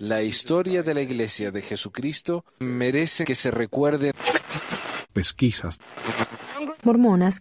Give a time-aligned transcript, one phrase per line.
[0.00, 4.12] La historia de la Iglesia de Jesucristo merece que se recuerde.
[5.14, 5.78] Pesquisas.
[6.82, 7.40] Mormonas.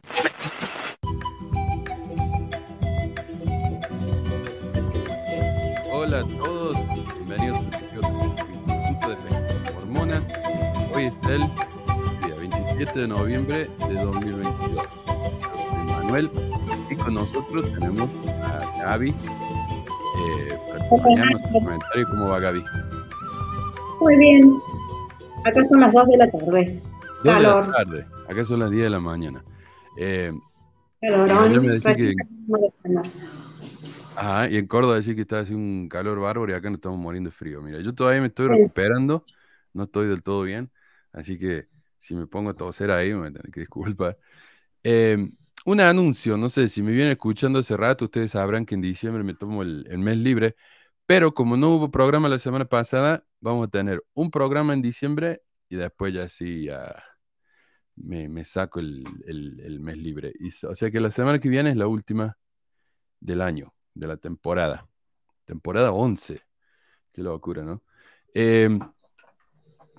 [5.91, 6.78] Hola a todos,
[7.16, 10.28] bienvenidos al Instituto de Pesquisas Mormonas.
[10.94, 14.70] Hoy está el día 27 de noviembre de 2022.
[14.72, 16.32] Yo soy Manuel
[16.90, 18.10] y con nosotros tenemos
[18.44, 22.08] a Gaby eh, acompañarnos en comentario.
[22.09, 22.63] ¿Cómo va Gaby?
[24.02, 24.59] Muy bien.
[25.45, 26.82] Acá son las 2 de la tarde.
[27.23, 27.68] Dos de Calor.
[27.68, 29.44] la tarde, acá son las 10 de la mañana.
[29.98, 30.32] Eh,
[31.02, 31.66] Calorón.
[31.66, 32.16] Me que- de.
[34.16, 36.98] Ajá, y en Córdoba decía que está haciendo un calor bárbaro y acá nos estamos
[36.98, 37.62] muriendo de frío.
[37.62, 39.23] Mira, yo todavía me estoy recuperando,
[39.73, 40.71] no estoy del todo bien,
[41.12, 41.68] así que
[41.99, 44.18] si me pongo a toser ahí, me tienen que disculpar.
[44.84, 45.18] Eh,
[45.66, 49.23] un anuncio, no sé, si me vienen escuchando hace rato, ustedes sabrán que en diciembre
[49.23, 50.55] me tomo el, el mes libre,
[51.05, 55.41] pero como no hubo programa la semana pasada, vamos a tener un programa en diciembre
[55.70, 57.04] y después ya sí, ya
[57.96, 60.34] me, me saco el, el- el mes libre.
[60.40, 62.38] Y, o sea que la semana que viene es la última
[63.20, 64.88] del año, de la temporada.
[65.46, 66.41] Temporada 11.
[67.13, 67.81] Qué locura, ¿no?
[68.34, 68.69] Eh,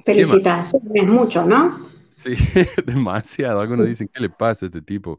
[0.04, 1.88] Felicitaciones, mucho, ¿no?
[2.10, 2.34] sí,
[2.86, 3.60] demasiado.
[3.60, 5.18] Algunos dicen, ¿qué le pasa a este tipo?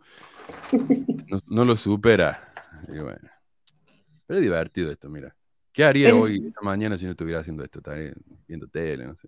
[1.30, 2.54] No, no lo supera.
[2.88, 3.30] Y bueno.
[4.26, 5.36] Pero es divertido esto, mira.
[5.78, 7.78] ¿Qué haría Pero hoy, esta mañana, si no estuviera haciendo esto?
[7.78, 8.12] Estaría
[8.48, 9.28] viendo tele, no sé.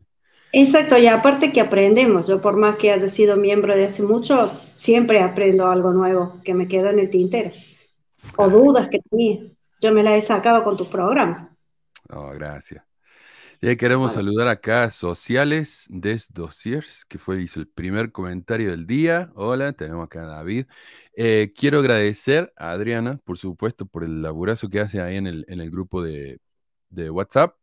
[0.52, 2.26] Exacto, y aparte que aprendemos.
[2.26, 6.56] Yo, por más que haya sido miembro de hace mucho, siempre aprendo algo nuevo que
[6.56, 7.52] me queda en el tintero.
[8.36, 9.42] O dudas que tenía.
[9.80, 11.50] Yo me las he sacado con tus programas.
[12.10, 12.84] Oh, gracias.
[13.62, 14.24] Y ahí queremos Vale.
[14.24, 19.32] saludar acá a Sociales des Dossiers, que fue, hizo el primer comentario del día.
[19.36, 20.66] Hola, tenemos acá a David.
[21.14, 25.46] Eh, quiero agradecer a Adriana, por supuesto, por el laburazo que hace ahí en el,
[25.50, 26.40] en el grupo de,
[26.90, 27.58] de WhatsApp,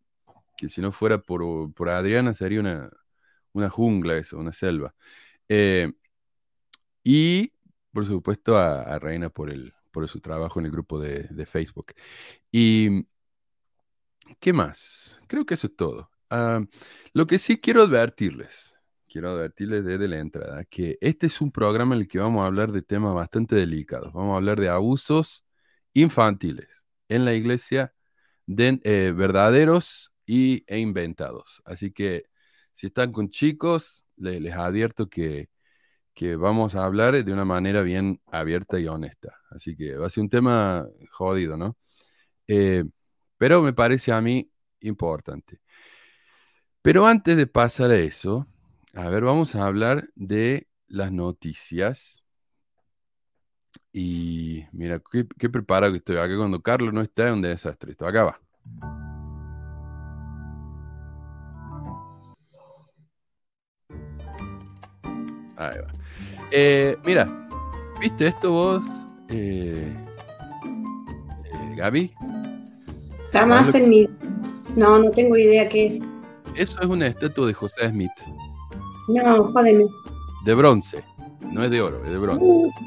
[0.56, 2.90] que si no fuera por, por Adriana sería una,
[3.52, 4.94] una jungla eso, una selva.
[5.48, 5.92] Eh,
[7.04, 7.52] y,
[7.92, 11.46] por supuesto, a, a Reina por, el, por su trabajo en el grupo de, de
[11.46, 11.92] Facebook.
[12.52, 13.06] Y
[14.40, 15.18] ¿Qué más?
[15.28, 16.10] Creo que eso es todo.
[16.30, 16.60] Ah,
[17.12, 18.74] lo que sí quiero advertirles,
[19.08, 22.46] quiero advertirles desde la entrada, que este es un programa en el que vamos a
[22.46, 24.12] hablar de temas bastante delicados.
[24.12, 25.44] Vamos a hablar de abusos
[25.94, 26.68] infantiles
[27.08, 27.94] en la iglesia,
[28.46, 31.62] de, eh, verdaderos y, e inventados.
[31.64, 32.24] Así que
[32.72, 35.48] si están con chicos, le- les advierto que,
[36.14, 39.36] que vamos a hablar de una manera bien abierta y honesta.
[39.50, 41.76] Así que va a ser un tema jodido, ¿no?
[42.48, 42.84] Eh,
[43.38, 45.60] pero me parece a mí importante.
[46.82, 48.46] Pero antes de pasar a eso,
[48.94, 52.24] a ver, vamos a hablar de las noticias.
[53.92, 57.92] Y mira, qué, preparado que estoy acá cuando Carlos no está, es un desastre.
[57.92, 58.40] Esto acá va.
[65.56, 65.92] Ahí va.
[66.52, 67.48] Eh, mira,
[68.00, 68.84] ¿viste esto vos,
[69.28, 69.92] eh,
[71.44, 72.15] eh, Gaby?
[73.32, 74.08] Jamás ¿Sabes en mi...
[74.76, 76.00] No, no tengo idea qué es.
[76.54, 78.10] Eso es una estatua de José Smith,
[79.08, 79.84] No, jódeme.
[80.44, 81.02] de bronce,
[81.52, 82.44] no es de oro, es de bronce.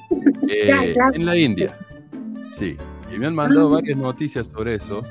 [0.50, 1.10] Eh, Ya, ya.
[1.14, 1.78] en la India,
[2.52, 2.76] sí.
[3.14, 3.76] Y me han mandado Ah.
[3.76, 5.04] varias noticias sobre eso.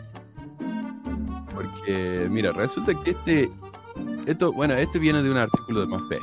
[1.55, 3.51] Porque, mira, resulta que este,
[4.27, 6.19] esto, bueno, este viene de un artículo de Más Fe,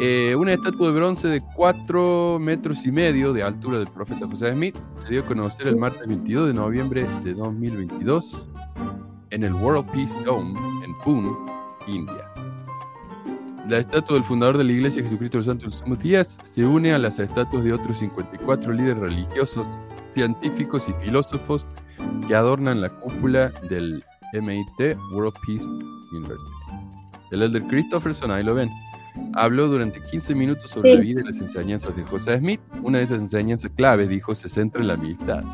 [0.00, 4.52] Eh, una estatua de bronce de 4 metros y medio de altura del profeta José
[4.52, 8.48] Smith se dio a conocer el martes 22 de noviembre de 2022
[9.30, 11.30] en el World Peace Dome en Pune,
[11.86, 12.28] India.
[13.68, 16.92] La estatua del fundador de la Iglesia Jesucristo de los Santos Últimos Días se une
[16.92, 19.64] a las estatuas de otros 54 líderes religiosos,
[20.08, 21.68] científicos y filósofos
[22.26, 25.64] que adornan la cúpula del MIT World Peace
[26.12, 26.50] University.
[27.30, 28.68] El elder Christopherson, ahí lo ven,
[29.34, 30.96] habló durante 15 minutos sobre Sí.
[30.96, 32.60] la vida y las enseñanzas de José Smith.
[32.82, 35.44] Una de esas enseñanzas clave, dijo, se centra en la amistad.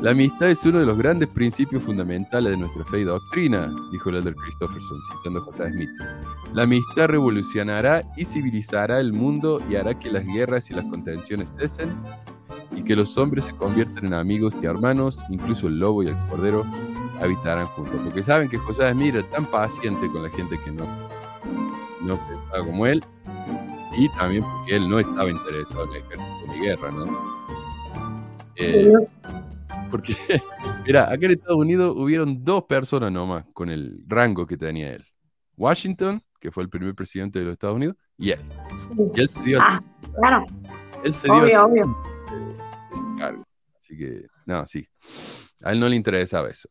[0.00, 4.10] La amistad es uno de los grandes principios fundamentales de nuestra fe y doctrina, dijo
[4.10, 5.88] el elder Christopherson, citando a José Smith.
[6.54, 11.50] La amistad revolucionará y civilizará el mundo y hará que las guerras y las contenciones
[11.58, 11.90] cesen
[12.76, 16.16] y que los hombres se conviertan en amigos y hermanos, incluso el lobo y el
[16.30, 16.64] cordero
[17.20, 18.00] habitarán juntos.
[18.04, 20.86] Porque saben que José Smith era tan paciente con la gente que no,
[22.08, 23.02] no pensaba como él
[23.96, 27.38] y también porque él no estaba interesado en el ejército ni guerra, ¿no?
[28.56, 28.92] Eh,
[29.90, 30.14] porque,
[30.86, 35.04] mira, acá en Estados Unidos hubieron dos personas nomás con el rango que tenía él.
[35.56, 38.40] Washington, que fue el primer presidente de los Estados Unidos, y él.
[38.76, 38.92] sí.
[39.14, 39.80] Y él se dio, Ah,
[40.16, 40.46] claro,
[41.04, 41.96] él se dio obvio, obvio.
[42.92, 43.42] ese cargo.
[43.80, 44.86] Así que, no, sí.
[45.62, 46.68] A él no le interesaba eso.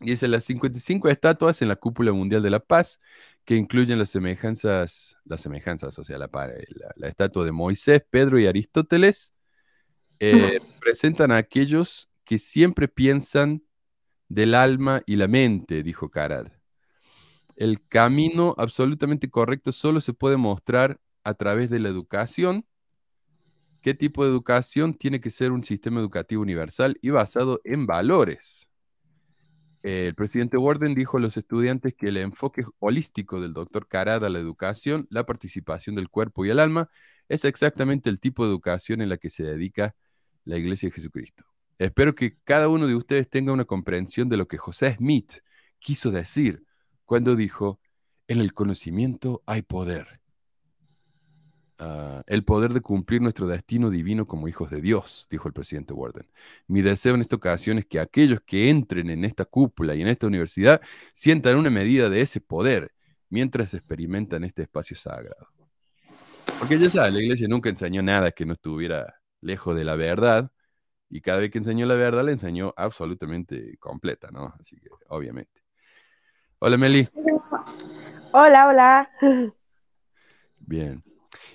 [0.00, 3.00] Y dice las 55 estatuas en la cúpula mundial de la paz,
[3.44, 8.02] que incluyen las semejanzas, las semejanzas, o sea, la, pa- la- la estatua de Moisés,
[8.10, 9.34] Pedro y Aristóteles,
[10.20, 13.62] eh, presentan a aquellos que siempre piensan
[14.28, 16.48] del alma y la mente, dijo Carad.
[17.56, 22.66] El camino absolutamente correcto solo se puede mostrar a través de la educación.
[23.82, 24.94] ¿Qué tipo de educación?
[24.94, 28.69] Tiene que ser un sistema educativo universal y basado en valores.
[29.82, 34.28] El presidente Warden dijo a los estudiantes que el enfoque holístico del doctor Carad a
[34.28, 36.90] la educación, la participación del cuerpo y el alma,
[37.28, 39.94] es exactamente el tipo de educación en la que se dedica
[40.44, 41.44] la Iglesia de Jesucristo.
[41.78, 45.38] Espero que cada uno de ustedes tenga una comprensión de lo que José Smith
[45.78, 46.64] quiso decir
[47.06, 47.80] cuando dijo,
[48.28, 50.20] en el conocimiento hay poder.
[51.82, 55.94] Ah, el poder de cumplir nuestro destino divino como hijos de Dios, dijo el presidente
[55.94, 56.26] Warden.
[56.66, 60.08] Mi deseo en esta ocasión es que aquellos que entren en esta cúpula y en
[60.08, 60.82] esta universidad
[61.14, 62.92] sientan una medida de ese poder
[63.30, 65.48] mientras experimentan este espacio sagrado.
[66.58, 70.50] Porque ya sabes, la iglesia nunca enseñó nada que no estuviera lejos de la verdad
[71.08, 74.52] y cada vez que enseñó la verdad la enseñó absolutamente completa, ¿no?
[74.60, 75.62] Así que, obviamente.
[76.58, 77.08] Hola, Meli.
[78.32, 79.10] Hola, hola.
[80.58, 81.02] Bien.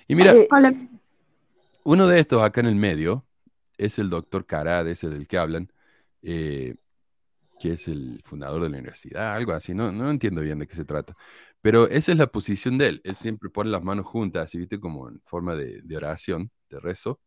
[0.08, 0.48] Y mira, Eh,
[1.84, 3.26] uno de estos acá en el medio
[3.78, 5.70] es el doctor Carad, ese del que hablan,
[6.22, 6.76] eh,
[7.60, 10.74] que es el fundador de la universidad, algo así, no, no entiendo bien de qué
[10.76, 11.14] se trata.
[11.62, 13.00] Pero esa es la posición de él.
[13.04, 16.80] Él siempre pone las manos juntas, así, viste, como en forma de, de oración, de
[16.80, 17.20] rezo.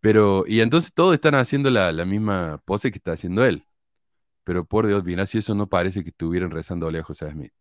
[0.00, 3.66] Pero, y entonces todos están haciendo la, la misma pose que está haciendo él.
[4.44, 7.52] Pero por Dios, mira, si eso no parece que estuvieran rezando a José Smith.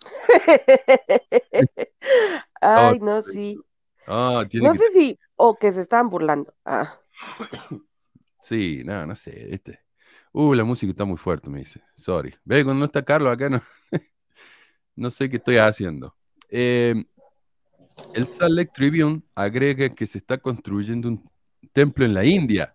[2.60, 3.58] Ay, no, sí.
[4.06, 6.54] Ah, tiene No que sé si, o que se estaban burlando.
[6.64, 6.98] Ah.
[8.40, 9.80] Sí, no, no sé, este.
[10.32, 11.82] Uh, la música está muy fuerte, me dice.
[11.96, 12.34] Sorry.
[12.44, 13.60] Ve, cuando no está Carlos acá, no,
[14.96, 16.14] no sé qué estoy haciendo.
[16.48, 16.94] Eh,
[18.14, 21.28] el Salt Lake Tribune agrega que se está construyendo un
[21.72, 22.74] templo en la India,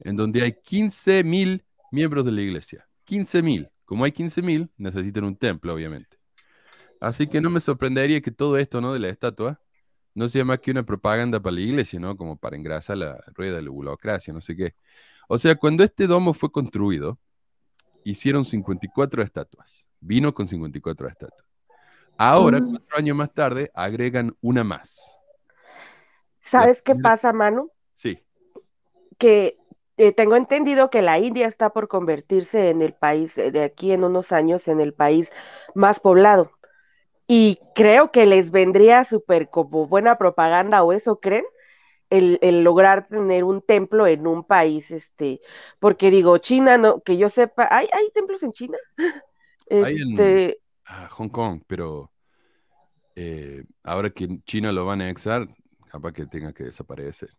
[0.00, 2.86] en donde hay 15.000 miembros de la iglesia.
[3.06, 3.70] 15.000.
[3.84, 6.19] Como hay 15.000, necesitan un templo, obviamente.
[7.00, 8.92] Así que no me sorprendería que todo esto, ¿no?
[8.92, 9.60] De la estatua,
[10.14, 12.16] no sea más que una propaganda para la iglesia, ¿no?
[12.16, 14.74] Como para engrasar la rueda de la burocracia, no sé qué.
[15.28, 17.18] O sea, cuando este domo fue construido,
[18.04, 19.86] hicieron 54 estatuas.
[20.00, 21.48] Vino con 54 estatuas.
[22.18, 22.70] Ahora, Mm.
[22.70, 25.18] cuatro años más tarde, agregan una más.
[26.50, 27.70] ¿Sabes qué pasa, Manu?
[27.94, 28.18] Sí.
[29.18, 29.56] Que
[29.96, 33.92] eh, tengo entendido que la India está por convertirse en el país, eh, de aquí
[33.92, 35.30] en unos años, en el país
[35.74, 36.50] más poblado.
[37.32, 41.44] Y creo que les vendría súper como buena propaganda, o eso creen,
[42.10, 45.40] el, el lograr tener un templo en un país, este,
[45.80, 48.78] porque digo, China, no, que yo sepa, ¿hay, hay templos en China?
[49.78, 52.12] Hay en- Este, Ah, Hong Kong, pero
[53.16, 55.48] eh, ahora que China lo va a anexar,
[55.90, 57.30] capaz que tenga que desaparecer.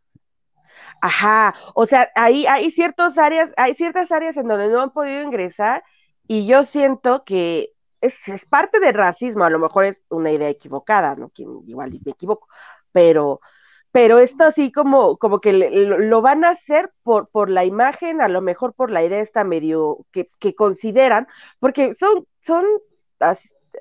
[1.02, 5.22] Ajá, o sea, ahí hay ciertas áreas, hay ciertas áreas en donde no han podido
[5.24, 5.84] ingresar
[6.28, 7.70] y yo siento que
[8.01, 11.30] es, es parte del racismo, a lo mejor es una idea equivocada, ¿no?
[11.30, 12.48] Quien, igual me equivoco,
[12.92, 13.42] pero,
[13.92, 17.65] pero esto así como, como que le- lo, lo van a hacer por, por la
[17.65, 21.28] imagen, a lo mejor por la idea esta medio que, que consideran,
[21.59, 22.66] porque son, son,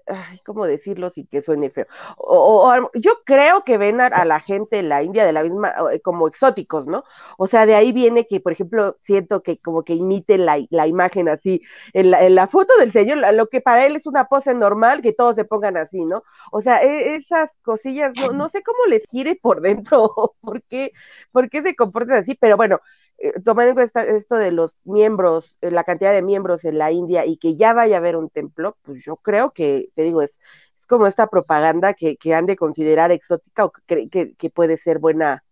[0.06, 1.86] ay, ¿cómo decirlo sin que suene feo?
[2.16, 5.42] O, o- yo creo que ven a, a la gente en la India de la
[5.42, 7.04] misma, eh, como exóticos, ¿no?
[7.38, 10.86] O sea, de ahí viene que, por ejemplo, siento que como que imiten la, la
[10.86, 14.26] imagen así, en la, en la foto del señor, lo que para él es una
[14.26, 16.22] pose normal, que todos se pongan así, ¿no?
[16.52, 20.92] O sea, e- esas cosillas, no, no sé cómo les quiere por dentro, por qué,
[21.32, 22.80] por qué se comportan así, pero bueno,
[23.22, 26.90] eh, tomando en cuenta esto de los miembros, eh, la cantidad de miembros en la
[26.90, 30.22] India y que ya vaya a haber un templo, pues yo creo que, te digo,
[30.22, 30.40] es,
[30.78, 34.48] es como esta propaganda que, que han de considerar exótica o que, creen que, que
[34.48, 35.44] puede ser buena,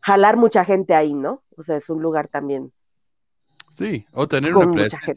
[0.00, 1.42] jalar mucha gente ahí, ¿no?
[1.58, 2.72] O sea, es un lugar también.
[3.70, 5.14] Sí, o tener una presencia,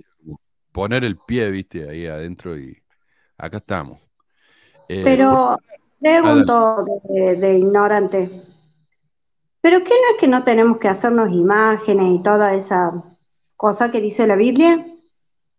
[0.73, 2.77] poner el pie, viste, ahí adentro y
[3.37, 4.01] acá estamos.
[4.89, 5.57] Eh, Pero
[6.01, 8.43] pregunto de, de ignorante.
[9.61, 13.03] ¿Pero qué no es que no tenemos que hacernos imágenes y toda esa
[13.55, 14.85] cosa que dice la Biblia?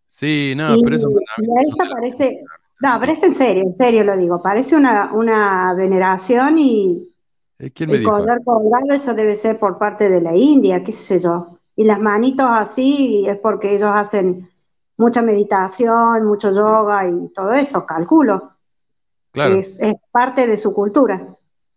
[0.07, 2.41] sí, no, y, pero eso y a esta parece,
[2.79, 7.07] no, pero esto en serio, en serio lo digo, parece una, una veneración y
[7.59, 8.23] Eh, ¿Quién me dijo?
[8.23, 11.57] colgar colgado eso debe ser por parte de la India, qué sé yo.
[11.75, 14.49] Y las manitos así es porque ellos hacen
[14.97, 18.53] mucha meditación, mucho yoga y todo eso, calculo.
[19.31, 21.27] Claro, Es, es parte de su cultura,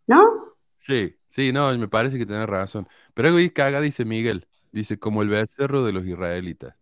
[0.08, 0.54] ¿no?
[0.76, 2.86] sí, sí, no, me parece que tenés razón.
[3.12, 6.76] Pero algo caga, dice Miguel, dice, como el becerro de los israelitas.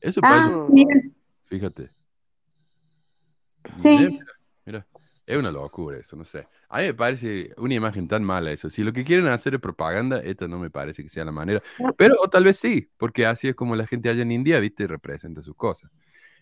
[0.00, 1.00] Eso Ah, parece, mira,
[1.44, 1.90] fíjate.
[3.76, 3.98] Sí.
[3.98, 4.24] Mira,
[4.64, 4.86] mira,
[5.26, 6.48] es una locura eso, no sé.
[6.70, 8.70] A mí me parece una imagen tan mala eso.
[8.70, 11.62] Si lo que quieren hacer es propaganda, esta no me parece que sea la manera.
[11.98, 14.84] Pero o tal vez sí, porque así es como la gente allá en India, viste,
[14.84, 15.90] y representa sus cosas.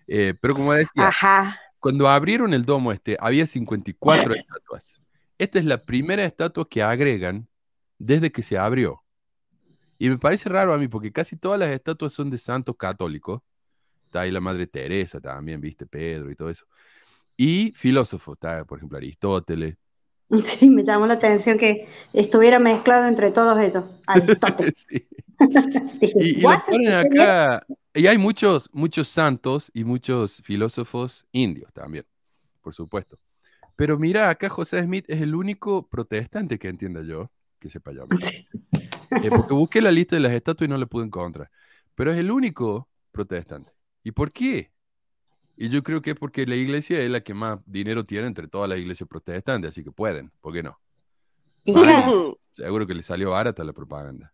[0.07, 1.59] Eh, pero como decía, Ajá.
[1.81, 5.01] cuando abrieron el domo este, había 54 estatuas.
[5.41, 7.49] Esta es la primera estatua que agregan
[7.99, 9.03] desde que se abrió.
[9.99, 13.41] Y me parece raro a mí, porque casi todas las estatuas son de santos católicos.
[14.05, 16.67] Está ahí la Madre Teresa también, viste, Pedro y todo eso.
[17.39, 19.77] Y filósofos, está, por ejemplo, Aristóteles.
[20.45, 23.97] sí, me llamó la atención que estuviera mezclado entre todos ellos.
[24.07, 24.87] Aristóteles.
[24.91, 25.09] Sí.
[26.03, 26.65] Y, y lo "What?
[26.67, 27.67] ponen acá.
[27.95, 32.05] Y hay muchos, muchos santos y muchos filósofos indios también,
[32.61, 33.19] por supuesto.
[33.81, 38.05] Pero mira, acá José Smith es el único protestante que entienda yo, que sepa yo.
[38.15, 38.47] Sí.
[39.23, 41.51] Eh, porque busqué la lista de las estatuas y no la pude encontrar.
[41.95, 43.73] Pero es el único protestante.
[44.05, 44.71] ¿Y por qué?
[45.57, 48.49] Y yo creo que es porque la iglesia es la que más dinero tiene entre
[48.49, 50.79] todas las iglesias protestantes, así que pueden, ¿por qué no?
[51.65, 54.31] Claro, Seguro que le salió barata la propaganda.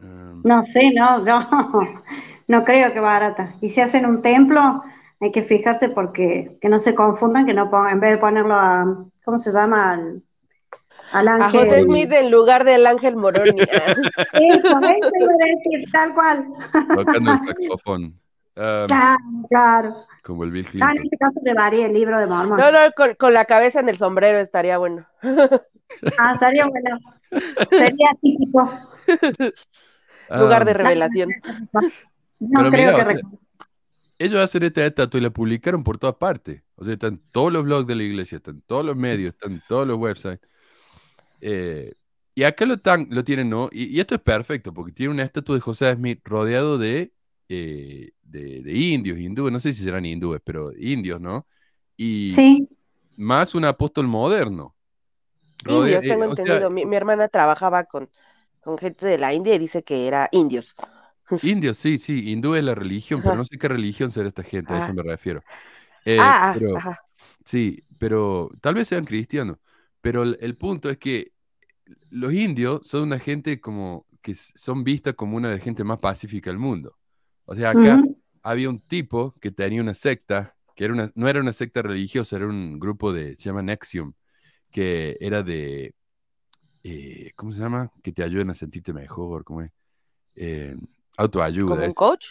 [0.00, 1.40] Um, no sé, no, yo
[2.46, 3.56] no creo que barata.
[3.60, 4.84] Y si hacen un templo,
[5.26, 8.54] hay que fijarse porque que no se confundan, que no pongan, en vez de ponerlo
[8.54, 8.84] a,
[9.24, 9.92] ¿cómo se llama?
[9.92, 10.22] Al,
[11.12, 11.68] al A ángel.
[11.68, 13.64] José Smith en lugar del Ángel Moronia.
[14.32, 16.46] Eso, eso tal cual.
[16.94, 18.02] tocando el saxofón.
[18.54, 19.16] Um, Claro,
[19.48, 19.96] claro.
[20.22, 21.04] como el Bill Ah, en Clinton.
[21.04, 22.58] este caso llevaría el libro de Mormon.
[22.58, 25.06] No, no, con, con la cabeza en el sombrero estaría bueno.
[26.18, 26.98] Ah, estaría bueno.
[27.70, 28.70] Sería típico.
[30.38, 31.28] Lugar de Um, revelación.
[32.40, 33.20] No creo mira, que
[34.24, 36.62] ellos hacen esta estatua y la publicaron por todas partes.
[36.76, 39.86] O sea, están todos los blogs de la iglesia, están todos los medios, están todos
[39.86, 40.40] los websites.
[41.40, 41.94] Eh,
[42.34, 43.68] y acá lo, tan, lo tienen, ¿no?
[43.72, 47.12] Y, y esto es perfecto, porque tiene una estatua de José Smith rodeado de,
[47.48, 51.46] eh, de, de indios, hindúes, no sé si serán hindúes, pero indios, ¿no?
[51.96, 52.68] Y Sí,
[53.16, 54.74] más un apóstol moderno.
[55.64, 56.70] Rodea- Indios, tengo eh, o sea, entendido.
[56.70, 58.08] Mi, mi hermana trabajaba con,
[58.62, 60.74] con gente de la India y dice que era indios.
[61.42, 64.74] Indios, sí, sí, hindú es la religión, pero no sé qué religión será esta gente,
[64.74, 64.92] a eso Ah.
[64.92, 65.42] me refiero.
[66.04, 67.00] Eh, ah, pero, ajá.
[67.44, 69.58] Sí, pero tal vez sean cristianos.
[70.00, 71.32] Pero el, el punto es que
[72.10, 75.98] los indios son una gente como que son vistas como una de las gente más
[75.98, 76.96] pacífica del mundo.
[77.44, 78.00] O sea, acá
[78.42, 82.36] había un tipo que tenía una secta, que era una, no era una secta religiosa,
[82.36, 84.12] era un grupo de, se llama Nexium,
[84.70, 85.94] que era de,
[86.84, 87.90] eh, ¿cómo se llama?
[88.02, 89.72] Que te ayudan a sentirte mejor, ¿cómo es?
[90.36, 90.76] Eh,
[91.16, 91.74] autoayuda.
[91.74, 92.24] Como un coach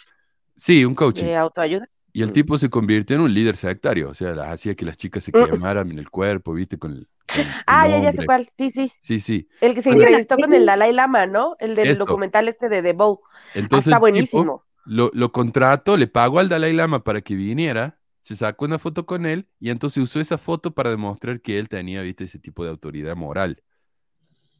[0.56, 1.24] Sí, un coaching.
[1.24, 1.88] de autoayuda.
[2.12, 4.96] Y el tipo se convirtió en un líder sectario, o sea, las hacía que las
[4.98, 5.44] chicas se Mm.
[5.46, 6.78] quemaran en el cuerpo, ¿viste?
[6.78, 8.50] Con el, con el Ah, ya, ya sé cuál.
[8.58, 8.92] Sí, sí.
[9.00, 9.48] Sí, sí.
[9.60, 11.56] El que se entrevistó con el Dalai Lama, ¿no?
[11.58, 12.04] El del Esto.
[12.04, 13.20] documental este de The Bow.
[13.32, 14.62] Ah, Entonces está buenísimo.
[14.84, 19.06] lo, lo contrató, le pagó al Dalai Lama para que viniera, se sacó una foto
[19.06, 22.24] con él y entonces usó esa foto para demostrar que él tenía, ¿viste?
[22.24, 23.62] Ese tipo de autoridad moral.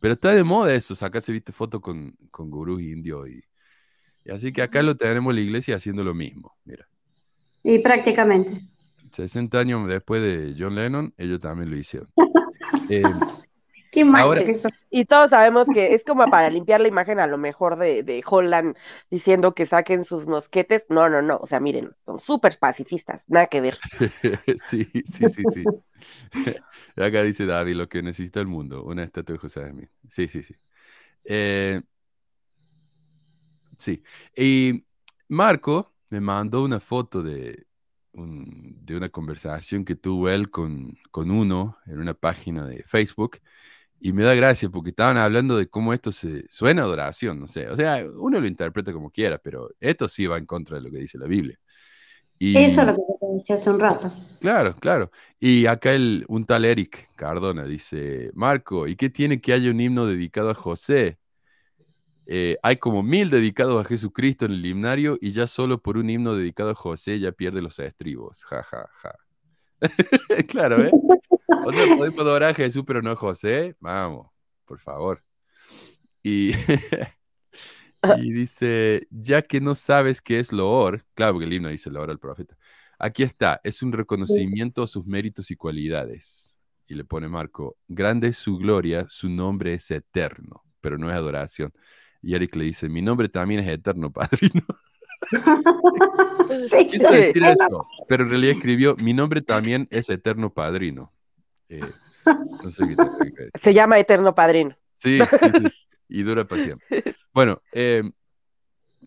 [0.00, 1.52] Pero está de moda eso, sacarse, ¿viste?
[1.52, 3.44] Foto con, con gurús indios y,
[4.24, 6.86] y así que acá lo tenemos la iglesia haciendo lo mismo, mira.
[7.62, 8.60] Y prácticamente.
[9.12, 12.08] 60 años después de John Lennon, ellos también lo hicieron.
[12.88, 13.02] Eh,
[13.92, 14.72] Qué mal Ahora- que son.
[14.90, 18.22] Y todos sabemos que es como para limpiar la imagen a lo mejor de, de
[18.26, 18.74] Holland
[19.10, 20.84] diciendo que saquen sus mosquetes.
[20.88, 21.36] No, no, no.
[21.36, 23.22] O sea, miren, son súper pacifistas.
[23.26, 23.78] Nada que ver.
[24.64, 25.64] sí, sí, sí, sí.
[26.96, 29.90] Acá dice David, lo que necesita el mundo, una estatua de José Smith.
[30.08, 30.54] Sí, sí, sí.
[31.24, 31.82] Eh,
[33.78, 34.02] sí.
[34.36, 34.84] Y
[35.28, 37.66] Marco me mandó una foto de,
[38.12, 43.38] un- de una conversación que tuvo él con, con uno en una página de Facebook.
[44.00, 47.46] Y me da gracia porque estaban hablando de cómo esto se suena a adoración, no
[47.48, 47.68] sé.
[47.70, 50.90] O sea, uno lo interpreta como quiera, pero esto sí va en contra de lo
[50.90, 51.58] que dice la Biblia.
[52.38, 54.10] Y, Eso es lo que te decía hace un rato.
[54.40, 55.10] Claro, claro.
[55.38, 59.80] Y acá el, un tal Eric Cardona dice, Marco, ¿y qué tiene que haya un
[59.80, 61.18] himno dedicado a José?
[62.26, 66.08] Eh, hay como mil dedicados a Jesucristo en el himnario y ya solo por un
[66.08, 68.44] himno dedicado a José ya pierde los estribos.
[68.44, 69.14] Ja, ja, ja.
[70.48, 70.90] claro, ¿eh?
[71.64, 73.76] O sea, podemos adorar a Jesús, pero no a José.
[73.80, 74.28] Vamos,
[74.64, 75.22] por favor.
[76.22, 76.52] Y,
[78.18, 82.10] y dice, ya que no sabes qué es loor, claro, porque el himno dice loor
[82.10, 82.56] al profeta.
[82.98, 86.56] Aquí está, es un reconocimiento a sus méritos y cualidades.
[86.86, 91.14] Y le pone Marco, grande es su gloria, su nombre es eterno, pero no es
[91.16, 91.72] adoración.
[92.22, 94.62] Y Eric le dice, mi nombre también es eterno, padrino.
[96.60, 97.16] Sí, Quiso Sí.
[97.16, 101.12] decir eso, pero en realidad escribió, mi nombre también es eterno, padrino.
[101.68, 101.80] Eh,
[102.62, 103.48] no sé qué.
[103.62, 104.76] Se llama Eterno Padrino.
[104.96, 105.68] Sí, sí, sí.
[106.08, 107.02] Y dura siempre.
[107.32, 108.02] Bueno, eh,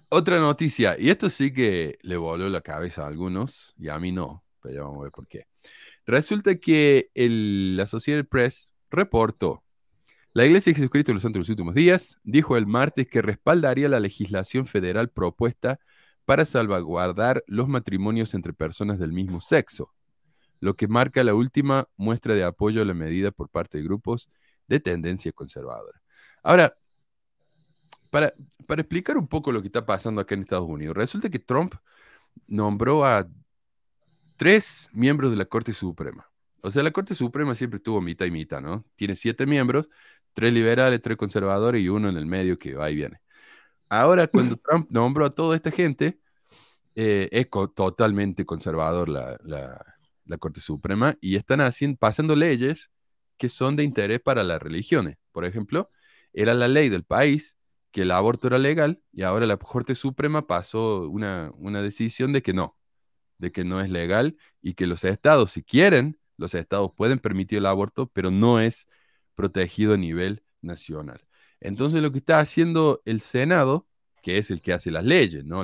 [0.09, 4.11] Otra noticia, y esto sí que le voló la cabeza a algunos, y a mí
[4.11, 5.47] no, pero ya vamos a ver por qué.
[6.05, 9.63] Resulta que el Associated Press reportó,
[10.35, 13.21] la Iglesia de Jesucristo de los Santos de los Últimos Días dijo el martes que
[13.21, 15.79] respaldaría la legislación federal propuesta
[16.25, 19.93] para salvaguardar los matrimonios entre personas del mismo sexo,
[20.59, 24.29] lo que marca la última muestra de apoyo a la medida por parte de grupos
[24.67, 26.01] de tendencia conservadora.
[26.43, 26.75] Ahora,
[28.09, 28.33] para,
[28.67, 31.75] para explicar un poco lo que está pasando acá en Estados Unidos, resulta que Trump
[32.45, 33.25] nombró a
[34.35, 36.29] tres miembros de la Corte Suprema.
[36.65, 38.83] O sea, la Corte Suprema siempre tuvo mitad y mitad, ¿no?
[38.95, 39.87] Tiene siete miembros,
[40.35, 43.19] tres liberales, tres conservadores y uno en el medio que va y viene.
[43.89, 46.19] Ahora, cuando Trump nombró a toda esta gente,
[46.95, 52.91] eh, es totalmente conservador la, la, Corte Suprema y están haciendo, pasando leyes
[53.37, 55.17] que son de interés para las religiones.
[55.31, 55.89] Por ejemplo,
[56.33, 57.57] era la ley del país
[57.91, 62.41] que el aborto era legal y ahora la Corte Suprema pasó una, una decisión de
[62.41, 62.77] que no,
[63.37, 67.59] de que no es legal y que los estados, si quieren, los estados pueden permitir
[67.59, 68.87] el aborto, pero no es
[69.35, 71.25] protegido a nivel nacional.
[71.59, 73.87] Entonces lo que está haciendo el Senado,
[74.21, 75.63] que es el que hace las leyes, ¿no?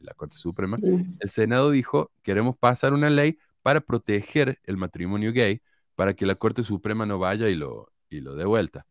[0.00, 5.60] la Corte Suprema, el Senado dijo, queremos pasar una ley para proteger el matrimonio gay,
[5.94, 8.86] para que la Corte Suprema no vaya y lo, y lo dé vuelta.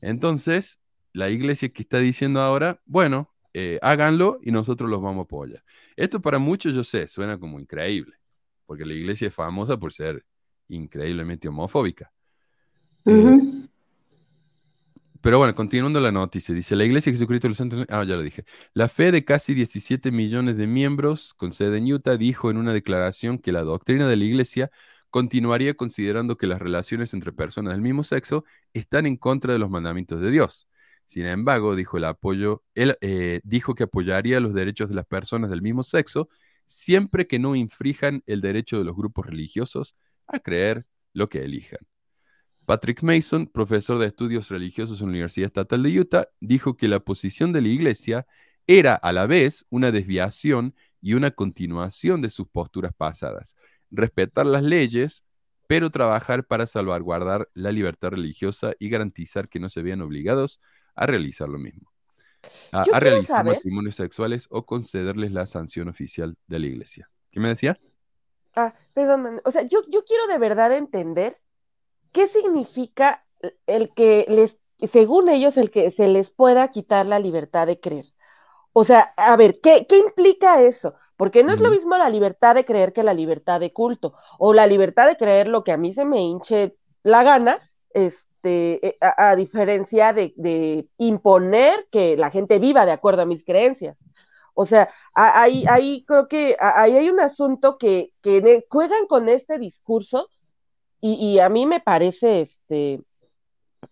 [0.00, 0.78] Entonces,
[1.12, 5.64] la iglesia que está diciendo ahora, bueno, eh, háganlo y nosotros los vamos a apoyar.
[5.96, 8.16] Esto para muchos, yo sé, suena como increíble,
[8.66, 10.26] porque la iglesia es famosa por ser
[10.68, 12.12] increíblemente homofóbica.
[15.20, 18.14] Pero bueno, continuando la noticia, dice, la Iglesia de Jesucristo de los Santos, ah, ya
[18.14, 18.44] lo dije,
[18.74, 22.72] la fe de casi 17 millones de miembros con sede en Utah dijo en una
[22.72, 24.70] declaración que la doctrina de la Iglesia
[25.10, 29.70] continuaría considerando que las relaciones entre personas del mismo sexo están en contra de los
[29.70, 30.68] mandamientos de Dios.
[31.06, 35.50] Sin embargo, dijo el apoyo, él eh, dijo que apoyaría los derechos de las personas
[35.50, 36.28] del mismo sexo
[36.66, 41.80] siempre que no infrijan el derecho de los grupos religiosos a creer lo que elijan.
[42.66, 46.98] Patrick Mason, profesor de estudios religiosos en la Universidad Estatal de Utah, dijo que la
[46.98, 48.26] posición de la Iglesia
[48.66, 53.56] era a la vez una desviación y una continuación de sus posturas pasadas.
[53.92, 55.24] Respetar las leyes,
[55.68, 60.60] pero trabajar para salvaguardar la libertad religiosa y garantizar que no se vean obligados
[60.96, 61.92] a realizar lo mismo.
[62.72, 67.08] A, realizar matrimonios sexuales o concederles la sanción oficial de la Iglesia.
[67.30, 67.78] ¿Qué me decía?
[68.56, 71.38] Ah, perdón, o sea, yo, yo quiero de verdad entender
[72.16, 73.22] ¿qué significa
[73.66, 74.56] el que les,
[74.90, 78.06] según ellos, el que se les pueda quitar la libertad de creer?
[78.72, 80.94] O sea, a ver, ¿qué, implica eso?
[81.18, 84.54] Porque no es lo mismo la libertad de creer que la libertad de culto, o
[84.54, 88.98] la libertad de creer lo que a mí se me hinche la gana, este, eh,
[89.00, 93.98] a, diferencia de, imponer que la gente viva de acuerdo a mis creencias.
[94.54, 99.58] O sea, ahí, ahí creo que ahí hay un asunto que, que juegan con este
[99.58, 100.30] discurso
[101.14, 103.00] y, a mí me parece, este,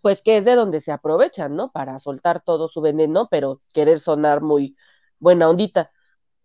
[0.01, 1.71] pues que es de donde se aprovechan, ¿no?
[1.71, 4.75] Para soltar todo su veneno, pero querer sonar muy
[5.19, 5.91] buena ondita.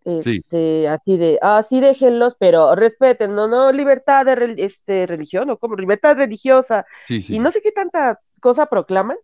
[0.05, 5.59] Este, así de, así sí déjenlos, pero respeten, no, no, libertad de este, religión, o
[5.59, 9.19] como libertad religiosa, y no sé qué tanta cosa proclaman.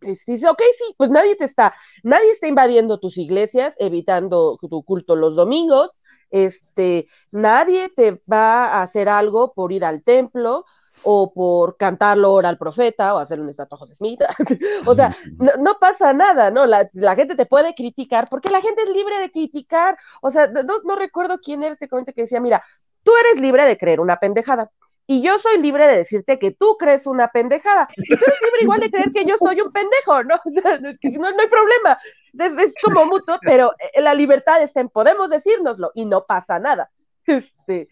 [0.00, 4.82] Este, dice, ok, sí, pues nadie te está, nadie está invadiendo tus iglesias, evitando tu
[4.84, 5.96] culto los domingos,
[6.44, 10.64] este, nadie te va a hacer algo por ir al templo
[11.02, 14.20] o por cantarlo ahora al profeta o hacer un estatua a José Smith.
[14.86, 15.16] o sea,
[15.58, 16.66] no, pasa nada, ¿no?
[16.66, 19.96] La, gente te puede criticar porque la gente es libre de criticar.
[20.22, 22.62] O sea, no, no recuerdo quién era este comentario que decía, mira,
[23.02, 24.70] tú eres libre de creer una pendejada
[25.06, 27.86] y yo soy libre de decirte que tú crees una pendejada.
[27.96, 30.34] Y tú eres libre igual de creer que yo soy un pendejo, ¿no?
[30.44, 31.98] no, no, hay problema.
[32.38, 36.90] Es, como mutuo, pero eh, la libertad está en podemos decírnoslo y no pasa nada.
[37.26, 37.88] Este,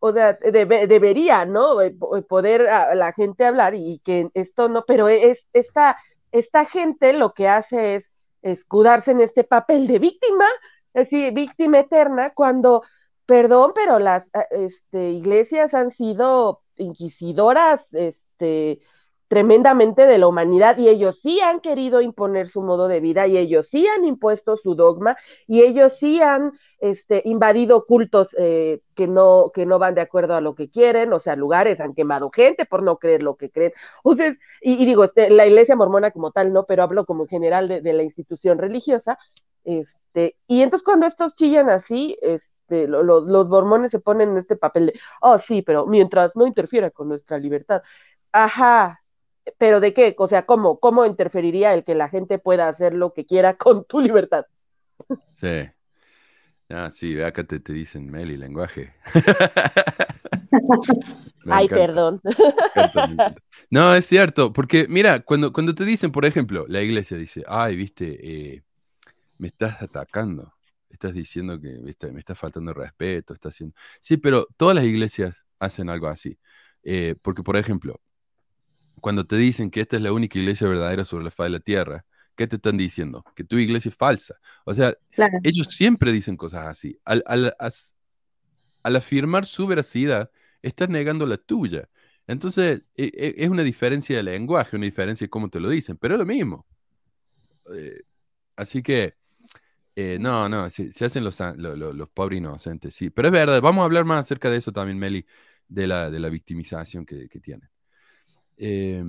[0.00, 1.80] o sea, debería, ¿no?
[1.80, 5.96] Eh, eh, poder a la gente hablar y que esto no, pero es esta,
[6.32, 8.10] esta gente lo que hace es
[8.42, 10.46] escudarse en este papel de víctima,
[10.92, 12.82] así, víctima eterna, cuando
[13.26, 18.80] perdón, pero las este, iglesias han sido inquisidoras este,
[19.32, 23.38] tremendamente de la humanidad y ellos sí han querido imponer su modo de vida y
[23.38, 25.16] ellos sí han impuesto su dogma
[25.46, 30.34] y ellos sí han este, invadido cultos eh, que, no, que no van de acuerdo
[30.34, 33.50] a lo que quieren, o sea, lugares han quemado gente por no creer lo que
[33.50, 33.72] creen.
[34.60, 38.02] Y, digo, este, la iglesia mormona como tal no, pero hablo como general de, la
[38.02, 39.18] institución religiosa.
[39.64, 44.56] Este, y entonces cuando estos chillan así, este, los, los mormones se ponen en este
[44.56, 47.80] papel de, oh sí, pero mientras no interfiera con nuestra libertad.
[48.32, 49.01] Ajá,
[49.58, 50.14] pero ¿de qué?
[50.18, 53.84] O sea, ¿cómo, cómo interferiría el que la gente pueda hacer lo que quiera con
[53.84, 54.46] tu libertad?
[55.36, 55.68] Sí.
[56.68, 58.94] Ah, sí, acá te, te dicen Meli, lenguaje.
[61.48, 62.20] Ay, encanta, perdón.
[62.24, 63.42] me encanta, me encanta.
[63.70, 67.76] No, es cierto, porque mira, cuando, cuando te dicen, por ejemplo, la iglesia dice, ay,
[67.76, 68.62] viste, eh,
[69.38, 70.54] me estás atacando,
[70.88, 73.74] estás diciendo que viste, me está faltando respeto, estás haciendo...
[74.00, 76.38] Sí, pero todas las iglesias hacen algo así.
[76.84, 78.00] Eh, porque, por ejemplo,
[79.00, 81.60] cuando te dicen que esta es la única iglesia verdadera sobre la faz de la
[81.60, 82.04] tierra,
[82.36, 83.24] ¿qué te están diciendo?
[83.34, 84.34] Que tu iglesia es falsa.
[84.64, 85.38] O sea, Claro.
[85.42, 86.98] ellos siempre dicen cosas así.
[87.04, 87.94] Al, al- as-
[88.82, 90.30] al afirmar su veracidad,
[90.62, 91.88] estás negando la tuya.
[92.26, 95.96] Entonces, e- e- es una diferencia de lenguaje, una diferencia de cómo te lo dicen,
[95.96, 96.66] pero es lo mismo.
[97.74, 98.02] Eh,
[98.56, 99.14] así que,
[99.96, 101.36] eh, no, no, se, se hacen los,
[102.14, 103.10] pobres inocentes, sí.
[103.10, 105.26] Pero es verdad, vamos a hablar más acerca de eso también, Meli,
[105.68, 107.68] de la, de la victimización que, que tienen.
[108.64, 109.02] Eh,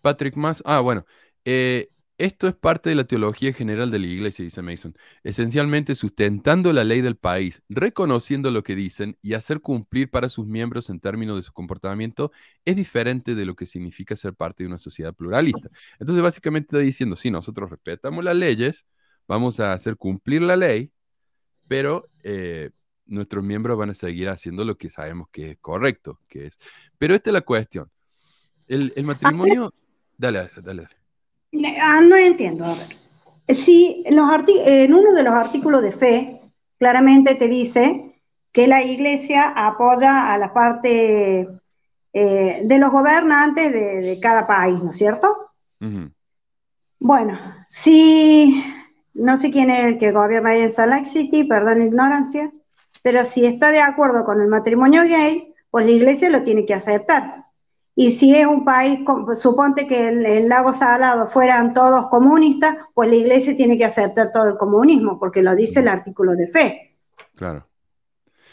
[0.00, 0.62] Patrick más.
[0.66, 1.04] Ah, bueno.
[1.44, 1.88] eh,
[2.18, 4.94] esto es parte de la teología general de la iglesia, dice Mason.
[5.24, 10.46] Esencialmente sustentando la ley del país, reconociendo lo que dicen y hacer cumplir para sus
[10.46, 12.30] miembros en términos de su comportamiento
[12.64, 15.68] es diferente de lo que significa ser parte de una sociedad pluralista.
[15.98, 18.86] Entonces, básicamente está diciendo, sí, nosotros respetamos las leyes,
[19.26, 20.92] vamos a hacer cumplir la ley,
[21.68, 22.70] pero eh,
[23.06, 26.58] nuestros miembros van a seguir haciendo lo que sabemos que es correcto, que es.
[26.98, 27.90] Pero esta es la cuestión.
[28.68, 29.72] El, el matrimonio.
[30.16, 30.86] Dale, dale,
[31.52, 31.76] dale.
[31.80, 32.64] Ah, no entiendo.
[32.64, 32.96] A ver.
[33.48, 36.40] Sí, en, los arti- en uno de los artículos de fe,
[36.78, 38.20] claramente te dice
[38.52, 41.48] que la iglesia apoya a la parte
[42.12, 45.50] eh, de los gobernantes de, de cada país, ¿no es cierto?
[46.98, 48.62] Bueno, si
[49.14, 52.52] no sé quién es el que gobierna ahí en Salt Lake City, perdón la ignorancia,
[53.02, 56.74] pero si está de acuerdo con el matrimonio gay, pues la iglesia lo tiene que
[56.74, 57.46] aceptar.
[57.94, 59.00] Y si es un país,
[59.34, 64.32] suponte que el, el lago Salado fueran todos comunistas, pues la iglesia tiene que aceptar
[64.32, 66.96] todo el comunismo, porque lo dice el artículo de fe.
[67.34, 67.66] Claro.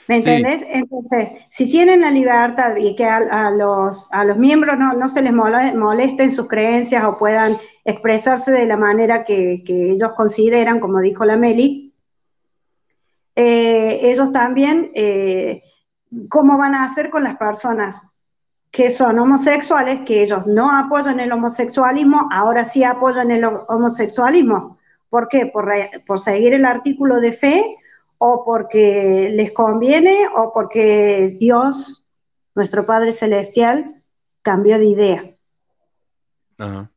[0.10, 0.30] ¿Me Sí.
[0.30, 0.65] entendés?
[0.67, 5.08] Entonces, si tienen la libertad y que a, a los, a los miembros no, no
[5.08, 10.12] se les mole- molesten sus creencias o puedan expresarse de la manera que, que ellos
[10.17, 11.93] consideran, como dijo la Meli,
[13.36, 15.62] eh, ellos también, eh,
[16.28, 18.02] ¿cómo van a hacer con las personas
[18.72, 24.78] que son homosexuales, que ellos no apoyan el homosexualismo, ahora sí apoyan el ho- homosexualismo?
[25.10, 25.48] ¿Por qué?
[25.48, 25.70] ¿Por,
[26.06, 27.78] por seguir el artículo de fe
[28.20, 32.04] o porque les conviene o porque Dios,
[32.54, 34.04] nuestro Padre Celestial,
[34.44, 35.36] cambió de idea.
[36.58, 36.92] Ajá.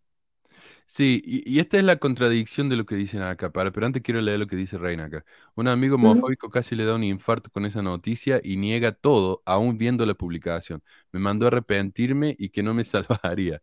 [0.94, 4.02] Sí, y, y esta es la contradicción de lo que dicen acá, para, pero antes
[4.02, 5.24] quiero leer lo que dice Reina acá.
[5.54, 9.78] Un amigo homofóbico casi le da un infarto con esa noticia y niega todo, aún
[9.78, 10.82] viendo la publicación.
[11.10, 12.84] Me mandó a arrepentirme y que no me
[13.32, 13.62] salvaría.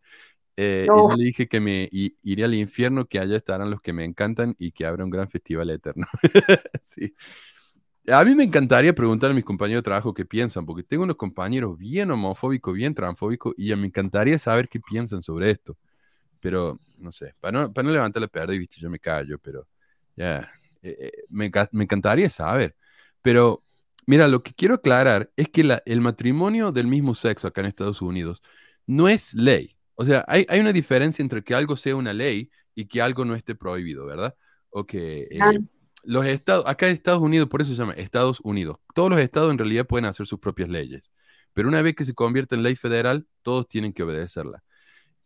[0.58, 3.94] Eh, y yo le dije que me iré al infierno, que allá estarán los que
[3.94, 6.08] me encantan y que habrá un gran festival eterno.
[6.82, 7.14] Sí.
[8.12, 11.18] A mí me encantaría preguntar a mis compañeros de trabajo qué piensan, porque tengo unos
[11.18, 15.78] compañeros bien homofóbicos, bien transfóbicos, y me encantaría saber qué piensan sobre esto.
[16.40, 19.38] Pero, no sé, para no, para no levantar la perda, y viste, yo me callo,
[19.40, 19.68] pero
[20.16, 20.50] ya,
[20.82, 22.76] eh, eh, me, enca- me encantaría saber.
[23.22, 23.64] Pero,
[24.06, 27.68] mira, lo que quiero aclarar es que la- el matrimonio del mismo sexo acá en
[27.68, 28.42] Estados Unidos
[28.88, 29.76] no es ley.
[29.96, 33.26] O sea, hay, hay una diferencia entre que algo sea una ley y que algo
[33.26, 34.34] no esté prohibido, ¿verdad?
[34.70, 35.52] O que eh, Ah.
[36.04, 38.78] los estados, acá en Estados Unidos, por eso se llama Estados Unidos.
[38.96, 41.12] Todos los estados en realidad pueden hacer sus propias leyes.
[41.54, 44.64] Pero una vez que se convierte en ley federal, todos tienen que obedecerla.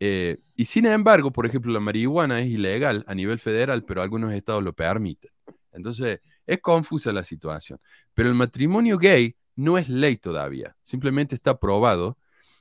[0.00, 4.32] Eh, y sin embargo, por ejemplo, la marihuana es ilegal a nivel federal, pero algunos
[4.32, 5.30] estados lo permiten.
[5.72, 7.80] Entonces, es confusa la situación.
[8.12, 10.76] Pero el matrimonio gay no es ley todavía.
[10.82, 12.18] Simplemente está aprobado,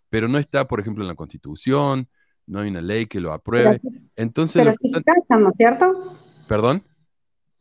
[0.09, 2.07] pero no está, por ejemplo, en la Constitución,
[2.45, 3.79] no hay una ley que lo Pero, apruebe.
[3.79, 6.17] sí- Entonces, pero sí se casan, ¿no es cierto?
[6.47, 6.83] ¿Perdón?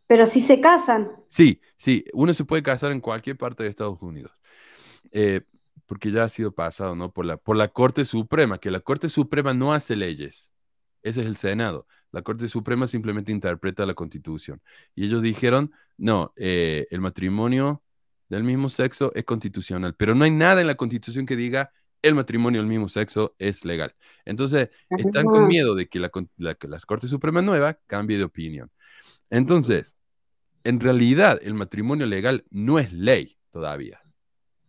[0.07, 1.11] Pero si se casan.
[1.29, 4.33] Sí, sí, uno se puede casar en cualquier parte de Estados Unidos.
[5.11, 5.41] Eh,
[5.93, 7.13] porque ya ha sido pasado, ¿no?
[7.13, 10.51] Por la, por la Corte Suprema, que la Corte Suprema no hace leyes.
[11.03, 11.87] Ese es el Senado.
[12.13, 14.63] La Corte Suprema simplemente interpreta la Constitución.
[14.95, 17.83] Y ellos dijeron, no, eh, el matrimonio
[18.31, 22.15] del mismo sexo es constitucional, pero no hay nada en la Constitución que diga el
[22.15, 23.95] matrimonio del mismo sexo es legal.
[24.25, 28.25] Entonces, están con miedo de que la, la, que la Corte Suprema nueva cambie de
[28.25, 28.71] opinión.
[29.29, 29.95] Entonces,
[30.65, 34.01] en realidad, el matrimonio legal no es ley todavía.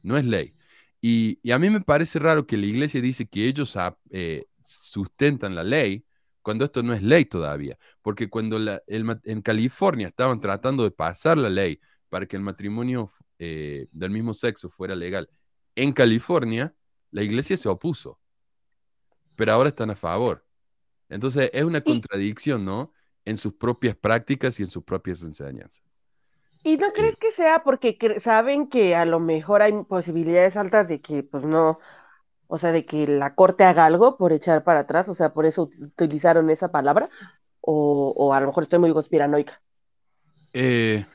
[0.01, 0.53] No es ley.
[1.05, 3.75] Y, y a mí me parece raro que la iglesia dice que ellos
[4.11, 6.05] eh, sustentan la ley
[6.41, 7.77] cuando esto no es ley todavía.
[8.01, 12.43] Porque cuando la- el en California estaban tratando de pasar la ley para que el
[12.43, 15.29] matrimonio eh, del mismo sexo fuera legal
[15.75, 16.73] en California,
[17.11, 18.19] la iglesia se opuso.
[19.35, 20.45] Pero ahora están a favor.
[21.09, 22.93] Entonces es una contradicción, ¿no?
[23.25, 25.83] en sus propias prácticas y en sus propias enseñanzas.
[26.63, 31.01] ¿Y no crees que sea porque saben que a lo mejor hay posibilidades altas de
[31.01, 31.79] que, pues no,
[32.47, 35.45] o sea, de que la corte haga algo por echar para atrás, o sea, por
[35.45, 37.09] eso utilizaron esa palabra,
[37.61, 39.61] o, o a lo mejor estoy muy conspiranoica.
[40.53, 41.05] Eh,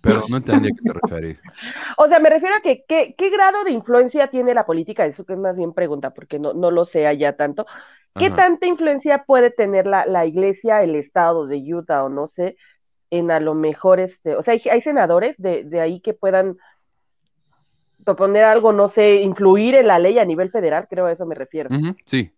[0.00, 1.40] pero no entendí a qué te referís.
[1.96, 5.24] O sea, me refiero a que ¿qué, qué grado de influencia tiene la política, eso
[5.24, 7.66] que es más bien pregunta, porque no, no lo sé allá tanto.
[8.16, 12.56] ¿Qué tanta influencia puede tener la, la iglesia, el estado de Utah o no sé,
[13.16, 16.56] en a lo mejor, este, o sea, hay, senadores de, de, ahí que puedan
[18.04, 21.34] proponer algo, no sé, influir en la ley a nivel federal, creo a eso me
[21.34, 21.70] refiero.
[22.04, 22.30] sí.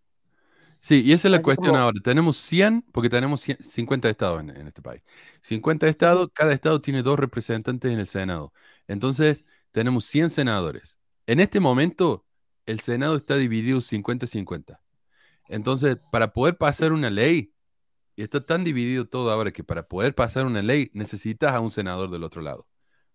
[0.79, 1.99] Sí, y esa es la cuestión ahora.
[2.05, 5.03] Tenemos 100, porque tenemos 50 estados en, en, este país.
[5.41, 8.53] 50 estados, cada estado tiene dos representantes en el Senado.
[8.87, 10.99] Entonces, tenemos 100 senadores.
[11.27, 12.25] En este momento,
[12.67, 14.79] el Senado está dividido 50-50.
[15.49, 17.53] Entonces, para poder pasar una ley,
[18.17, 21.71] y está tan dividido todo ahora que para poder pasar una ley necesitas a un
[21.71, 22.67] senador del otro lado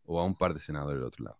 [0.06, 1.40] o a un par de senadores del otro lado.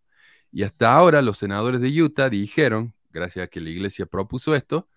[0.52, 4.90] Y hasta ahora los senadores de Utah dijeron, gracias a que la iglesia propuso esto,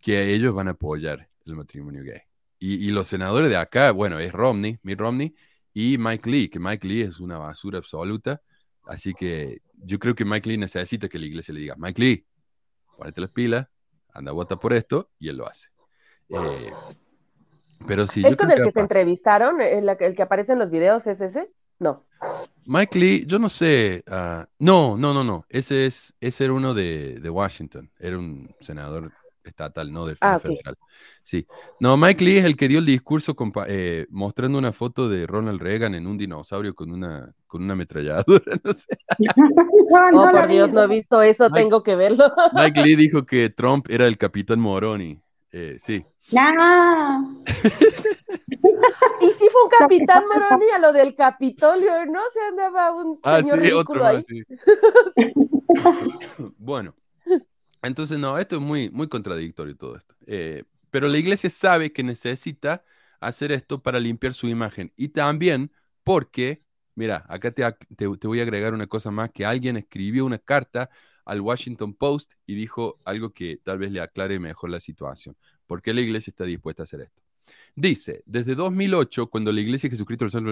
[0.00, 2.22] que ellos van a apoyar el matrimonio gay.
[2.58, 5.34] Y, los senadores de acá, bueno, es Romney, Mitt Romney
[5.74, 8.40] y Mike Lee, que Mike Lee es una basura absoluta.
[8.84, 12.26] Así que yo creo que Mike Lee necesita que la iglesia le diga, Mike Lee,
[12.96, 13.66] ponete las pilas,
[14.14, 15.70] anda, vota por esto, y él lo hace.
[16.28, 16.70] Eh,
[17.86, 19.60] pero sí, ¿Es con el que, se entrevistaron?
[19.60, 21.50] ¿El, ¿El, que aparece en los videos es ese?
[21.78, 22.04] No.
[22.64, 24.04] Mike Lee, yo no sé.
[24.06, 25.44] Ah, no, no, no, no.
[25.48, 27.90] Ese, es, ese era uno de, de Washington.
[27.98, 29.12] Era un senador
[29.44, 30.76] estatal, no de ah, federal.
[31.22, 31.46] Sí.
[31.80, 35.60] No, Mike Lee es el que dio el discurso eh, mostrando una foto de Ronald
[35.60, 38.96] Reagan en un dinosaurio con una, con una ametralladora, no sé.
[40.14, 42.32] oh, por Dios, no he visto eso, tengo que verlo.
[42.52, 45.20] Mike Lee dijo que Trump era el capitán Moroni.
[45.50, 46.04] Eh, sí.
[46.32, 47.44] No.
[47.46, 52.20] y si fue un capitán Moroni a lo del Capitolio, ¿no?
[52.32, 54.42] Se andaba un ah, sí, otro más, sí.
[56.58, 56.94] bueno,
[57.82, 60.14] entonces no, esto es muy, muy contradictorio todo esto.
[60.26, 62.84] Eh, pero la iglesia sabe que necesita
[63.20, 65.70] hacer esto para limpiar su imagen y también
[66.02, 66.62] porque,
[66.94, 67.62] mira, acá te,
[67.96, 70.90] te, te voy a agregar una cosa más, que alguien escribió una carta
[71.24, 75.36] al Washington Post y dijo algo que tal vez le aclare mejor la situación.
[75.72, 77.22] ¿Por qué la iglesia está dispuesta a hacer esto?
[77.74, 80.50] Dice, desde 2008, cuando la Iglesia Jesucristo del Santo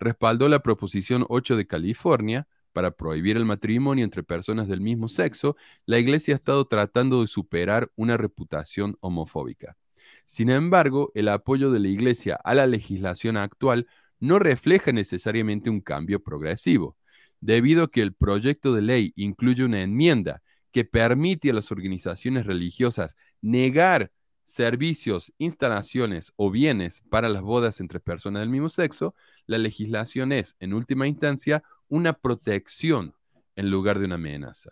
[0.00, 5.54] respaldó la Proposición 8 de California para prohibir el matrimonio entre personas del mismo sexo,
[5.84, 9.76] la Iglesia ha estado tratando de superar una reputación homofóbica.
[10.24, 13.86] Sin embargo, el apoyo de la Iglesia a la legislación actual
[14.18, 16.96] no refleja necesariamente un cambio progresivo
[17.38, 20.40] debido a que el proyecto de ley incluye una enmienda
[20.72, 24.10] que permite a las organizaciones religiosas negar
[24.44, 29.14] servicios, instalaciones o bienes para las bodas entre personas del mismo sexo,
[29.46, 33.14] la legislación es, en última instancia, una protección
[33.56, 34.70] en lugar de una amenaza.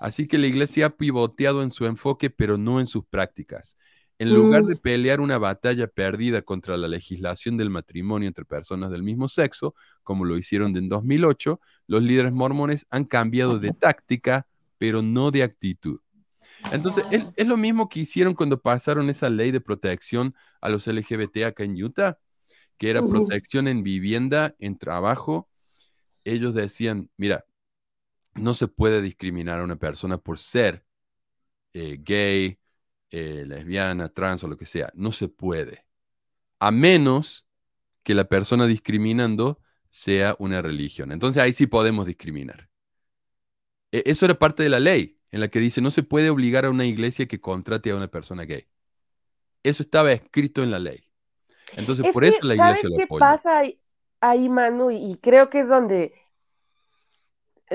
[0.00, 3.76] Así que la iglesia ha pivoteado en su enfoque, pero no en sus prácticas.
[4.18, 4.66] En lugar mm.
[4.66, 9.74] de pelear una batalla perdida contra la legislación del matrimonio entre personas del mismo sexo,
[10.02, 14.46] como lo hicieron en 2008, los líderes mormones han cambiado de táctica,
[14.78, 16.00] pero no de actitud.
[16.72, 21.44] Entonces, es, lo mismo que hicieron cuando pasaron esa ley de protección a los LGBT
[21.44, 22.18] acá en Utah,
[22.78, 25.48] que era protección en vivienda, en trabajo.
[26.24, 27.44] Ellos decían, mira,
[28.34, 30.84] no se puede discriminar a una persona por ser
[31.72, 32.58] eh, gay,
[33.10, 34.90] eh, lesbiana, trans o lo que sea.
[34.94, 35.86] No se puede.
[36.58, 37.46] A menos
[38.02, 41.12] que la persona discriminando sea una religión.
[41.12, 42.68] Entonces ahí sí podemos discriminar.
[43.92, 46.64] E, eso era parte de la ley, en la que dice no se puede obligar
[46.64, 48.68] a una iglesia que contrate a una persona gay.
[49.64, 51.08] Eso estaba escrito en la ley.
[51.72, 53.08] Entonces por eso la iglesia lo apoya.
[53.08, 53.62] ¿Qué pasa
[54.20, 54.92] ahí, Manu?
[54.92, 56.12] Y creo que es donde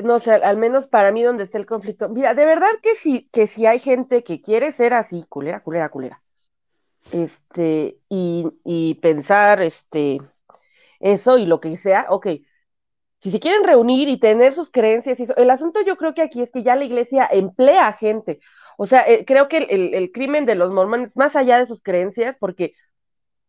[0.02, 2.08] no sé, al menos para mí donde está el conflicto.
[2.08, 5.90] Mira, de verdad que sí, que si hay gente que quiere ser así, culera, culera,
[5.90, 6.22] culera.
[7.12, 10.22] Este, y, y pensar, este,
[11.02, 12.28] eso y lo que sea, ok.
[13.22, 16.52] Si se quieren reunir y tener sus creencias, el asunto yo creo que aquí es
[16.52, 18.40] que ya la iglesia emplea gente.
[18.78, 22.38] O sea, eh, creo que el, crimen de los mormones, más allá de sus creencias,
[22.40, 22.74] porque,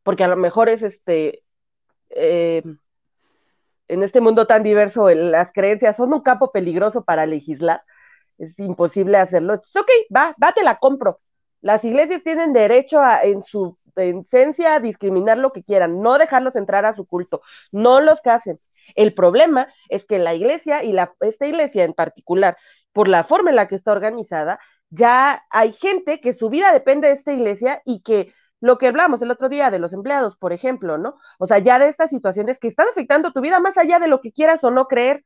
[0.03, 1.45] porque a lo mejor es este,
[2.11, 2.63] eh,
[3.89, 7.83] en este mundo tan diverso, las creencias son un campo peligroso para legislar.
[8.39, 9.55] Es imposible hacerlo.
[9.55, 11.21] ok, va, va, te la compro.
[11.61, 16.57] Las iglesias tienen derecho a, en su esencia, a discriminar lo que quieran, no dejarlos
[16.57, 18.59] entrar a su culto, no los casen.
[18.95, 22.57] El problema es que la iglesia y la, esta iglesia en particular,
[22.93, 24.59] por la forma en la que está organizada,
[24.91, 29.23] ya hay gente que su vida depende de esta iglesia y que lo que hablamos
[29.23, 31.17] el otro día de los empleados, por ejemplo, ¿no?
[31.39, 34.21] O sea, ya de estas situaciones que están afectando tu vida más allá de lo
[34.21, 35.25] que quieras o no creer,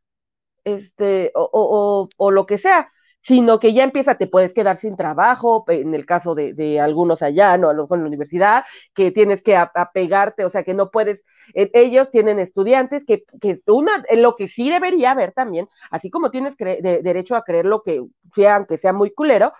[0.64, 2.90] este, o, o, o lo que sea,
[3.22, 7.22] sino que ya empieza, te puedes quedar sin trabajo, en el caso de, de algunos
[7.22, 7.70] allá, ¿no?
[7.70, 11.22] A lo mejor en la universidad, que tienes que apegarte, o sea, que no puedes,
[11.52, 16.56] ellos tienen estudiantes que, que una, lo que sí debería haber también, así como tienes
[16.56, 18.02] de, derecho a creer lo que
[18.34, 19.52] sea, aunque sea muy culero,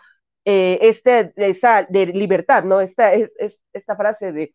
[0.44, 2.80] eh, este, esa de libertad, ¿no?
[2.80, 3.30] Esta, es,
[3.72, 4.54] esta frase de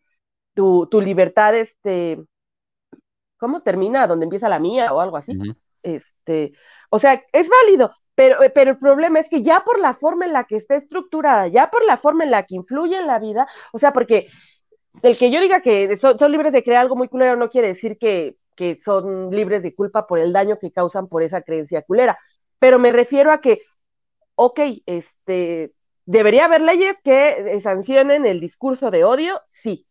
[0.54, 2.20] tu, tu, libertad, este,
[3.38, 4.08] ¿cómo termina?
[4.08, 5.38] ¿Dónde empieza la mía o algo así?
[5.82, 6.54] Este,
[6.90, 10.34] o sea, es válido, pero, pero el problema es que ya por la forma en
[10.34, 13.48] la que está estructurada, ya por la forma en la que influye en la vida,
[13.72, 14.28] o sea, porque
[15.04, 17.70] el que yo diga que son, son libres de crear algo muy culero no quiere
[17.70, 18.36] decir que,
[18.84, 22.20] son libres de culpa por el daño que causan por esa creencia culera,
[22.60, 23.62] pero me refiero a que,
[24.36, 25.72] ok, este,
[26.10, 29.40] ¿Debería haber leyes que sancionen el discurso de odio?
[29.50, 29.86] Sí.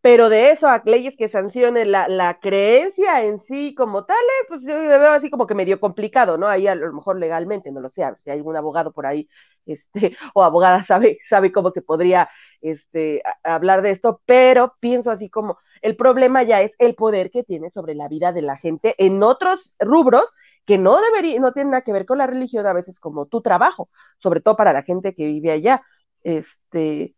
[0.00, 4.44] Pero de eso a leyes que sancionen la, la creencia en sí como tal, eh,
[4.48, 6.46] pues yo me veo así como que medio complicado, ¿no?
[6.46, 9.28] Ahí a lo mejor legalmente, no lo sé, si hay algún abogado por ahí,
[9.66, 12.28] este, o abogada sabe, sabe cómo se podría
[12.60, 17.42] este, hablar de esto, pero pienso así como el problema ya es el poder que
[17.44, 20.32] tiene sobre la vida de la gente en otros rubros
[20.66, 23.40] que no debería, no tiene nada que ver con la religión, a veces como tu
[23.42, 25.82] trabajo, sobre todo para la gente que vive allá.
[26.22, 27.14] Este,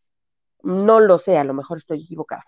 [0.62, 2.44] no lo sé, a lo mejor estoy equivocada.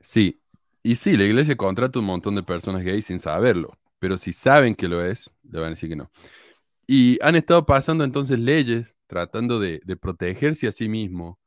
[0.00, 0.40] Sí,
[0.82, 4.74] y sí, la iglesia contrata un montón de personas gays sin saberlo, pero si saben
[4.74, 6.10] que lo es, le van a decir que no.
[6.86, 11.40] Y han estado pasando entonces leyes tratando de, protegerse a sí mismo,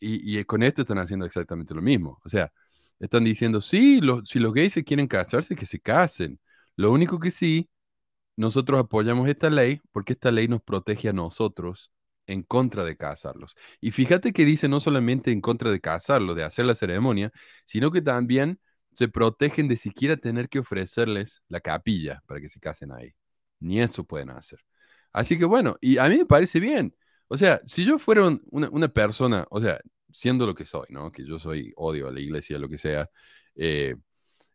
[0.00, 2.20] y, y, con esto están haciendo exactamente lo mismo.
[2.24, 2.52] O sea,
[3.00, 6.40] están diciendo, sí, si los gays se quieren casarse, que se casen.
[6.76, 7.70] Lo único que sí,
[8.36, 11.92] nosotros apoyamos esta ley porque esta ley nos protege a nosotros
[12.26, 13.56] en contra de casarlos.
[13.80, 17.32] Y fíjate que dice no solamente en contra de casarlos, de hacer la ceremonia,
[17.64, 18.60] sino que también
[18.92, 23.14] se protegen de siquiera tener que ofrecerles la capilla para que se casen ahí.
[23.60, 24.60] Ni eso pueden hacer.
[25.12, 26.94] Así que bueno, y a mí me parece bien.
[27.28, 29.80] O sea, si yo fuera una, persona, o sea,
[30.12, 31.10] siendo lo que soy, ¿no?
[31.12, 33.10] Que yo soy odio a la iglesia, lo que sea,
[33.56, 33.96] eh,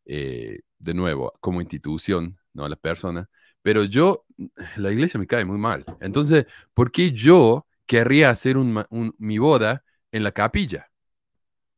[0.05, 3.27] eh, de nuevo, como institución, no a las personas,
[3.61, 4.25] pero yo,
[4.77, 5.85] la iglesia me cae muy mal.
[6.01, 10.89] Entonces, ¿por qué yo querría hacer mi boda en la capilla?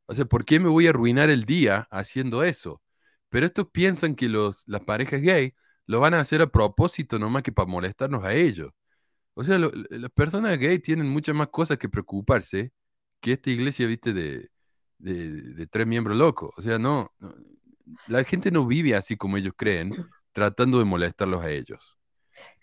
[0.06, 2.82] O sea, ¿por qué me voy a arruinar el día haciendo eso?
[3.30, 5.54] Pero estos piensan que los, las parejas gay
[5.86, 8.72] lo van a hacer a propósito, nomás que para molestarnos a ellos.
[9.34, 12.74] O sea, las personas gay tienen muchas más cosas que preocuparse
[13.22, 14.50] que esta iglesia, viste, de,
[15.00, 16.52] de, tres miembros locos.
[16.58, 17.12] O sea, no,
[18.08, 19.94] la gente no vive así como ellos creen,
[20.32, 21.98] tratando de molestarlos a ellos.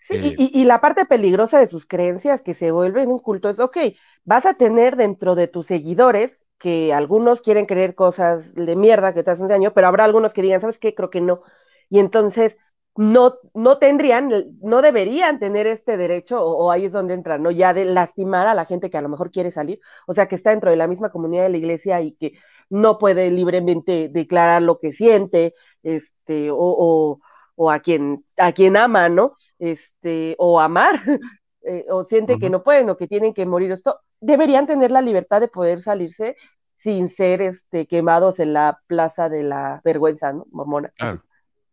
[0.07, 3.59] Sí, eh, y, la parte peligrosa de sus creencias que se vuelven un culto es,
[3.59, 3.77] ok,
[4.23, 9.23] vas a tener dentro de tus seguidores que algunos quieren creer cosas de mierda que
[9.23, 10.95] te hacen daño, pero habrá algunos que digan, ¿sabes qué?
[10.95, 11.41] Creo que no.
[11.89, 12.57] Y entonces
[12.95, 14.29] no, no tendrían,
[14.61, 17.51] no deberían tener este derecho, o, o, ahí es donde entran, ¿no?
[17.51, 20.35] Ya de lastimar a la gente que a lo mejor quiere salir, o sea, que
[20.35, 22.33] está dentro de la misma comunidad de la iglesia y que
[22.69, 25.53] no puede libremente declarar lo que siente,
[25.83, 27.19] este, o, o,
[27.67, 29.35] a quien, a quien ama, ¿no?
[29.57, 31.01] Este, o amar,
[31.63, 33.71] eh, o siente que no pueden, o que tienen que morir.
[33.71, 36.35] Esto, deberían tener la libertad de poder salirse
[36.75, 40.45] sin ser este, quemados en la plaza de la vergüenza, ¿no?
[40.51, 40.89] Mormona.
[40.95, 41.23] Claro.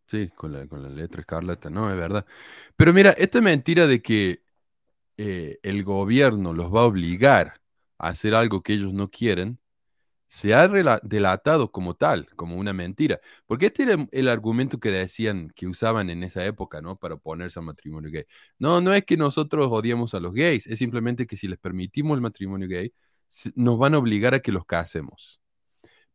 [0.07, 2.25] Sí, con la, con la letra escarlata, no, es verdad.
[2.77, 4.41] Pero mira, esta mentira de que
[5.17, 7.55] eh, el gobierno los va a obligar
[7.97, 9.59] a hacer algo que ellos no quieren,
[10.27, 13.19] se ha delatado como tal, como una mentira.
[13.45, 16.97] Porque este era el argumento que decían, que usaban en esa época, ¿no?
[16.97, 18.25] Para oponerse al matrimonio gay.
[18.59, 22.15] No, no es que nosotros odiemos a los gays, es simplemente que si les permitimos
[22.15, 22.93] el matrimonio gay,
[23.55, 25.41] nos van a obligar a que los casemos.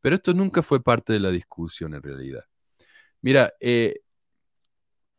[0.01, 2.45] Pero esto nunca fue parte de la discusión en realidad.
[3.23, 4.01] Mira, eh,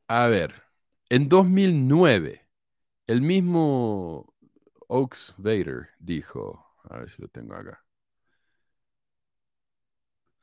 [0.07, 0.63] a ver,
[1.09, 2.47] en 2009,
[3.07, 4.33] el mismo
[4.87, 7.82] Oaks Vader dijo, a ver si lo tengo acá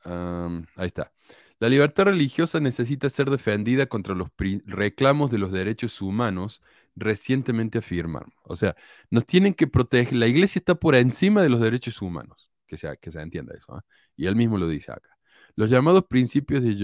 [0.04, 1.12] ahí está.
[1.58, 4.28] La libertad religiosa necesita ser defendida contra los
[4.64, 6.62] reclamos de los derechos humanos
[6.96, 8.32] recientemente afirmaron.
[8.44, 8.74] O sea,
[9.10, 10.14] nos tienen que proteger.
[10.14, 12.50] La iglesia está por encima de los derechos humanos.
[12.66, 13.74] Que, sea, que se entienda eso.
[13.74, 13.84] ¿ah?
[14.16, 15.10] Y él mismo lo dice acá.
[15.56, 16.76] Los llamados principios de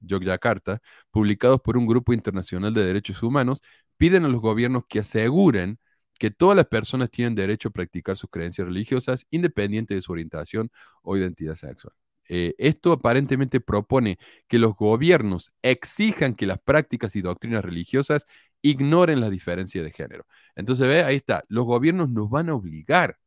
[0.00, 0.80] Yogyakarta,
[1.10, 3.60] publicados por un grupo internacional de derechos humanos,
[3.96, 5.78] piden a los gobiernos que aseguren
[6.18, 10.70] que todas las personas tienen derecho a practicar sus creencias religiosas independiente de su orientación
[11.02, 11.94] o identidad sexual.
[12.28, 18.26] Eh, esto aparentemente propone que los gobiernos exijan que las prácticas y doctrinas religiosas
[18.62, 20.26] ignoren la diferencia de género.
[20.54, 23.18] Entonces, ve, ahí está, los gobiernos nos van a obligar,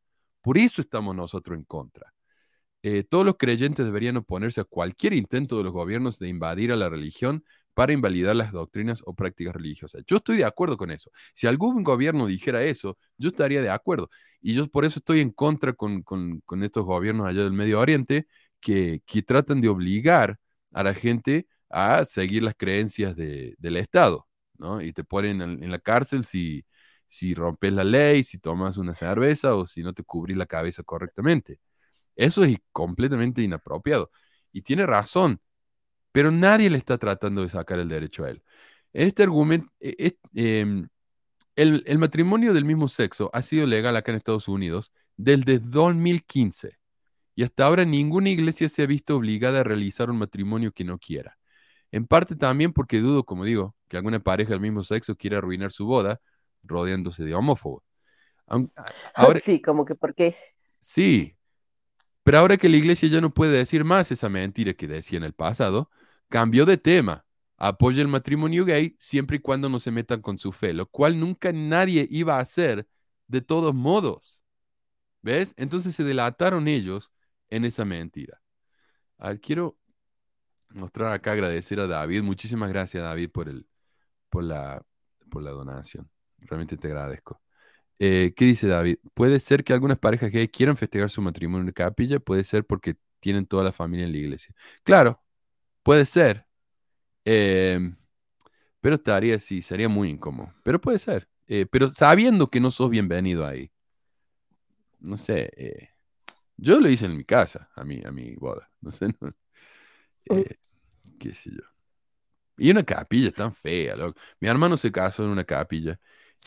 [0.42, 2.14] Por eso estamos nosotros en contra.
[2.84, 6.76] Eh, todos los creyentes deberían oponerse a cualquier intento de los gobiernos de invadir a
[6.76, 10.04] la religión para invalidar las doctrinas o prácticas religiosas.
[10.06, 11.12] Yo estoy de acuerdo con eso.
[11.34, 14.10] Si algún gobierno dijera eso, yo estaría de acuerdo.
[14.42, 16.04] Y yo por eso estoy en contra con,
[16.64, 18.28] estos gobiernos allá del Medio Oriente
[18.60, 20.40] que, que, tratan de obligar
[20.72, 24.82] a la gente a seguir las creencias del Estado, ¿no?
[24.82, 26.66] Y te ponen en, la cárcel si,
[27.08, 30.84] si rompes la ley, si tomas una cerveza o si no te cubrís la cabeza
[30.84, 31.60] correctamente.
[32.16, 34.12] Eso es completamente inapropiado.
[34.52, 35.42] Y tiene razón
[36.12, 38.44] pero nadie le está tratando de sacar el derecho a él.
[38.94, 40.88] En este argumento, e, e, em,
[41.56, 46.78] el, matrimonio del mismo sexo ha sido legal acá en Estados Unidos desde 2015
[47.36, 50.98] y hasta ahora ninguna iglesia se ha visto obligada a realizar un matrimonio que no
[50.98, 51.38] quiera.
[51.92, 55.72] En parte también porque dudo, como digo, que alguna pareja del mismo sexo quiera arruinar
[55.72, 56.22] su boda
[56.64, 57.84] rodeándose de homófobos.
[59.16, 60.36] Ahora, sí, como que por qué.
[60.80, 61.36] Sí,
[62.24, 65.24] pero ahora que la iglesia ya no puede decir más esa mentira que decía en
[65.24, 65.90] el pasado,
[66.32, 67.26] cambió de tema.
[67.58, 71.20] Apoya el matrimonio gay siempre y cuando no se metan con su fe, lo cual
[71.20, 72.88] nunca nadie iba a hacer
[73.28, 74.42] de todos modos.
[75.22, 75.54] ¿Ves?
[75.58, 77.12] Entonces se delataron ellos
[77.50, 78.42] en esa mentira.
[79.20, 79.78] A ver, quiero
[80.70, 82.24] mostrar acá, agradecer a David.
[82.24, 83.68] Muchísimas gracias, David, por, el,
[84.30, 84.84] por, la,
[85.30, 86.10] por la donación.
[86.40, 87.42] Realmente te agradezco.
[88.00, 88.98] Eh, ¿Qué dice David?
[89.14, 92.96] Puede ser que algunas parejas gay quieran festejar su matrimonio en capilla, puede ser porque
[93.20, 94.56] tienen toda la familia en la iglesia.
[94.84, 95.22] Claro,
[95.84, 96.46] puede ser.
[97.26, 97.96] Em,
[98.82, 100.54] pero estaría, sí, sería muy incómodo.
[100.64, 101.28] Pero puede ser.
[101.48, 103.72] Eh, pero sabiendo que no sos bienvenido ahí.
[105.00, 105.50] No sé.
[105.58, 105.90] Eh,
[106.58, 108.70] yo lo hice en mi casa, a mi, a mi boda.
[108.82, 109.16] No sé.
[111.20, 111.64] qué sé yo.
[112.58, 113.96] Y una capilla tan fea.
[114.40, 116.00] Mi hermano se casó en una capilla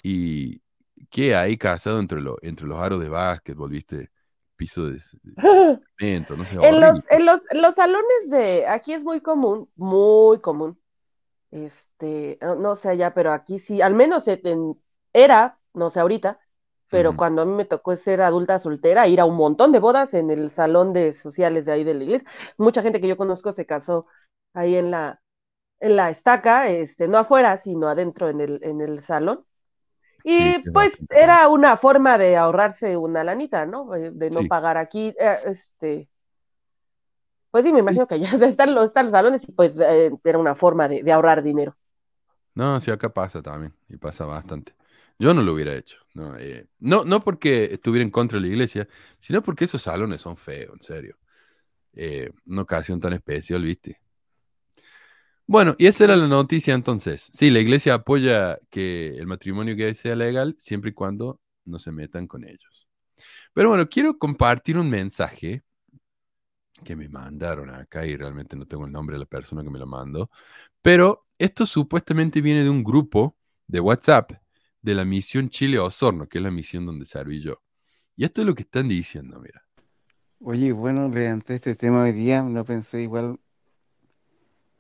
[0.03, 0.63] y,
[1.11, 4.11] ¿Qué hay casado entre, entre los aros de básquet, volviste
[4.65, 4.99] piso de,
[5.99, 6.55] cemento, no sé.
[6.55, 10.79] En los, en, los, los, salones de, aquí es muy común, muy común.
[11.51, 14.25] Este, no, sé allá, pero aquí sí, al menos
[15.13, 16.41] era, no sé ahorita,
[16.91, 20.15] pero cuando a mí me tocó ser adulta soltera, ir a un montón de bodas
[20.15, 22.29] en el salón de sociales de ahí de la iglesia.
[22.57, 24.07] Mucha gente que yo conozco se casó
[24.55, 25.21] ahí en la,
[25.81, 29.45] en la estaca, este, no afuera, sino adentro en el, en el salón.
[30.27, 33.91] Y pues era una forma de ahorrarse una lanita, ¿no?
[33.91, 36.09] De no pagar aquí, eh, este,
[37.51, 40.39] pues sí, me imagino que ya están los, están los salones y pues eh, era
[40.39, 41.77] una forma de, ahorrar dinero.
[42.55, 44.75] No, sí, acá pasa también, y pasa bastante.
[45.19, 48.53] Yo no lo hubiera hecho, no, eh, no, no porque estuviera en contra de la
[48.53, 51.17] iglesia, sino porque esos salones son feos, en serio.
[52.47, 54.01] una ocasión tan especial, ¿viste?
[55.47, 57.29] Bueno, y esa era la noticia entonces.
[57.33, 61.93] Sí, la iglesia apoya que el matrimonio gay sea legal siempre y cuando no se
[61.93, 62.89] metan con ellos.
[63.53, 65.63] Pero bueno, quiero compartir un mensaje
[66.83, 69.79] que me mandaron acá y realmente no tengo el nombre de la persona que me
[69.79, 70.31] lo mandó.
[70.83, 73.37] Pero esto supuestamente viene de un grupo
[73.67, 74.33] de WhatsApp
[74.81, 77.63] de la misión Chile Osorno, que es la misión donde serví yo.
[78.17, 79.63] Y esto es lo que están diciendo, mira.
[80.41, 83.39] Oye, bueno, ante este tema de día, no pensé igual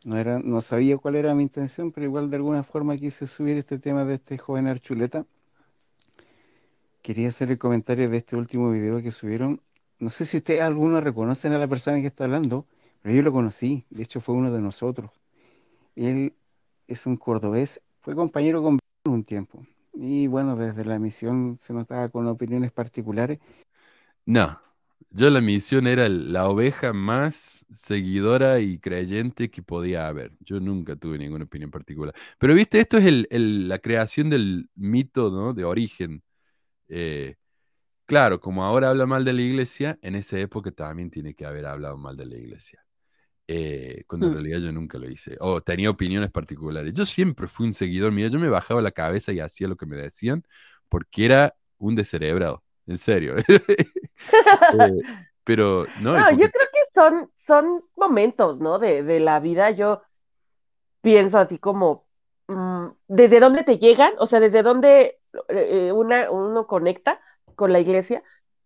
[0.04, 3.56] no, era, no sabía cuál era mi intención, pero igual de alguna forma quise subir
[3.56, 5.26] este tema de este joven Archuleta.
[7.02, 9.60] Quería hacer el comentario de este último video que subieron.
[9.98, 12.66] No sé si ustedes algunos reconocen a la persona que está hablando,
[13.02, 13.84] pero yo lo conocí.
[13.90, 15.10] De hecho, fue uno de nosotros.
[15.96, 16.34] Él
[16.86, 19.66] es un cordobés, fue compañero con un tiempo.
[19.94, 23.38] Y bueno, desde la emisión se notaba con opiniones particulares.
[24.26, 24.58] No,
[25.10, 30.32] yo la misión era la oveja más seguidora y creyente que podía haber.
[30.40, 32.14] Yo nunca tuve ninguna opinión particular.
[32.38, 35.52] Pero viste, esto es la creación del mito ¿no?
[35.52, 36.22] de origen.
[36.88, 37.36] Eh,
[38.06, 41.66] claro, como ahora habla mal de la iglesia, en esa época también tiene que haber
[41.66, 42.84] hablado mal de la iglesia.
[43.46, 44.34] Eh, cuando en hmm.
[44.36, 45.36] realidad yo nunca lo hice.
[45.40, 46.94] O tenía opiniones particulares.
[46.94, 48.12] Yo siempre fui un seguidor.
[48.12, 50.44] Mira, yo me bajaba la cabeza y hacía lo que me decían
[50.88, 52.62] porque era un descerebrado.
[52.86, 53.34] En serio.
[54.16, 54.92] Eh,
[55.44, 56.14] pero no.
[56.30, 58.78] yo creo que son, son momentos, ¿no?
[58.78, 59.70] De, de la vida.
[59.70, 60.02] Yo
[61.00, 62.06] pienso así como,
[62.48, 64.12] mm, ¿desde dónde te llegan?
[64.18, 65.18] O sea, ¿desde dónde
[65.48, 67.20] eh, una, uno conecta
[67.56, 68.22] con la iglesia?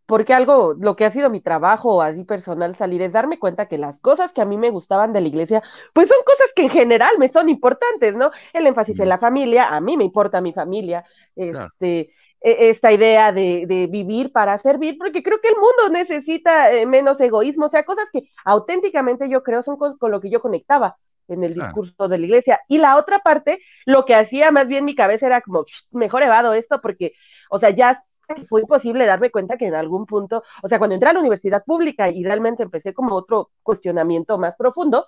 [0.06, 3.76] Porque algo, lo que ha sido mi trabajo así personal salir es darme cuenta que
[3.76, 5.62] las cosas que a mí me gustaban de la iglesia,
[5.92, 8.30] pues son cosas que en general me son importantes, ¿no?
[8.54, 11.04] El énfasis en la familia, a mí me importa mi familia,
[11.36, 12.10] este,
[12.40, 17.66] esta idea de, vivir para servir, porque creo que el mundo necesita eh, menos egoísmo,
[17.66, 21.54] o sea, cosas que auténticamente yo creo son con, lo que yo conectaba en el
[21.54, 22.60] discurso de la iglesia.
[22.68, 26.54] Y la otra parte, lo que hacía más bien mi cabeza era como, mejor evado
[26.54, 27.12] esto, porque,
[27.50, 28.02] o sea, ya
[28.48, 31.64] fue imposible darme cuenta que en algún punto, o sea, cuando entré a la universidad
[31.64, 35.06] pública y realmente empecé como otro cuestionamiento más profundo,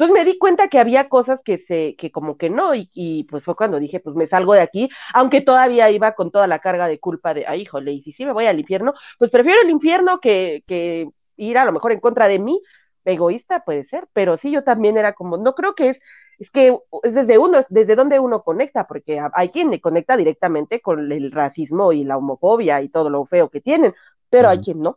[0.00, 3.24] pues me di cuenta que había cosas que se, que como que no, y, y,
[3.24, 6.58] pues fue cuando dije, pues me salgo de aquí, aunque todavía iba con toda la
[6.58, 9.60] carga de culpa de, ay, híjole, y si sí me voy al infierno, pues prefiero
[9.60, 12.62] el infierno que, que ir a lo mejor en contra de mí,
[13.04, 16.00] egoísta puede ser, pero sí yo también era como, no creo que es,
[16.38, 20.16] es que es desde uno, es desde donde uno conecta, porque hay quien le conecta
[20.16, 23.94] directamente con el racismo y la homofobia y todo lo feo que tienen,
[24.30, 24.96] pero hay quien no.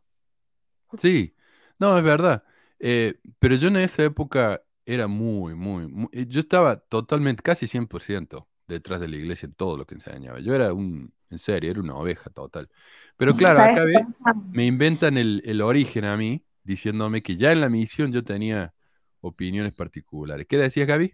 [0.98, 1.36] Sí,
[1.78, 2.44] no, es verdad.
[2.80, 7.68] Eh, pero yo en esa época era muy, muy, muy, eh, yo estaba totalmente, casi
[7.68, 10.40] 100% detrás de la iglesia en todo lo que enseñaba.
[10.40, 12.70] Yo era un, en serio, era una oveja total.
[13.18, 14.06] Pero claro, acá ve,
[14.52, 18.74] me inventan el, el origen a mí, diciéndome que ya en la misión yo tenía
[19.22, 20.48] opiniones particulares.
[20.48, 21.14] ¿Qué decías, Gaby?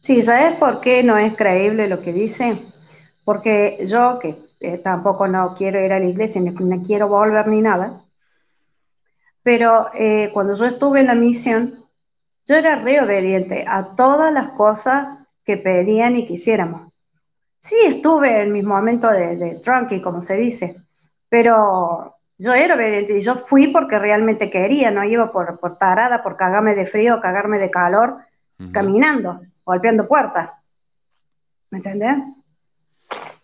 [0.00, 2.58] Sí, ¿sabes por qué no es creíble lo que dice?
[3.24, 7.46] Porque yo, que eh, tampoco no quiero ir a la iglesia, ni, no quiero volver
[7.48, 8.02] ni nada,
[9.42, 11.84] pero eh, cuando yo estuve en la misión,
[12.50, 16.92] yo era re obediente a todas las cosas que pedían y quisiéramos.
[17.60, 20.74] Sí, estuve en mis momentos de, de trunky, como se dice,
[21.28, 26.24] pero yo era obediente y yo fui porque realmente quería, no iba por, por tarada,
[26.24, 28.18] por cagarme de frío, cagarme de calor,
[28.72, 30.50] caminando, golpeando puertas.
[31.70, 32.16] ¿Me entendés?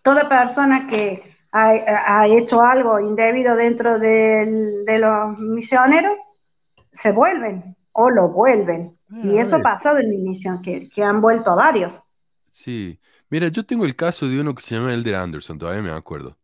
[0.02, 6.18] Toda persona que ha, ha hecho algo indebido dentro del, de los misioneros,
[6.90, 8.95] se vuelven o lo vuelven.
[9.08, 12.00] Y eso ha pasado en mi misión, que, que han vuelto a varios.
[12.50, 12.98] Sí,
[13.30, 16.38] mira, yo tengo el caso de uno que se llama Elder Anderson, todavía me acuerdo.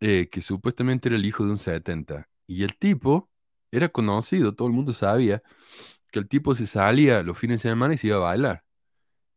[0.00, 2.28] Eh, que supuestamente era el hijo de un 70.
[2.46, 3.30] Y el tipo
[3.70, 5.42] era conocido, todo el mundo sabía
[6.10, 8.64] que el tipo se salía los fines de semana y se iba a bailar.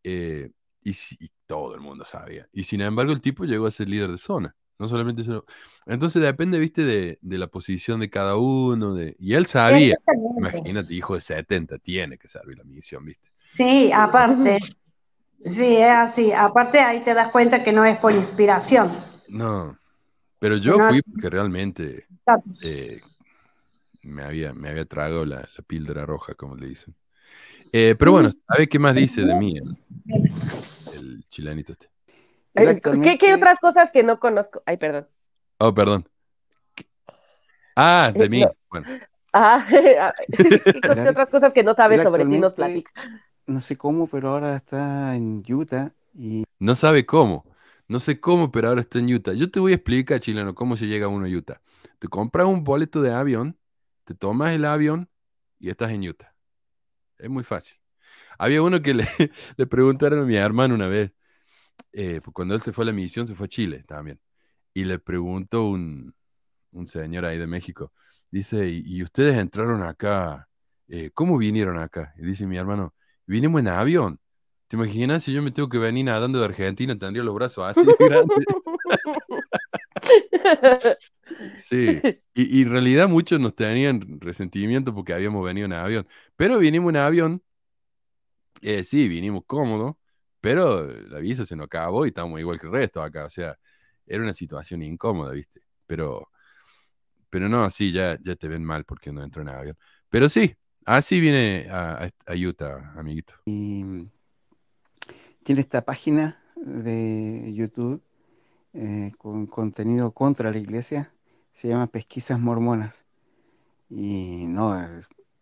[0.04, 0.52] Eh,
[0.82, 2.48] y, y, todo el mundo sabía.
[2.52, 4.56] Y sin embargo, el tipo llegó a ser líder de zona.
[4.80, 5.46] No solamente eso.
[5.86, 8.94] Entonces depende, viste, de, de la posición de cada uno.
[8.96, 9.16] De...
[9.20, 9.96] Y él sabía.
[10.38, 13.30] Imagínate, hijo de 70, tiene que servir la misión, viste.
[13.50, 14.60] Sí, aparte.
[15.46, 16.32] Sí, es así.
[16.32, 18.92] Aparte, ahí te das cuenta que no es por inspiración.
[19.28, 19.78] No.
[20.40, 22.08] Pero yo fui porque realmente
[22.64, 23.00] eh,
[24.02, 26.96] me, había, me había tragado la, la píldora roja, como le dicen.
[27.72, 29.78] Eh, pero bueno, ¿sabe qué más dice de mí el,
[30.94, 31.93] el chilenito este?
[32.54, 34.62] ¿Qué, ¿Qué, otras cosas que no conozco?
[34.66, 35.08] Ay, perdón.
[35.58, 36.08] Oh, perdón.
[37.76, 38.42] Ah, de mí.
[38.42, 38.52] No.
[38.70, 38.88] Bueno.
[39.36, 39.66] Ah,
[40.38, 42.92] ¿qué otras cosas que no sabes sobre ti nos platica?
[43.48, 46.44] No sé cómo, pero ahora está en Utah y...
[46.60, 47.44] No sabe cómo.
[47.88, 49.34] No sé cómo, pero ahora está en Utah.
[49.34, 51.62] Yo te voy a explicar, chileno, cómo se llega uno a Utah.
[51.98, 53.58] Te compras un boleto de avión,
[54.04, 55.10] te tomas el avión
[55.60, 56.36] y estás en Utah.
[57.18, 57.78] Es muy fácil.
[58.38, 59.08] Había uno que le,
[59.58, 61.12] le preguntaron a mi hermano una vez,
[61.92, 64.20] eh, pues cuando él se fue a la misión, se fue a Chile también.
[64.74, 66.14] Y le preguntó un,
[66.72, 67.92] un señor ahí de México,
[68.32, 70.48] dice, ¿y, y ustedes entraron acá?
[70.88, 72.14] Eh, ¿Cómo vinieron acá?
[72.18, 72.94] Y dice mi hermano,
[73.26, 74.20] vinimos en avión.
[74.68, 76.98] ¿Te imaginas si yo me tengo que venir nadando de Argentina?
[76.98, 78.46] Tendría los brazos así grandes.
[81.56, 82.02] sí,
[82.34, 86.08] y, y, en realidad muchos nos tenían resentimiento porque habíamos venido en avión.
[86.36, 87.44] Pero vinimos en avión,
[88.62, 89.96] eh, sí, vinimos cómodos,
[90.44, 93.24] pero la visa se nos acabó y estábamos igual que el resto acá.
[93.24, 93.58] O sea,
[94.06, 95.62] era una situación incómoda, ¿viste?
[95.86, 96.32] Pero,
[97.30, 99.78] pero no, sí, ya, ya te ven mal porque no entro en avión.
[100.10, 103.36] Pero sí, así viene a, Utah, amiguito.
[103.46, 104.12] Y
[105.44, 108.04] tiene esta página de YouTube
[108.74, 111.14] eh, con contenido contra la iglesia,
[111.54, 113.06] se llama Pesquisas Mormonas.
[113.90, 114.78] Y no,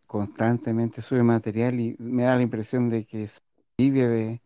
[0.06, 3.40] constantemente sube material y me da la impresión de que se
[3.80, 4.42] vive de,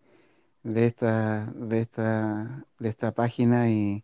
[0.66, 4.03] de, esta, de, esta, de esta página y...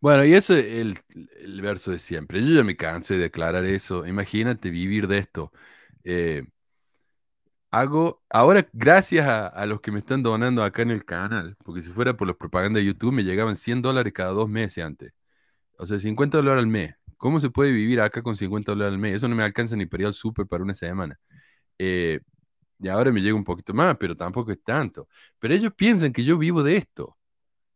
[0.00, 0.96] Bueno, y eso es el,
[1.40, 2.40] el verso de siempre.
[2.40, 4.06] Yo ya me cansé de declarar eso.
[4.06, 5.50] Imagínate vivir de esto.
[6.04, 6.44] Eh,
[7.70, 11.82] hago, ahora gracias a, a, los que me están donando acá en el canal, porque
[11.82, 15.12] si fuera por los propagandas de YouTube me llegaban 100 dólares cada dos meses antes.
[15.78, 16.94] O sea, 50 dólares al mes.
[17.18, 19.16] ¿Cómo se puede vivir acá con 50 dólares al mes?
[19.16, 21.18] Eso no me alcanza ni para ir al súper para una semana.
[21.78, 22.20] Eh,
[22.78, 25.08] y ahora me llega un poquito más, pero tampoco es tanto.
[25.38, 27.16] Pero ellos piensan que yo vivo de esto.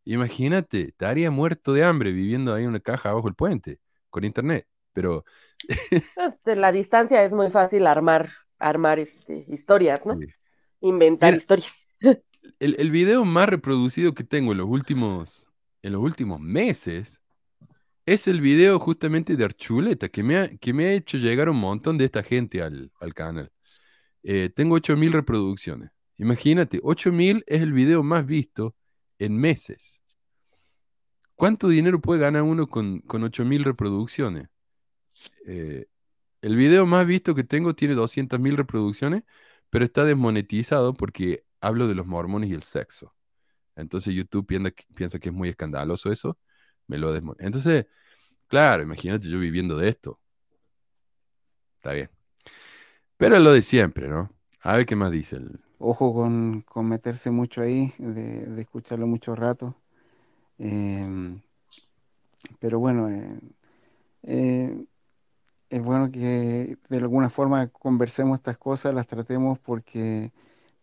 [0.04, 3.80] Imagínate, estaría muerto de hambre viviendo ahí en una caja abajo el puente,
[4.10, 4.66] con internet.
[4.92, 5.24] Pero...
[6.44, 8.30] Desde la distancia es muy fácil armar
[8.62, 10.16] armar este, historias, ¿no?
[10.16, 10.26] Sí.
[10.80, 11.72] Inventar Mira, historias.
[12.58, 15.46] El, el, video más reproducido que tengo en los últimos,
[15.80, 17.20] en los últimos meses
[18.04, 21.58] es el video justamente de Archuleta, que me ha, que me ha hecho llegar un
[21.60, 23.50] montón de esta gente al, al canal.
[24.22, 25.90] Eh, tengo 8000 reproducciones.
[26.18, 28.76] Imagínate, 8000 es el video más visto
[29.18, 30.02] en meses.
[31.34, 34.48] ¿Cuánto dinero puede ganar uno con, con 8000 reproducciones?
[35.46, 35.86] Eh,
[36.42, 39.24] el video más visto que tengo tiene 200.000 reproducciones,
[39.70, 43.14] pero está desmonetizado porque hablo de los mormones y el sexo.
[43.76, 44.72] Entonces YouTube piensa,
[45.18, 46.38] que- es muy escandaloso eso,
[46.88, 47.14] me lo.
[47.40, 47.86] Entonces,
[48.48, 50.20] claro, imagínate yo viviendo de esto.
[51.76, 52.21] Está bien.
[53.16, 54.30] Pero es lo de siempre, ¿no?
[54.62, 55.60] A ver qué más dice el...
[55.78, 59.74] Ojo con, meterse mucho ahí, de, de escucharlo mucho rato.
[60.58, 61.40] Em,
[62.60, 63.40] pero bueno, eh,
[64.22, 64.86] eh,
[65.70, 70.32] es bueno que de alguna forma conversemos estas cosas, las tratemos porque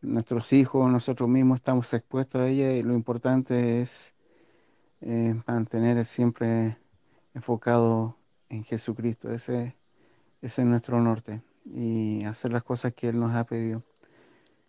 [0.02, 4.16] nuestros hijos, nosotros mismos estamos expuestos a ellas y lo importante es
[5.02, 6.78] eh, mantener siempre
[7.34, 8.18] enfocado
[8.50, 9.32] en Jesucristo.
[9.34, 9.78] Ese
[10.42, 11.42] es nuestro norte
[11.74, 13.84] y hacer las cosas que Él nos ha pedido.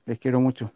[0.07, 0.72] Les quiero mucho.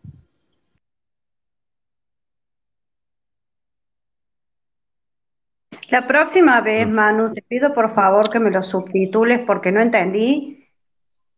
[5.90, 6.92] La próxima vez, Mm.
[6.92, 10.66] Manu, te pido por favor que me lo subtitules porque no entendí.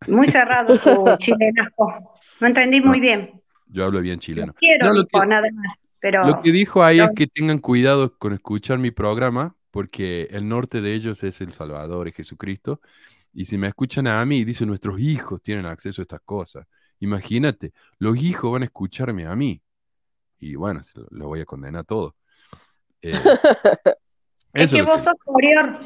[0.08, 2.14] Muy cerrado tu chilenasco.
[2.40, 3.40] No entendí muy bien.
[3.68, 4.54] Yo hablo bien No chileno.
[4.54, 5.74] quiero, No, lo que- nada más.
[5.98, 7.14] Pero Lo que dijo ahí es no.
[7.14, 12.06] que tengan cuidado con escuchar mi programa, porque el norte de ellos es El Salvador,
[12.06, 12.80] es Jesucristo.
[13.38, 16.66] Y si me escuchan a mí, dice, nuestros hijos tienen acceso a estas cosas.
[17.00, 19.60] Imagínate, los hijos van a escucharme a mí.
[20.38, 22.16] Y bueno, se lo, lo voy a condenar todo.
[23.02, 23.12] Eh,
[24.54, 25.80] es que vos sos Corior.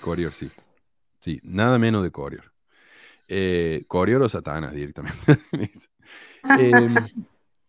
[0.00, 0.50] Corior, sí.
[1.20, 2.52] Sí, nada menos de Corior.
[3.28, 5.20] Eh, Corior o Satanás directamente.
[6.58, 6.96] Em,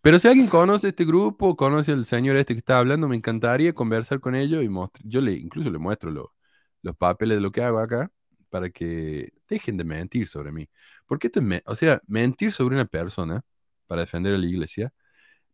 [0.01, 3.73] pero si alguien conoce este grupo, conoce al señor este que está hablando, me encantaría
[3.73, 5.03] conversar con ellos y mostrar.
[5.07, 6.33] Yo le, incluso le muestro lo-
[6.81, 8.09] los papeles de lo que hago acá
[8.53, 10.69] para que dejen de mentir sobre mí.
[11.07, 13.43] Porque esto es, me- o sea, mentir sobre una persona
[13.87, 14.93] para defender a la iglesia,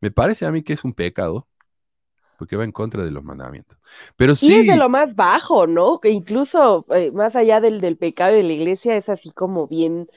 [0.02, 1.48] me parece a mí que es un pecado,
[2.38, 3.78] porque va en contra de los mandamientos.
[4.18, 6.00] Pero Y es sí, de lo más bajo, ¿no?
[6.00, 10.08] Que incluso eh, más allá del, del pecado de la iglesia es así como bien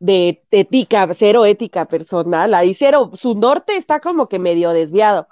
[0.00, 2.54] de ética, cero ética personal.
[2.54, 5.28] Ahí cero, su norte está como que medio desviado.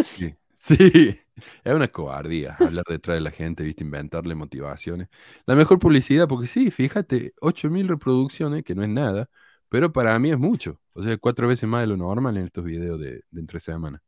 [0.00, 1.20] Sí, sí,
[1.64, 3.84] es una cobardía hablar detrás de la gente, ¿viste?
[3.84, 5.08] Inventarle motivaciones.
[5.46, 9.28] La mejor publicidad, porque sí, fíjate, 8000 reproducciones, que no es nada,
[9.68, 10.80] pero para mí es mucho.
[10.92, 14.02] O sea, cuatro veces más de lo normal en estos videos de, de entre semana.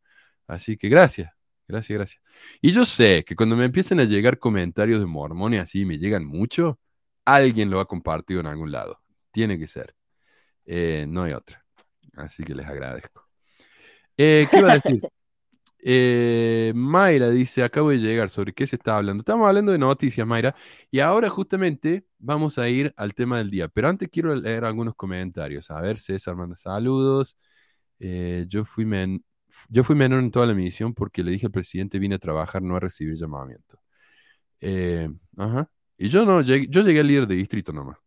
[0.46, 1.32] Así que gracias,
[1.68, 2.22] gracias, gracias.
[2.62, 6.24] Y yo sé que cuando me empiecen a llegar comentarios de mormones así, me llegan
[6.24, 6.80] mucho,
[7.24, 9.00] alguien lo ha compartido en algún lado.
[9.30, 9.94] Tiene que ser.
[10.66, 11.64] Eh, no hay otra.
[12.16, 13.28] Así que les agradezco.
[14.16, 15.02] Eh, ¿qué iba a decir?
[15.90, 19.22] Eh, Mayra dice, acabo de llegar, ¿sobre qué se está hablando?
[19.22, 20.54] Estamos hablando de noticias, Mayra,
[20.90, 24.94] y ahora justamente vamos a ir al tema del día, pero antes quiero leer algunos
[24.94, 25.70] comentarios.
[25.70, 27.38] A ver, César manda saludos.
[28.00, 29.24] Eh, yo, fui men-
[29.70, 32.60] yo fui menor en toda la misión porque le dije al presidente, vine a trabajar,
[32.62, 33.80] no a recibir llamamiento.
[34.60, 35.70] Eh, ajá.
[35.96, 37.98] Y yo no, llegué, yo llegué al líder de distrito nomás,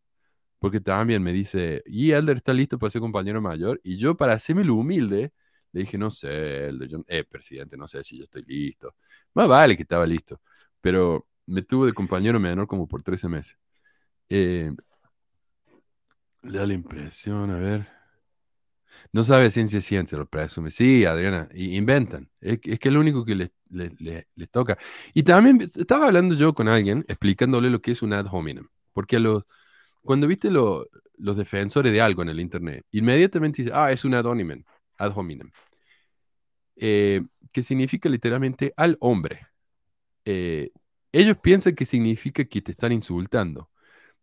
[0.59, 4.33] porque también me dice, y Elder está listo para ser compañero mayor, y yo para
[4.33, 5.33] hacerme lo humilde,
[5.73, 8.95] le dije, no sé, Elder, yo- eh, presidente, no sé si yo estoy listo.
[9.33, 10.41] Más vale que estaba listo,
[10.81, 13.57] pero me tuvo de compañero menor como por 13 meses.
[14.29, 14.71] Eh,
[16.43, 17.87] le da la impresión, a ver.
[19.13, 20.71] No sabe ciencia ciencia, lo presume.
[20.71, 22.29] Sí, Adriana, y inventan.
[22.39, 24.77] Es, es que es lo único que les, les- les- les toca.
[25.13, 28.67] Y también estaba hablando yo con alguien explicándole lo que es un ad hominem.
[28.93, 29.43] Porque a los,
[30.03, 34.13] cuando viste lo- los defensores de algo en el internet, inmediatamente dice, ah, es un
[34.15, 34.63] ad hominem.
[35.01, 35.51] Ad hominem.
[36.75, 37.21] Eh,
[37.51, 39.47] que significa literalmente al hombre.
[40.25, 40.71] Eh,
[41.11, 43.69] ellos piensan que significa que te están insultando.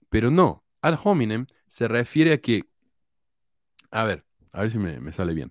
[0.08, 2.64] Pero no, ad hominem se refiere a que,
[3.90, 5.50] a ver, a ver si me, me sale bien.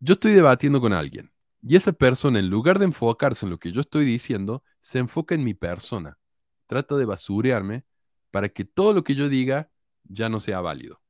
[0.00, 1.30] Yo estoy debatiendo con alguien
[1.62, 5.34] y esa persona, en lugar de enfocarse en lo que yo estoy diciendo, se enfoca
[5.34, 6.18] en mi persona.
[6.66, 7.84] Trata de basurearme
[8.30, 9.70] para que todo lo que yo diga
[10.04, 11.02] ya no sea válido.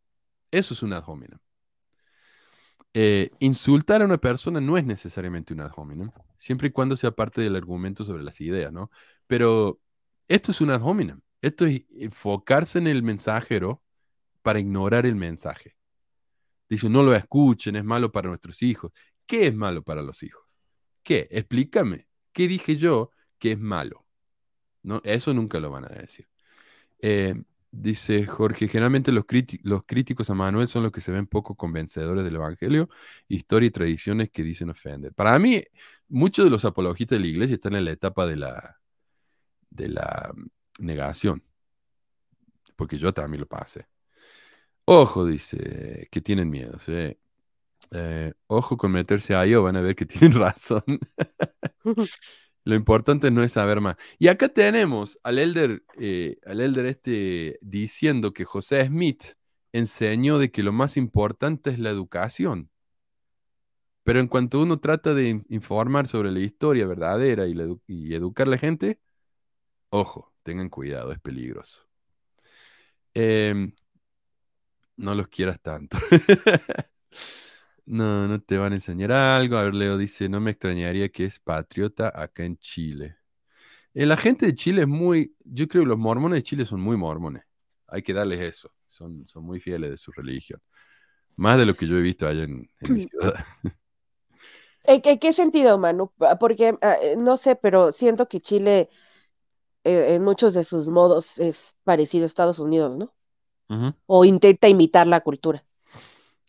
[0.51, 1.39] Eso es un ad hominem.
[2.95, 7.11] Eh, insultar a una persona no es necesariamente un ad hominem, siempre y cuando sea
[7.13, 8.91] parte del argumento sobre las ideas, ¿no?
[9.27, 9.81] Pero
[10.27, 11.21] esto es un ad hominem.
[11.41, 13.83] Esto es enfocarse en el mensajero
[14.43, 15.77] para ignorar el mensaje.
[16.69, 18.93] Dice, no lo escuchen, es malo para nuestros hijos.
[19.27, 20.45] ¿Qué es malo para los hijos?
[21.03, 21.29] ¿Qué?
[21.31, 22.09] Explícame.
[22.33, 24.07] ¿Qué dije yo que es malo?
[24.83, 25.01] ¿No?
[25.05, 26.29] Eso nunca lo van a decir.
[27.01, 27.35] Eh,
[27.71, 31.55] dice Jorge, generalmente los, críti- los críticos a Manuel son los que se ven poco
[31.57, 32.89] convencedores del Evangelio,
[33.29, 35.13] historia y tradiciones que dicen ofender.
[35.15, 35.63] Para mí,
[36.09, 38.77] muchos de los apologistas de la iglesia están en la etapa de la,
[39.71, 40.47] de la mm,
[40.87, 41.45] negación,
[42.77, 43.87] porque yo también lo pasé.
[44.87, 46.79] Ojo, dice, que tienen miedo.
[47.91, 50.83] Eh, ojo con meterse a ello, van a ver que tienen razón.
[52.69, 53.97] Lo importante no es saber más.
[54.19, 59.23] Y acá tenemos al elder, eh, al elder este diciendo que José Smith
[59.73, 62.71] enseñó de que lo más importante es la educación.
[64.05, 68.51] Pero en cuanto uno trata de in- informar sobre la historia verdadera y educar a
[68.51, 69.01] la gente,
[69.91, 71.87] ojo, tengan cuidado, es peligroso.
[73.15, 73.73] Em,
[74.97, 75.99] no los quieras tanto.
[77.91, 79.57] No, no te van a enseñar algo.
[79.57, 83.17] A ver, Leo dice, no me extrañaría que es patriota acá en Chile.
[83.95, 86.97] La gente de Chile es muy, yo creo que los mormones de Chile son muy
[86.97, 87.45] mormones.
[87.89, 88.73] Hay que darles eso.
[88.89, 90.61] Son, son muy fieles de su religión.
[91.37, 93.35] Más de lo que yo he visto allá en, en mi ciudad.
[94.85, 96.09] ¿En qué, qué sentido, Manu?
[96.19, 98.89] Pa- Porque ah, eh, no sé, pero siento que Chile
[99.85, 103.15] eh, en muchos de sus modos es parecido a Estados Unidos, ¿no?
[104.07, 105.65] O intenta imitar la cultura.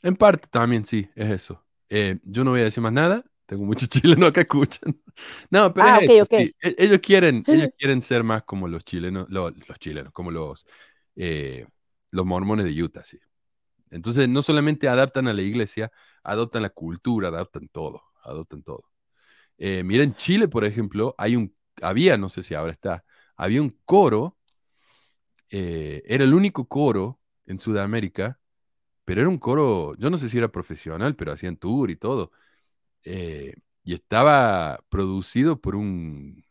[0.04, 1.66] En parte también, sí, es eso.
[1.90, 3.24] Eh, yo no voy a decir más nada.
[3.46, 5.00] Tengo muchos chilenos que escuchan.
[5.50, 6.34] No, pero Ah, es ok, eso, ok.
[6.36, 6.56] sí.
[6.62, 10.66] E- Ellos quieren, ellos quieren ser más como los chilenos, lo- los, chilenos, como los,
[11.16, 11.66] eh,
[12.12, 13.20] los mormones de Utah, sí.
[13.92, 15.92] Entonces, no solamente adaptan a la iglesia,
[16.24, 18.86] adoptan la cultura, adaptan todo, adoptan todo.
[19.58, 23.06] Eh, mira, en Chile, por ejemplo, hay un, había, no sé si ahora está,
[23.38, 24.38] había un coro,
[25.50, 28.40] eh, era el único coro en Sudamérica,
[29.10, 32.32] pero era un coro, yo no sé si era profesional, pero hacían tour y todo.
[33.04, 36.46] eh, y estaba producido por un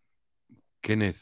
[0.83, 1.19] Kenneth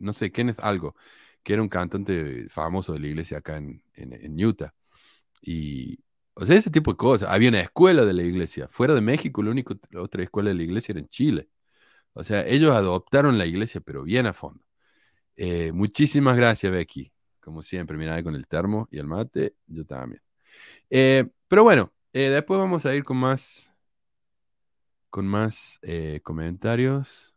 [0.00, 0.94] no sé, Kenneth algo,
[1.42, 4.74] que era un cantante famoso de la iglesia acá en, en- Utah.
[5.42, 5.98] Y,
[6.34, 7.30] o sea, ese tipo de cosas.
[7.30, 8.68] Había una escuela de la iglesia.
[8.70, 11.48] Fuera de México, la única otra escuela de la iglesia era en Chile.
[12.14, 14.62] O sea, ellos adoptaron la iglesia, pero bien a fondo.
[15.36, 17.12] Eh, muchísimas gracias, Becky.
[17.40, 20.22] Como siempre, mira, con el termo y el mate, yo también.
[20.90, 23.72] Eh, pero bueno, eh, después vamos a ir con más,
[25.10, 27.34] con más eh, comentarios.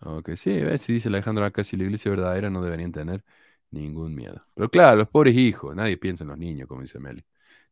[0.00, 3.24] Ok, sí, ves, si dice Alejandro acá, si la iglesia verdadera no deberían tener
[3.70, 4.44] ningún miedo.
[4.54, 7.24] Pero claro, los pobres hijos, nadie piensa en los niños, como dice Meli.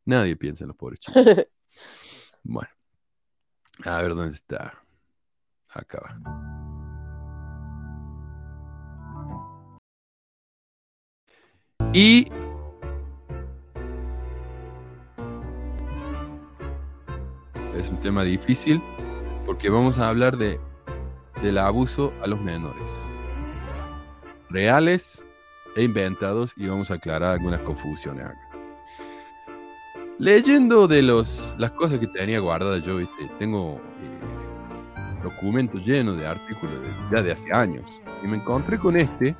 [0.05, 1.23] Nadie piensa en los pobres chicos.
[2.49, 2.71] Bueno,
[3.85, 4.81] a ver dónde está.
[5.69, 6.76] Acá va.
[11.97, 12.29] Y
[17.75, 18.83] es un tema difícil
[19.47, 20.61] porque vamos a hablar de,
[21.41, 22.77] del abuso a los menores.
[24.51, 25.25] Reales
[25.75, 28.51] e inventados y vamos a aclarar algunas confusiones acá.
[30.19, 33.27] Leyendo de los, las cosas que tenía guardadas yo, ¿viste?
[33.39, 38.03] tengo eh, documentos llenos de artículos de, ya de hace años.
[38.23, 39.35] Y me encontré con este,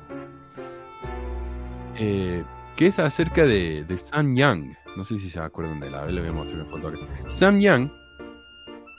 [1.97, 2.43] eh,
[2.85, 4.73] es acerca de, Sam Young.
[4.95, 6.93] No sé si se acuerdan de la le voy a mostrar una foto.
[7.29, 7.89] Sam Young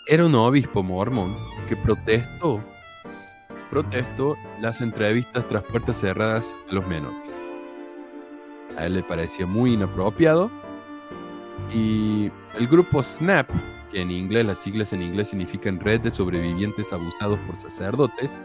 [0.08, 1.36] era un obispo mormón
[1.68, 2.62] que protestó,
[3.70, 7.30] protestó las entrevistas tras puertas cerradas a los menores.
[8.76, 10.50] A él le parecía muy inapropiado
[11.72, 13.48] y el grupo SNAP,
[13.92, 18.40] que en inglés las siglas en inglés significan Red de Sobrevivientes Abusados por Sacerdotes,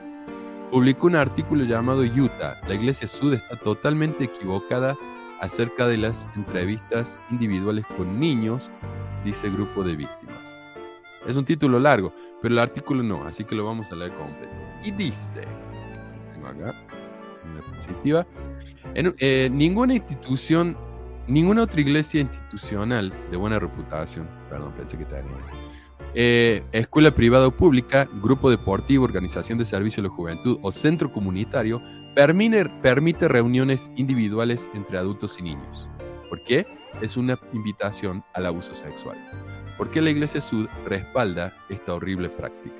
[0.74, 4.96] publicó un artículo llamado Utah, la Iglesia Sud está totalmente equivocada
[5.40, 8.72] acerca de las entrevistas individuales con niños,
[9.24, 10.58] dice grupo de víctimas.
[11.28, 12.12] Es un título largo,
[12.42, 14.52] pero el artículo no, así que lo vamos a leer completo.
[14.84, 15.44] Y dice,
[16.34, 16.74] tengo acá
[17.44, 18.26] una diapositiva,
[18.96, 20.76] en, eh, ninguna institución,
[21.28, 25.38] ninguna otra iglesia institucional de buena reputación, perdón, pensé que tenía,
[26.16, 31.12] eh, escuela privada o pública, grupo deportivo, organización de servicio a la juventud o centro
[31.12, 31.82] comunitario
[32.16, 35.88] permite, permite reuniones individuales entre adultos y niños.
[36.30, 36.66] ¿Por qué?
[37.02, 39.18] Es una invitación al abuso sexual.
[39.78, 42.76] ¿Por qué la Iglesia Sud respalda esta horrible práctica?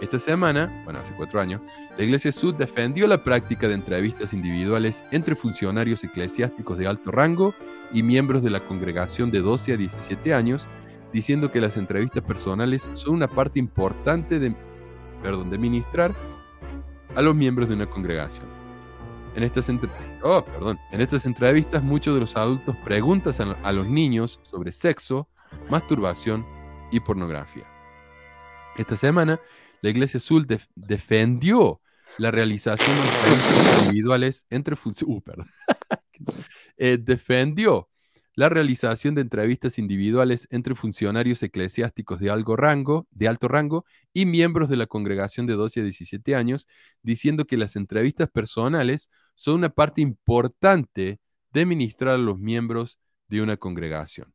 [0.00, 1.60] Esta semana, bueno, hace cuatro años,
[1.98, 7.54] la Iglesia Sud defendió la práctica de entrevistas individuales entre funcionarios eclesiásticos de alto rango
[7.92, 10.66] y miembros de la congregación de 12 a 17 años,
[11.12, 14.54] diciendo que las entrevistas personales son una parte importante de,
[15.22, 16.14] perdón, de ministrar
[17.14, 18.44] a los miembros de una congregación.
[19.36, 19.70] En estas,
[20.22, 20.44] oh,
[21.24, 25.28] entrevistas muchos de los adultos preguntan a, los niños sobre sexo,
[25.68, 26.44] masturbación
[26.90, 27.64] y pornografía.
[28.76, 29.38] Esta semana,
[29.82, 31.80] la Iglesia Azul def- defendió
[32.18, 35.48] la realización de entrevistas individuales entre funcionarios.
[36.98, 37.89] defendió
[38.40, 43.84] la realización de entrevistas individuales entre funcionarios eclesiásticos de, rango, de alto rango
[44.14, 46.66] y miembros de la congregación de 12 a 17 años,
[47.02, 51.20] diciendo que las entrevistas personales son una parte importante
[51.52, 54.32] de ministrar a los miembros de una congregación.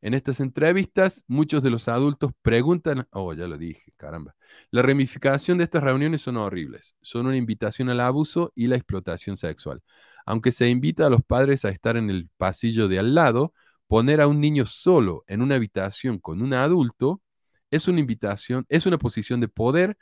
[0.00, 4.36] En estas entrevistas, muchos de los adultos preguntan, oh, ya lo dije, caramba.
[4.70, 6.94] La ramificación de estas reuniones son horribles.
[7.02, 9.82] Son una invitación al abuso y la explotación sexual.
[10.26, 13.54] Aunque se invita a los padres a estar en el pasillo de al lado,
[13.86, 17.22] poner a un niño solo en una habitación con un adulto
[17.70, 19.96] es una invitación, es una posición de poder.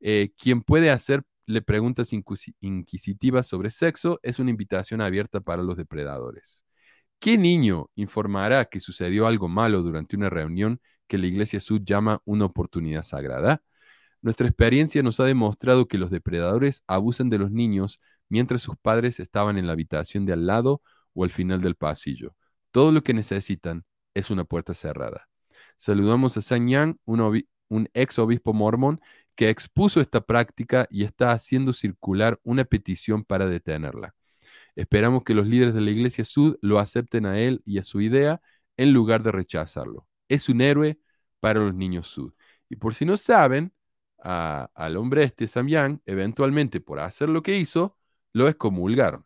[0.00, 2.12] Eh, quien puede hacerle preguntas
[2.60, 6.64] inquisitivas sobre sexo es una invitación abierta para los depredadores.
[7.18, 12.20] ¿Qué niño informará que sucedió algo malo durante una reunión que la Iglesia Sud llama
[12.24, 13.62] una oportunidad sagrada?
[14.22, 19.20] Nuestra experiencia nos ha demostrado que los depredadores abusan de los niños mientras sus padres
[19.20, 22.34] estaban en la habitación de al lado o al final del pasillo.
[22.70, 25.28] Todo lo que necesitan es una puerta cerrada.
[25.76, 29.00] Saludamos a San Yang, un, ex obispo mormón
[29.34, 34.14] que expuso esta práctica y está haciendo circular una petición para detenerla.
[34.76, 38.00] Esperamos que los líderes de la Iglesia Sud lo acepten a él y a su
[38.00, 38.40] idea
[38.76, 40.06] en lugar de rechazarlo.
[40.28, 40.98] Es un héroe
[41.40, 42.32] para los niños Sud.
[42.68, 43.72] Y por si no saben,
[44.24, 47.98] al hombre este, Samyang, eventualmente por hacer lo que hizo,
[48.34, 49.24] lo excomulgaron.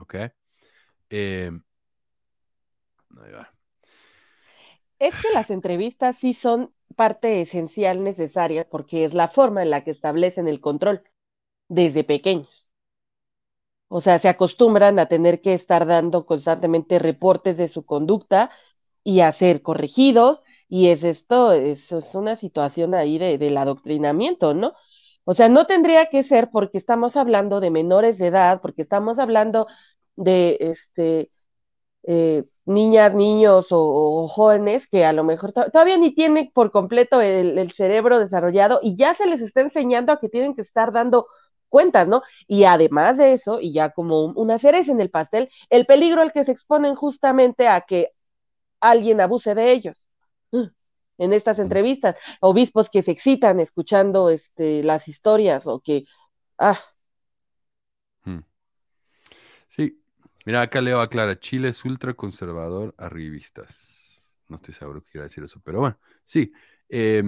[0.00, 0.14] ¿Ok?
[1.10, 1.52] Eh,
[3.22, 3.52] ahí va.
[4.98, 9.84] Es que las entrevistas sí son parte esencial necesaria porque es la forma en la
[9.84, 11.04] que establecen el control
[11.68, 12.68] desde pequeños.
[13.88, 18.50] O sea, se acostumbran a tener que estar dando constantemente reportes de su conducta
[19.04, 21.80] y a ser corregidos, y es esto, es,
[22.12, 24.74] una situación ahí de, del adoctrinamiento, ¿no?
[25.30, 29.18] O sea, no tendría que ser porque estamos hablando de menores de edad, porque estamos
[29.18, 29.66] hablando
[30.16, 31.30] de este
[32.04, 37.72] eh, niñas, niños o, jóvenes que a lo mejor todavía ni tienen por completo el,
[37.72, 41.26] cerebro desarrollado y ya se les está enseñando a que tienen que estar dando
[41.68, 42.22] cuentas, ¿no?
[42.46, 46.32] Y además de eso, y ya como una cereza en el pastel, el peligro al
[46.32, 48.12] que se exponen justamente a que
[48.80, 50.06] alguien abuse de ellos
[51.18, 56.04] en estas entrevistas, obispos que se excitan escuchando este, las historias o que,
[56.58, 56.78] ah.
[59.68, 60.02] Sí,
[60.46, 64.24] mira, acá Leo aclara, Chile es ultraconservador a revistas.
[64.48, 66.52] No estoy seguro que quiera decir eso, pero bueno, sí.
[66.88, 67.22] Eh,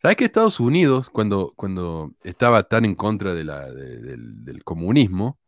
[0.00, 5.40] ¿Sabes que Estados Unidos, cuando, cuando estaba tan en contra de la, del, comunismo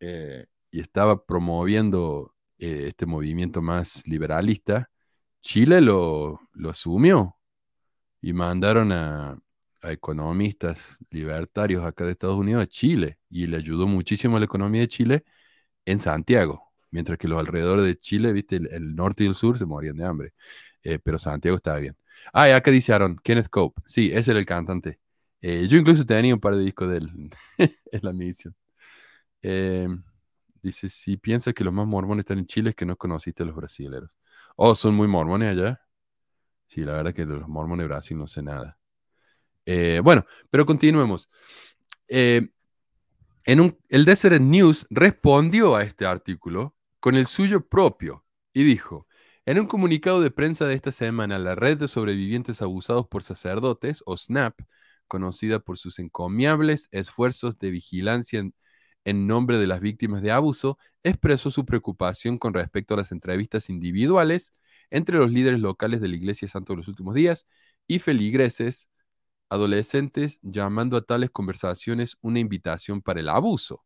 [0.00, 4.90] eh, y estaba promoviendo eh, este movimiento más liberalista,
[5.42, 6.40] Chile lo,
[6.70, 7.36] asumió
[8.20, 9.38] y mandaron a,
[9.84, 14.82] economistas libertarios acá de Estados Unidos a Chile y le ayudó muchísimo a la economía
[14.82, 15.24] de Chile
[15.86, 19.66] en Santiago, mientras que los alrededores de Chile, viste, el, norte y el sur se
[19.66, 20.34] morían de hambre,
[20.84, 21.96] eh, pero Santiago estaba bien.
[22.32, 23.82] Ah, y acá dice Aaron, Kenneth Cope.
[23.86, 25.00] Sí, ese era el cantante.
[25.40, 27.30] Eh, yo incluso tenía un par de discos de él
[27.92, 28.54] en la misión.
[29.42, 29.88] Eh,
[30.62, 33.46] dice, si piensas que los más mormones están en Chile es que no conociste a
[33.46, 34.14] los brasileños.
[34.56, 35.80] Oh, son muy mormones allá.
[36.68, 38.78] Sí, la verdad que de los mormones Brasil no sé nada.
[39.66, 41.30] Eh, bueno, pero continuemos.
[42.08, 42.50] en
[43.60, 49.06] un, el Desert News respondió a este artículo con el suyo propio y dijo,
[49.44, 54.02] en un comunicado de prensa de esta semana, la Red de Sobrevivientes Abusados por Sacerdotes,
[54.06, 54.60] o SNAP,
[55.08, 58.54] conocida por sus encomiables esfuerzos de vigilancia en,
[59.04, 64.54] nombre de las víctimas de abuso, expresó su preocupación con respecto a las entrevistas individuales
[64.90, 67.46] entre los líderes locales de la Iglesia Santo de los Últimos Días
[67.86, 68.88] y feligreses
[69.48, 73.84] adolescentes, llamando a tales conversaciones una invitación para el abuso.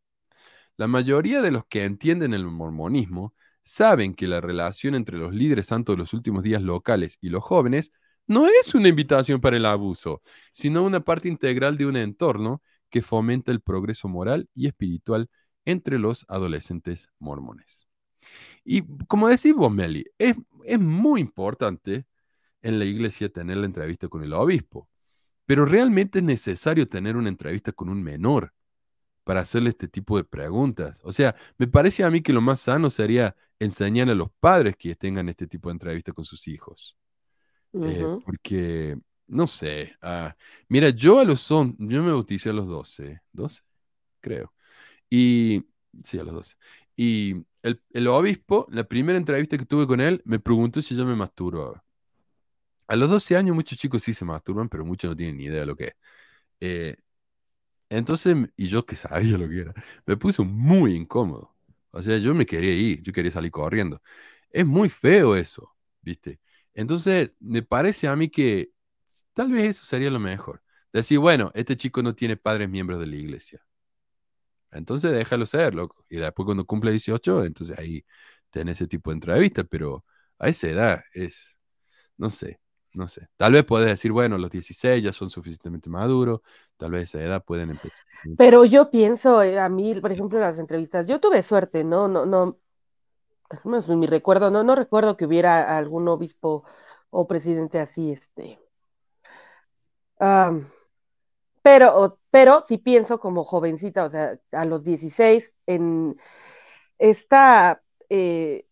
[0.77, 5.67] La mayoría de los que entienden el mormonismo saben que la relación entre los líderes
[5.67, 7.91] santos de los últimos días locales y los jóvenes
[8.27, 10.21] no es una invitación para el abuso,
[10.53, 15.29] sino una parte integral de un entorno que fomenta el progreso moral y espiritual
[15.65, 17.87] entre los adolescentes mormones.
[18.63, 20.35] Y como decís vos, Meli, es,
[20.65, 22.05] es muy importante
[22.61, 24.89] en la iglesia tener la entrevista con el obispo,
[25.45, 28.53] pero realmente es necesario tener una entrevista con un menor
[29.23, 31.01] para hacerle este tipo de preguntas.
[31.03, 34.75] O sea, me parece a mí que lo más sano sería enseñar a los padres
[34.77, 36.97] que tengan este tipo de entrevista con sus hijos.
[37.73, 38.97] Eh, porque,
[39.27, 40.35] no sé, ah,
[40.69, 43.61] mira, yo a los son, yo me bauticé a los 12, 12,
[44.21, 44.53] creo.
[45.09, 45.65] Y,
[46.03, 46.55] sí, a los 12.
[46.95, 51.05] Y el, el, obispo, la primera entrevista que tuve con él, me preguntó si yo
[51.05, 51.81] me masturbo.
[52.87, 55.61] A los 12 años muchos chicos sí se masturban, pero muchos no tienen ni idea
[55.61, 55.95] de lo que es.
[56.61, 56.97] Eh,
[57.89, 59.73] entonces, y yo que sabía lo que era,
[60.05, 61.55] me puse muy incómodo.
[61.91, 64.01] O sea, yo me quería ir, yo quería salir corriendo.
[64.49, 66.39] Es muy feo eso, ¿viste?
[66.73, 68.71] Entonces, me parece a mí que
[69.33, 70.61] tal vez eso sería lo mejor.
[70.93, 73.61] Decir, bueno, este chico no tiene padres miembros de la iglesia.
[74.71, 76.05] Entonces déjalo ser, loco.
[76.09, 78.05] Y después cuando cumple 18, entonces ahí
[78.49, 79.63] tenés ese tipo de entrevista.
[79.63, 80.05] Pero
[80.39, 81.57] a esa edad es,
[82.17, 82.59] no sé,
[82.93, 83.27] no sé.
[83.37, 86.41] Tal vez puedes decir, bueno, los 16 ya son suficientemente maduros,
[86.77, 87.97] tal vez a esa edad pueden empezar.
[88.37, 92.07] Pero yo pienso, eh, a mí, por ejemplo, en las entrevistas, yo tuve suerte, ¿no?
[92.07, 92.57] No, no,
[93.63, 96.63] no mi recuerdo, no, no recuerdo que hubiera algún obispo
[97.09, 98.59] o presidente así, este.
[101.61, 106.17] Pero, pero sí pienso como jovencita, o sea, a los 16, en
[106.99, 108.67] esta, eh,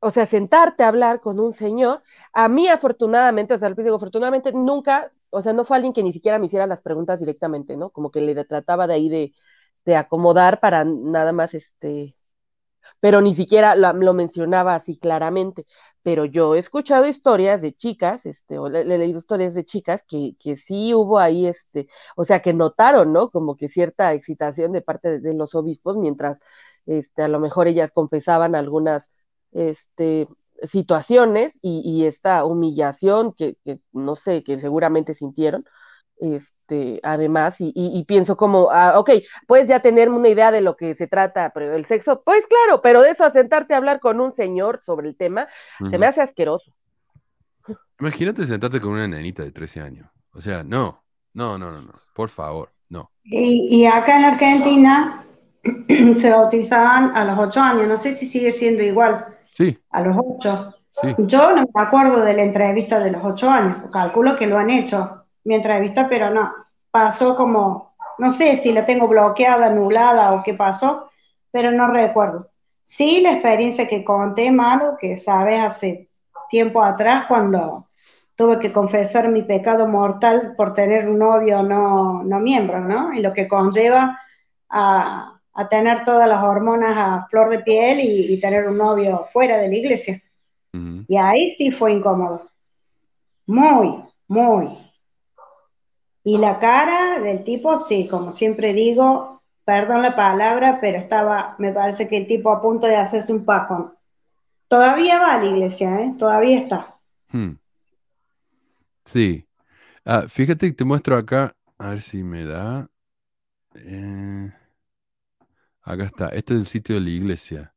[0.00, 4.52] o sea, sentarte a hablar con un señor, a mí afortunadamente, o sea, digo, afortunadamente
[4.52, 7.90] nunca, o sea, no fue alguien que ni siquiera me hiciera las preguntas directamente, ¿no?
[7.90, 9.34] Como que le trataba de ahí de,
[9.86, 12.16] de acomodar para nada más, este,
[13.00, 15.66] pero ni siquiera lo mencionaba así claramente.
[16.02, 20.02] Pero yo he escuchado historias de chicas, este, o le, he leído historias de chicas
[20.08, 23.30] que, que sí hubo ahí, este, o sea, que notaron, ¿no?
[23.30, 26.40] Como que cierta excitación de parte de, los obispos, mientras,
[26.86, 29.10] este, a lo mejor ellas confesaban algunas,
[29.52, 30.28] este,
[30.64, 33.56] situaciones y, esta humillación que,
[33.92, 35.64] no sé, que seguramente sintieron,
[36.20, 39.10] este, además, y, y, y pienso como, ah, ok,
[39.46, 42.82] puedes ya tener una idea de lo que se trata, pero el sexo, pues claro,
[42.82, 45.48] pero de eso a sentarte a hablar con un señor sobre el tema,
[45.90, 46.72] se me hace asqueroso.
[48.00, 50.08] Imagínate sentarte con una nenita de 13 años.
[50.32, 51.04] O sea, no,
[51.34, 53.10] no, no, no, no, por favor, no.
[53.24, 55.24] Y, y acá en Argentina
[56.14, 60.16] se bautizaban a los ocho años, no sé si sigue siendo igual, Sí, a los
[60.18, 60.74] ocho.
[60.92, 61.18] sí.
[61.18, 64.70] Yo no me acuerdo de la entrevista de los ocho años, calculo que lo han
[64.70, 66.52] hecho, mi entrevista, pero no,
[66.90, 71.10] pasó como, no sé si la tengo bloqueada, anulada o qué pasó,
[71.50, 72.48] pero no recuerdo.
[72.82, 76.08] Sí, la experiencia que conté, Manu, que sabes hace
[76.48, 77.86] tiempo atrás cuando
[78.34, 83.12] tuve que confesar mi pecado mortal por tener un novio no, no miembro, ¿no?
[83.12, 84.18] Y lo que conlleva
[84.68, 89.26] a, a tener todas las hormonas a flor de piel y, y tener un novio
[89.32, 90.22] fuera de la iglesia.
[90.72, 91.04] Ujú.
[91.06, 92.40] Y ahí sí fue incómodo.
[93.46, 94.68] Muy, muy.
[96.22, 101.72] Y la cara del tipo, sí, como siempre digo, perdón la palabra, pero estaba, me
[101.72, 103.94] parece que el tipo a punto de hacerse un pajón.
[104.68, 106.14] Todavía va a la iglesia, ¿eh?
[106.18, 106.98] Todavía está.
[107.32, 107.54] Hmm.
[109.04, 109.46] Sí.
[110.04, 112.88] Ah, fíjate que te muestro acá, a ver si me da.
[113.74, 114.52] Eh,
[115.82, 117.74] acá está, este es el sitio de la iglesia.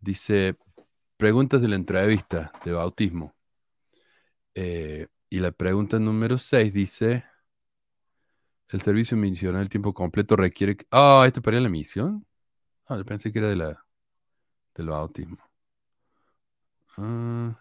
[0.00, 0.56] Dice,
[1.16, 3.34] preguntas de la entrevista de bautismo.
[4.54, 7.24] Eh, y la pregunta número 6 dice,
[8.70, 10.76] ¿el servicio misional tiempo completo requiere...
[10.90, 12.26] Ah, ¿esto para la misión?
[12.86, 13.84] Ah, yo pensé que era de la,
[14.74, 15.38] del bautismo.
[16.96, 17.58] Ah,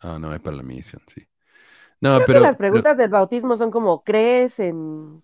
[0.00, 1.22] ah, no, es para la misión, sí.
[2.00, 2.40] No, Creo pero...
[2.40, 5.22] que las pero- preguntas del bautismo son como, ¿crees en...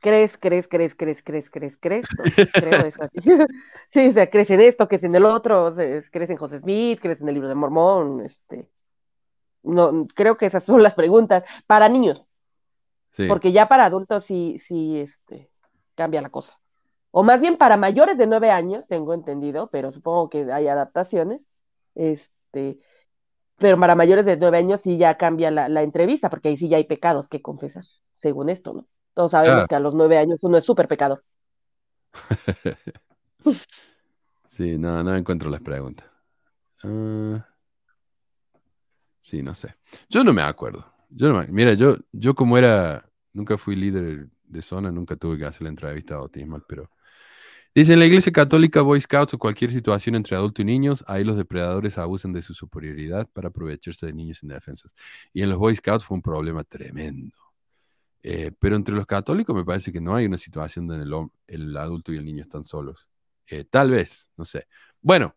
[0.00, 2.06] ¿Crees, crees, crees, crees, crees, crees, crees?
[2.54, 3.18] Creo es así.
[3.92, 5.64] Sí, o sea, ¿crees en esto, crees en el otro?
[5.66, 7.00] O sea, ¿crees en José Smith?
[7.02, 8.22] ¿Crees en el libro de Mormón?
[8.24, 8.68] Este...
[9.62, 12.24] No, creo que esas son las preguntas para niños,
[13.12, 13.26] sí.
[13.26, 15.50] porque ya para adultos sí, sí, este,
[15.94, 16.58] cambia la cosa.
[17.10, 21.44] O más bien para mayores de nueve años, tengo entendido, pero supongo que hay adaptaciones.
[21.94, 22.78] Este,
[23.58, 26.68] pero para mayores de nueve años sí ya cambia la, la entrevista, porque ahí sí
[26.68, 27.84] ya hay pecados que confesar,
[28.14, 28.86] según esto, ¿no?
[29.14, 31.24] Todos sabemos que a los nueve años uno es súper pecador.
[34.50, 36.06] Sí, no, no encuentro las preguntas.
[36.82, 37.46] Ah,
[39.20, 39.76] sí, no sé.
[40.08, 40.84] Yo no me acuerdo.
[41.10, 45.44] Yo no Mira, yo, yo como era, nunca fui líder de zona, nunca tuve que
[45.44, 46.90] hacer la entrevista bautismal, pero...
[47.74, 51.24] Dice, en la iglesia católica, Boy Scouts o cualquier situación entre adulto y niños, ahí
[51.24, 54.94] los depredadores abusan de su superioridad para aprovecharse de niños indefensos.
[55.32, 57.36] Y en los Boy Scouts fue un problema tremendo.
[58.22, 61.76] Eh, pero entre los católicos me parece que no hay una situación donde el, el
[61.76, 63.08] adulto y el niño están solos.
[63.48, 64.66] Eh, tal vez, no sé.
[65.00, 65.36] Bueno,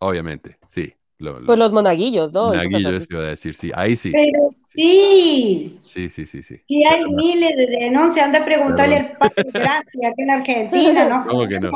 [0.00, 0.94] obviamente, sí.
[1.20, 2.54] Lo, lo- Pues los monaguillos, ¿no?
[2.54, 3.04] Y cosas Naguillo, así.
[3.04, 4.12] eso iba a decir, sí, ahí sí.
[4.12, 6.60] Pero sí, Sí, sí, sí, sí.
[6.68, 8.26] y hay Pero miles de denuncias.
[8.26, 11.24] Anda a preguntarle al Padre Gracia acá en Argentina, ¿no?
[11.28, 11.70] ¿Cómo que no?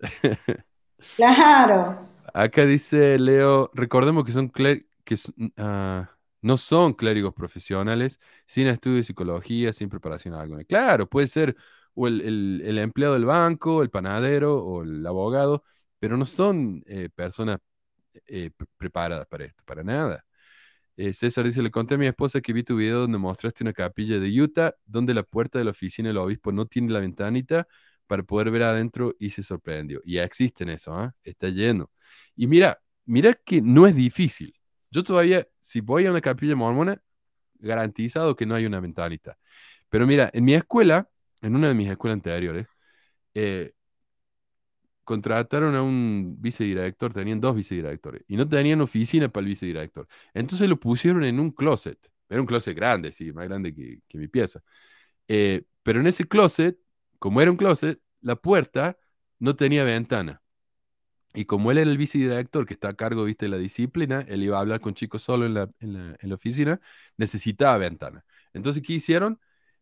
[1.16, 2.08] Claro.
[2.34, 5.16] Acá dice Leo, recordemos que son que
[5.56, 6.10] ah,
[6.42, 10.64] no son clérigos profesionales, sin estudio de psicología, sin preparación alguna.
[10.64, 11.56] Claro, puede ser
[11.94, 15.64] o el, el- el empleado del banco, el panadero o el abogado,
[15.98, 17.58] pero no son eh, personas
[18.26, 18.50] eh,
[18.92, 20.24] para esto, para nada.
[20.96, 23.72] Eh, César dice, le conté a mi esposa que vi tu video donde mostraste una
[23.72, 27.68] capilla de Utah donde la puerta de la oficina del obispo no tiene la ventanita
[28.08, 30.00] para poder ver adentro y se sorprendió.
[30.04, 31.14] Y ya existen eso, ¿ah?
[31.22, 31.90] Está lleno.
[32.34, 34.52] Y mira, mira que no es difícil.
[34.90, 37.00] Yo todavía, si voy a una capilla mormona,
[37.60, 39.38] garantizado que no hay una ventanita.
[39.88, 41.08] Pero mira, en mi escuela,
[41.42, 42.66] en una de mis escuelas anteriores,
[43.34, 43.72] eh,
[45.08, 50.06] contrataron a un vicedirector, tenían dos vicedirectores, y no tenían oficina para el vicedirector.
[50.34, 51.98] Entonces lo pusieron en un closet.
[52.28, 54.60] Era un closet grande, sí, más grande que, que mi pieza.
[55.28, 56.78] Eh, pero en ese closet,
[57.18, 58.98] como era un closet, la puerta
[59.38, 60.42] no tenía ventana.
[61.34, 64.42] Y como él era el vicedirector que está a cargo, viste, de la disciplina, él
[64.42, 66.80] iba a hablar con chicos solo en la, en la, en la oficina,
[67.16, 68.24] necesitaba ventana.
[68.54, 69.38] Entonces, ¿qué hicieron?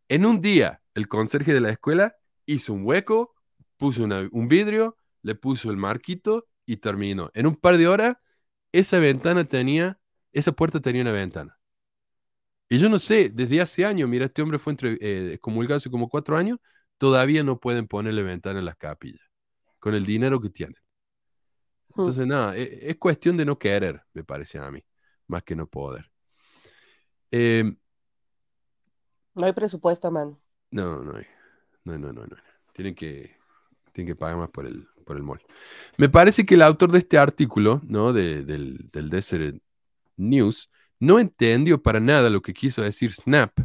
[0.09, 2.17] En un día, el conserje de la escuela
[2.47, 3.35] hizo un hueco,
[3.77, 4.97] puso una- un vidrio,
[5.27, 7.31] le puso el marquito y terminó.
[7.35, 8.17] En un par de horas,
[8.71, 9.99] esa ventana tenía,
[10.33, 11.59] esa puerta tenía una ventana.
[12.69, 15.91] Y yo no sé, desde hace años, mira, este hombre fue entre, eh, comulgado hace
[15.91, 16.59] como cuatro años,
[16.97, 19.27] todavía no pueden ponerle ventana en las capillas,
[19.81, 20.81] con el dinero que tienen.
[21.97, 22.03] Hmm.
[22.03, 24.81] Entonces, nada, e- es, cuestión de no querer, me parece a mí,
[25.27, 26.09] más que no poder.
[27.33, 27.65] Eh,
[29.35, 30.39] No hay presupuesto, man.
[30.71, 31.27] no, no hay.
[31.85, 32.37] No, no, no, no.
[32.73, 33.37] Tienen que,
[33.93, 35.41] tienen que pagar más por el, por el mall.
[35.97, 38.13] Me parece que el autor de este artículo, ¿no?
[38.13, 39.63] De- del, del Deseret
[40.17, 43.57] News, no entendió para nada lo que quiso decir Snap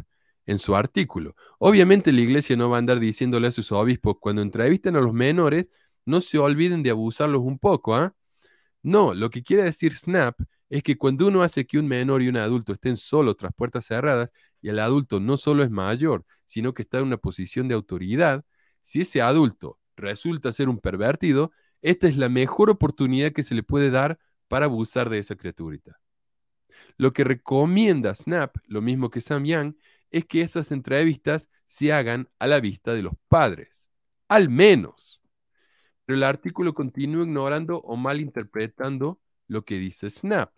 [0.46, 1.34] en su artículo.
[1.58, 5.12] Obviamente la iglesia no va a andar diciéndole a sus obispos cuando entrevisten a los
[5.12, 5.70] menores,
[6.06, 8.14] no se olviden de abusarlos un poco, ¿ah?
[8.82, 12.28] No, lo que quiere decir Snap es que cuando uno hace que un menor y
[12.28, 16.72] un adulto estén solos tras puertas cerradas y el adulto no solo es mayor, sino
[16.72, 18.44] que está en una posición de autoridad,
[18.80, 23.62] si ese adulto resulta ser un pervertido, esta es la mejor oportunidad que se le
[23.62, 24.18] puede dar
[24.48, 25.98] para abusar de esa criaturita.
[26.96, 29.74] Lo que recomienda Snap, lo mismo que Sam Young,
[30.10, 33.88] es que esas entrevistas se hagan a la vista de los padres.
[34.28, 35.22] Al menos.
[36.04, 40.50] Pero el artículo continúa ignorando o malinterpretando lo que dice Snap.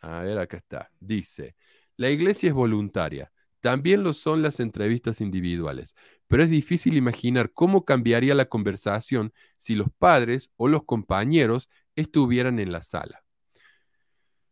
[0.00, 0.90] A ver, acá está.
[1.00, 1.56] Dice,
[1.96, 3.32] la iglesia es voluntaria.
[3.64, 5.96] También lo son las entrevistas individuales,
[6.26, 12.58] pero es difícil imaginar cómo cambiaría la conversación si los padres o los compañeros estuvieran
[12.58, 13.24] en la sala.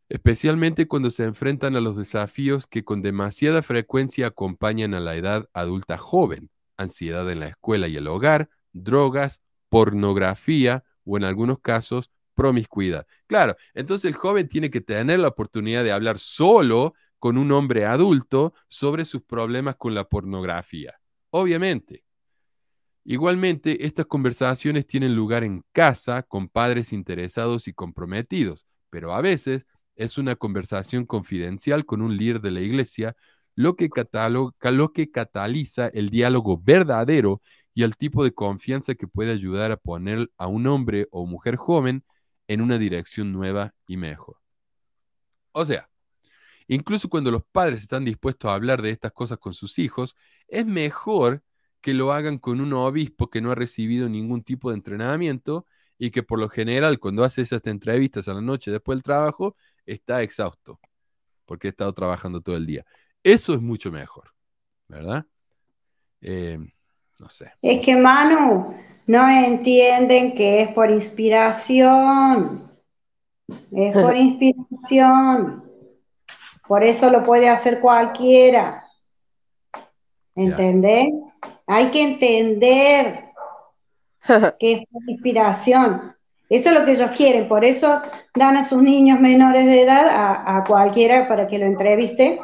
[0.09, 5.47] Especialmente cuando se enfrentan a los desafíos que con demasiada frecuencia acompañan a la edad
[5.53, 6.49] adulta joven,
[6.79, 13.07] ansiedad en la escuela y el hogar, drogas, pornografía o en algunos casos promiscuidad.
[13.27, 17.87] Claro, entonces el joven tiene que tener la oportunidad de hablar solo con un hombre
[17.87, 20.99] adulto sobre sus problemas con la pornografía.
[21.31, 22.03] Obviamente.
[23.05, 29.67] Igualmente, estas conversaciones tienen lugar en casa con padres interesados y comprometidos, pero a veces
[29.95, 33.15] es una conversación confidencial con un líder de la iglesia,
[33.55, 33.89] lo que,
[34.73, 37.41] lo que cataliza el diálogo verdadero
[37.73, 41.55] y el tipo de confianza que puede ayudar a poner a un hombre o mujer
[41.55, 42.03] joven
[42.49, 44.39] en una dirección nueva y mejor.
[45.53, 45.89] O sea,
[46.69, 50.17] incluso cuando los padres están dispuestos a hablar de estas cosas con sus hijos,
[50.49, 51.43] es mejor
[51.81, 55.67] que lo hagan con un obispo que no ha recibido ningún tipo de entrenamiento
[55.99, 59.57] y que por lo general cuando hace esas entrevistas a la noche después del trabajo
[59.87, 60.81] está exhausto
[61.45, 62.85] porque ha estado trabajando todo el día.
[63.23, 64.31] Eso es mucho mejor,
[64.89, 65.27] ¿verdad?
[66.21, 66.59] Eh,
[67.19, 67.53] no sé.
[67.61, 68.75] Es que Manu,
[69.07, 72.71] no entienden que es por inspiración.
[73.71, 75.72] Es por inspiración.
[76.73, 78.83] Por eso lo puede hacer cualquiera.
[80.35, 81.05] ¿Entendés?
[81.67, 83.25] Hay que entender
[84.59, 86.17] que es inspiración.
[86.49, 87.47] Eso es lo que ellos quieren.
[87.47, 88.01] Por eso
[88.35, 92.41] dan a sus niños menores de edad a, a cualquiera para que lo entreviste,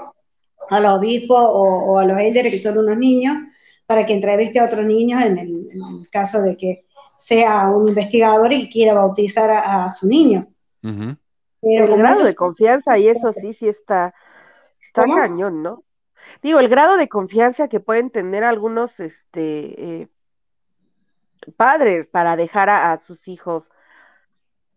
[0.69, 3.35] al obispo o, o a los elders que son unos niños,
[3.87, 6.85] para que entreviste a otros niños en el, en el caso de que
[7.17, 10.49] sea un investigador y quiera bautizar a, a su niño.
[10.83, 11.17] Uh -huh.
[11.61, 14.15] Pero el grado ellos- de confianza y eso sí, sí está,
[14.81, 15.17] está ¿Cómo?
[15.17, 15.85] cañón, ¿no?
[16.43, 20.09] Digo, el grado de confianza que pueden tener algunos este, eh,
[21.57, 23.69] padres para dejar a, a sus hijos.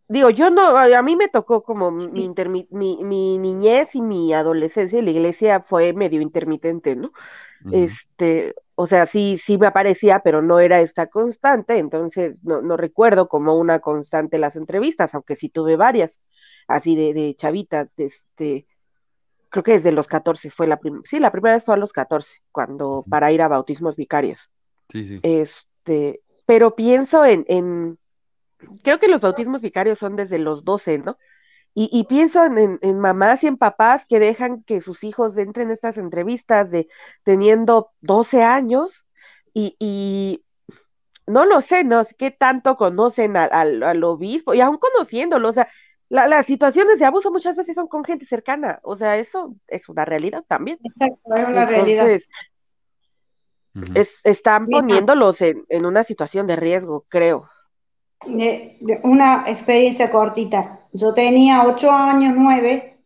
[0.07, 4.33] Digo, yo no, a mí me tocó como mi, intermi- mi, mi niñez y mi
[4.33, 7.11] adolescencia y la iglesia fue medio intermitente, ¿no?
[7.69, 12.77] Este, o sea, sí, sí me aparecía, pero no era esta constante, entonces no, no
[12.77, 16.21] recuerdo como una constante las entrevistas, aunque sí tuve varias,
[16.75, 18.67] así de, de chavita, este,
[19.49, 21.93] creo que desde los 14 fue la primera, sí, la primera vez fue a los
[21.93, 24.49] 14, cuando, para ir a bautismos vicarios.
[24.89, 25.19] Sí, sí.
[25.23, 27.97] Este, pero pienso en, en,
[28.83, 31.17] creo que los bautismos vicarios son desde los 12, ¿no?
[31.73, 35.37] Y, y pienso en, en, en mamás y en papás que dejan que sus hijos
[35.37, 36.89] entren en estas entrevistas de
[37.23, 39.05] teniendo 12 años
[39.53, 40.43] y, y
[41.27, 45.69] no lo sé, no sé qué tanto conocen al obispo y aún conociéndolo, o sea,
[46.11, 49.87] la- las situaciones de abuso muchas veces son con gente cercana, o sea, eso es
[49.89, 50.77] una realidad también.
[50.83, 52.05] Exacto, es una realidad.
[52.11, 52.29] Entonces,
[53.75, 53.93] Ujú.
[53.95, 57.49] es, están poniéndolos en, en una situación de riesgo, creo.
[58.25, 60.79] de- de una experiencia cortita.
[60.93, 62.97] Yo tenía ocho años, nueve,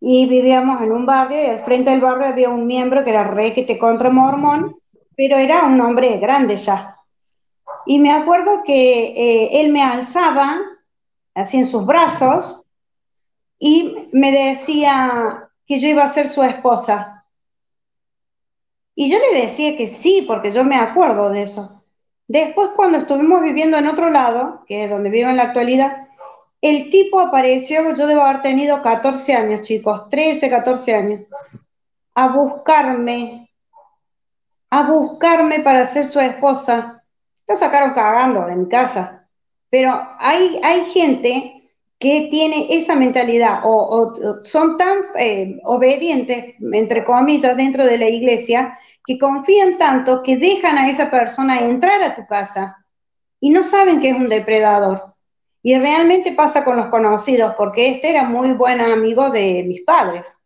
[0.00, 3.24] y vivíamos en un barrio y al frente del barrio había un miembro que era
[3.24, 4.76] requete contra mormón,
[5.16, 6.96] pero era un hombre grande ya.
[7.86, 10.60] Y me acuerdo que eh, él me alzaba
[11.34, 12.62] así en sus brazos
[13.58, 17.24] y me decía que yo iba a ser su esposa.
[18.94, 21.82] Y yo le decía que sí, porque yo me acuerdo de eso.
[22.28, 26.08] Después, cuando estuvimos viviendo en otro lado, que es donde vivo en la actualidad,
[26.60, 31.20] el tipo apareció, yo debo haber tenido 14 años, chicos, 13, 14 años,
[32.14, 33.50] a buscarme,
[34.70, 37.02] a buscarme para ser su esposa.
[37.48, 39.21] Lo sacaron cagando de mi casa.
[39.72, 47.56] Pero hay, hay gente que tiene esa mentalidad o, son tan eh, obedientes, entre comillas,
[47.56, 52.26] dentro de la iglesia, que confían tanto que dejan a esa persona entrar a tu
[52.26, 52.84] casa
[53.40, 55.14] y no saben que es un depredador.
[55.62, 60.36] Y realmente pasa con los conocidos, porque este era muy buen amigo de mis padres.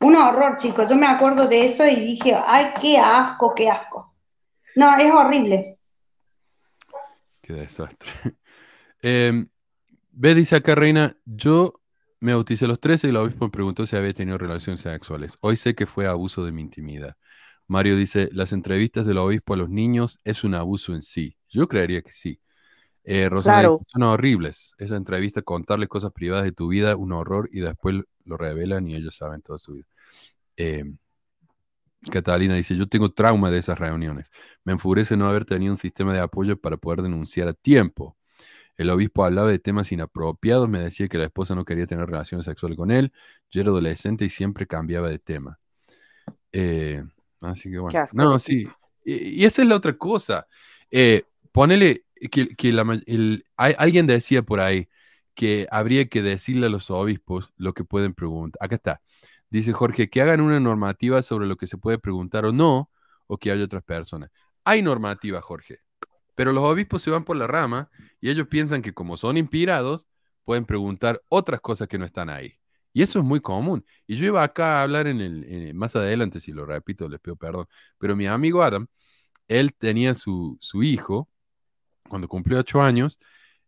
[0.00, 0.88] Un horror, chicos.
[0.88, 4.14] Yo me acuerdo de eso y dije, ay, qué asco, qué asco.
[4.74, 5.77] No, es horrible.
[7.48, 8.10] Qué desastre.
[9.00, 9.46] Eh,
[10.10, 11.80] Ve, dice acá, Reina, yo
[12.18, 15.34] me bauticé a los 13 y el obispo me preguntó si había tenido relaciones sexuales.
[15.40, 17.16] Hoy sé que fue abuso de mi intimidad.
[17.68, 21.36] Mario dice, las entrevistas del obispo a los niños es un abuso en sí.
[21.48, 22.40] Yo creería que sí.
[23.04, 23.78] Eh, Rosana Claro.
[23.78, 24.74] dice, son horribles.
[24.78, 28.96] Esa entrevista, contarles cosas privadas de tu vida, un horror, y después lo revelan y
[28.96, 29.86] ellos saben toda su vida.
[30.56, 30.84] Eh,
[32.10, 34.30] Catalina dice, yo tengo trauma de esas reuniones.
[34.64, 38.16] Me enfurece no haber tenido un sistema de apoyo para poder denunciar a tiempo.
[38.76, 42.46] El obispo hablaba de temas inapropiados, me decía que la esposa no quería tener relaciones
[42.46, 43.12] sexuales con él.
[43.50, 45.58] Yo era adolescente y siempre cambiaba de tema.
[46.52, 47.02] Eh,
[47.40, 48.04] así que bueno.
[48.12, 48.68] No, sí.
[49.04, 50.46] Y, y esa es la otra cosa.
[50.90, 54.88] Eh, ponele que, que la ma- el- hay- alguien decía por ahí
[55.34, 58.58] que habría que decirle a los obispos lo que pueden preguntar.
[58.64, 59.02] Acá está.
[59.50, 62.90] Dice Jorge, que hagan una normativa sobre lo que se puede preguntar o no,
[63.26, 64.30] o que haya otras personas.
[64.64, 65.80] Hay normativa, Jorge,
[66.34, 70.06] pero los obispos se van por la rama y ellos piensan que como son inspirados,
[70.44, 72.54] pueden preguntar otras cosas que no están ahí.
[72.92, 73.84] Y eso es muy común.
[74.06, 77.36] Y yo iba acá a hablar en el, más adelante, si lo repito, les pido
[77.36, 77.66] perdón,
[77.98, 78.86] pero mi amigo Adam,
[79.48, 81.28] él tenía su, su hijo,
[82.08, 83.18] cuando cumplió ocho años,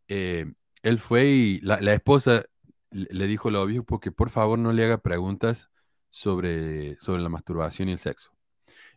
[0.08, 0.46] eh,
[0.82, 2.44] él fue y la esposa
[2.90, 5.70] le dijo al obispo que por favor no le haga preguntas
[6.10, 8.32] sobre, sobre la masturbación y el sexo.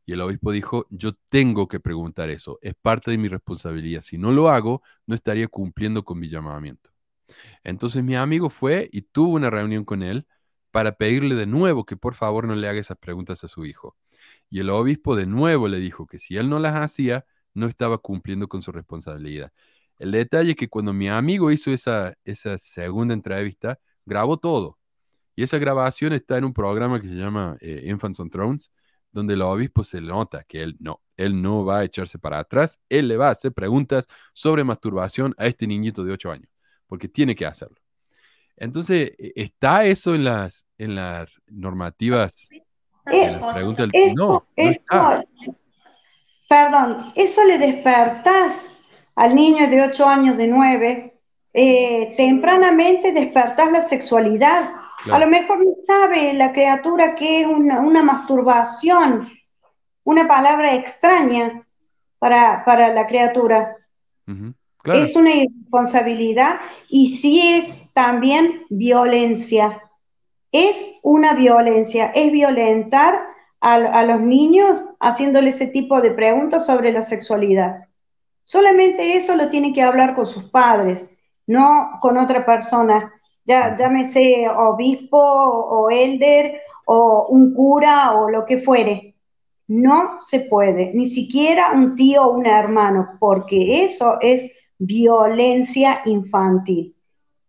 [0.06, 4.02] Y el obispo dijo, yo tengo que preguntar eso, es parte de mi responsabilidad.
[4.02, 6.92] Si no lo hago, no estaría cumpliendo con mi llamamiento.
[7.64, 10.28] Entonces mi amigo fue y tuvo una reunión con él
[10.72, 13.96] para pedirle de nuevo que por favor no le haga esas preguntas a su hijo.
[14.50, 18.00] Y el obispo de nuevo le dijo que si él no las hacía, no estaba
[18.00, 19.54] cumpliendo con su responsabilidad.
[20.04, 24.78] El detalle es que cuando mi amigo hizo esa, esa segunda entrevista, grabó todo.
[25.34, 28.70] Y esa grabación está en un programa que se llama eh, Infants on Thrones,
[29.14, 32.82] donde el obispo se nota que él no, él no va a echarse para atrás,
[32.90, 36.50] él le va a hacer preguntas sobre masturbación a este niñito de 8 años,
[36.86, 37.78] porque tiene que hacerlo.
[38.58, 42.50] Entonces, e- ¿está eso en las, en las normativas?
[42.52, 42.60] Eh,
[43.06, 45.24] En las preguntas del- no, no eso- está.
[46.50, 48.78] perdón, eso le despertás
[49.16, 51.14] al niño de 8 años, de 9,
[51.54, 54.72] eh, tempranamente despertás la sexualidad.
[55.04, 55.18] Claro.
[55.18, 59.32] A lo mejor no sabe la criatura que es una, una masturbación,
[60.04, 61.64] una palabra extraña
[62.18, 63.78] para, para la criatura.
[64.80, 66.60] Claro, Es una irresponsabilidad
[66.90, 69.82] y sí es también violencia.
[70.52, 73.28] Es una violencia, es violentar
[73.62, 77.88] a, a los niños haciéndole ese tipo de preguntas sobre la sexualidad.
[78.44, 81.06] Solamente eso lo tiene que hablar con sus padres,
[81.48, 83.14] no con otra persona,
[83.46, 89.16] ya llámese obispo o, o elder o un cura o lo que fuere.
[89.68, 96.96] No se puede, ni siquiera un tío o un hermano, porque eso es violencia infantil.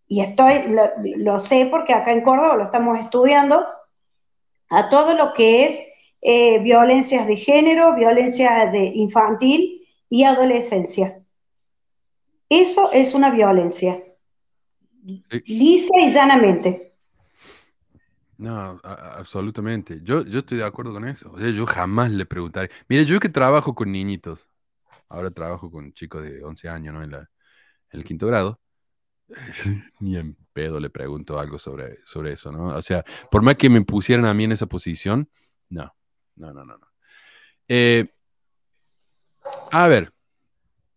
[0.07, 3.65] Y estoy, lo, lo sé porque acá en Córdoba lo estamos estudiando,
[4.71, 5.81] a todo lo que es
[6.23, 11.21] eh, violencias de género, violencia de infantil y adolescencia.
[12.49, 14.03] Eso es una violencia,
[15.07, 15.23] Sí.
[15.47, 16.93] lisa y llanamente.
[18.37, 20.01] no, a- absolutamente.
[20.03, 21.31] Yo, yo estoy de acuerdo con eso.
[21.33, 22.71] O sea, yo jamás le preguntaré.
[22.89, 24.49] Mire, yo que trabajo con niñitos,
[25.09, 27.03] ahora trabajo con chicos de 11 años, ¿no?
[27.03, 28.61] En la, en el quinto grado.
[30.01, 32.69] Ni en pedo le pregunto algo sobre, sobre eso, ¿no?
[32.77, 35.29] O sea, por más que me pusieran a mí en esa posición,
[35.71, 35.95] no,
[36.37, 36.77] no, no, no.
[36.77, 36.87] no.
[37.69, 38.13] Eh,
[39.71, 40.15] a ver,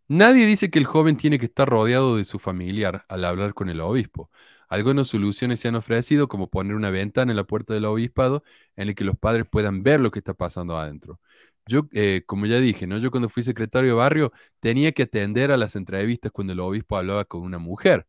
[0.09, 3.69] Nadie dice que el joven tiene que estar rodeado de su familiar al hablar con
[3.69, 4.29] el obispo.
[4.69, 8.43] Algunas soluciones se han ofrecido, como poner una ventana en la puerta del obispado
[8.77, 11.19] en la que los padres puedan ver lo que está pasando adentro.
[11.65, 12.97] Yo, eh, como ya dije, ¿no?
[12.99, 16.97] Yo cuando fui secretario de barrio tenía que atender a las entrevistas cuando el obispo
[16.97, 18.07] hablaba con una mujer.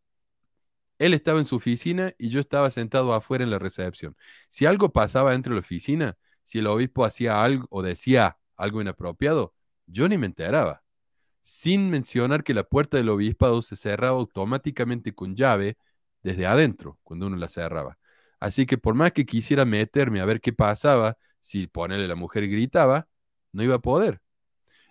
[0.99, 4.17] Él estaba en su oficina y yo estaba sentado afuera en la recepción.
[4.49, 8.81] Si algo pasaba dentro de la oficina, si el obispo hacía algo o decía algo
[8.81, 9.55] inapropiado,
[9.89, 10.83] yo ni me enteraba.
[11.43, 15.79] Sin mencionar que la puerta del obispado se cerraba automáticamente con llave
[16.23, 17.99] desde adentro, cuando uno la cerraba.
[18.41, 22.49] Así que por más que quisiera meterme a ver qué pasaba, si ponerle la mujer
[22.49, 23.09] gritaba,
[23.53, 24.21] no iba a poder.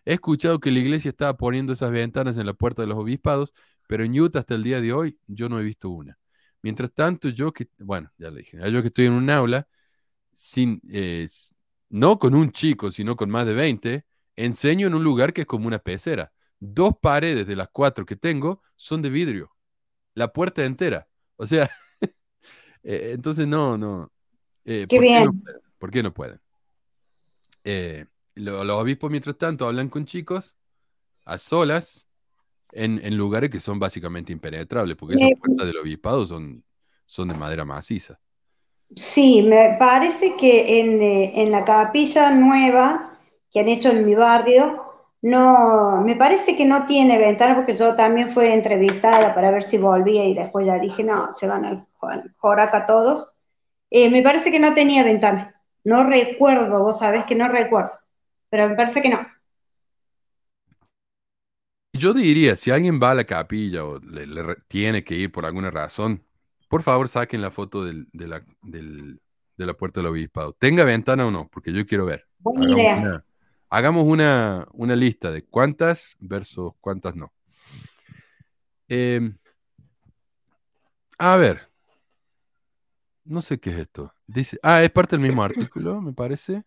[0.05, 3.53] He escuchado que la iglesia estaba poniendo esas ventanas en la puerta de los obispados,
[3.87, 6.17] pero en Utah hasta el día de hoy yo no he visto una.
[6.61, 9.67] Mientras tanto, yo que, bueno, ya le dije, yo que estoy en un aula,
[10.33, 11.27] sin, eh,
[11.89, 14.05] no con un chico, sino con más de 20,
[14.37, 16.31] enseño en un lugar que es como una pecera.
[16.59, 19.51] Dos paredes de las cuatro que tengo son de vidrio.
[20.13, 21.07] La puerta entera.
[21.35, 21.69] O sea,
[22.83, 24.11] eh, entonces no, no.
[24.63, 25.43] Eh, Qué bien.
[25.77, 26.39] ¿Por qué no pueden?
[28.35, 30.55] los obispos, mientras tanto, hablan con chicos
[31.25, 32.07] a solas
[32.71, 36.63] en, lugares que son básicamente impenetrables, porque esas puertas del obispado son,
[37.05, 38.19] son de madera maciza.
[38.95, 43.16] Sí, me parece que en, eh, en, la capilla nueva
[43.51, 44.87] que han hecho en mi barrio,
[45.21, 49.77] no, me parece que no tiene ventana porque yo también fui entrevistada para ver si
[49.77, 51.87] volvía y después ya dije, no, se van al
[52.37, 53.33] Joraca todos.
[53.89, 55.55] Eh, me parece que no tenía ventana.
[55.83, 57.91] No recuerdo, vos sabés que no recuerdo,
[58.49, 59.19] pero me parece que no.
[61.93, 65.71] Yo diría, si alguien va a la capilla o le, tiene que ir por alguna
[65.71, 66.23] razón,
[66.69, 69.19] por favor saquen la foto de, la, de
[69.65, 70.53] la puerta del obispado.
[70.53, 72.27] Tenga ventana o no, porque yo quiero ver.
[73.69, 77.33] Hagamos, una, una, lista de cuántas versus cuántas no.
[78.87, 79.37] Em,
[81.17, 81.69] a ver.
[83.25, 84.13] No sé qué es esto.
[84.25, 86.63] Dice, ah, es parte del mismo artículo, me parece.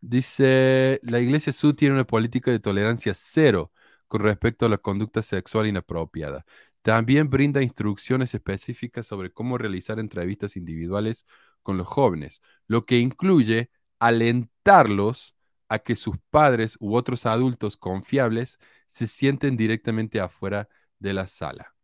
[0.00, 3.72] Dice, la Iglesia Sud tiene una política de tolerancia cero
[4.06, 6.46] con respecto a la conducta sexual inapropiada.
[6.82, 11.26] También brinda instrucciones específicas sobre cómo realizar entrevistas individuales
[11.62, 15.36] con los jóvenes, lo que incluye alentarlos
[15.68, 20.68] a que sus padres u otros adultos confiables se sienten directamente afuera
[20.98, 21.74] de la sala.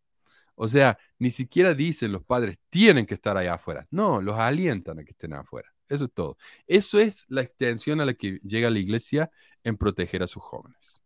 [0.56, 3.86] O sea, ni siquiera dicen los padres tienen que estar allá afuera.
[3.90, 5.68] No, los alientan a que estén afuera.
[5.88, 6.36] Eso es todo.
[6.66, 9.30] Eso es la extensión a la que llega la iglesia
[9.64, 11.02] en proteger a sus jóvenes.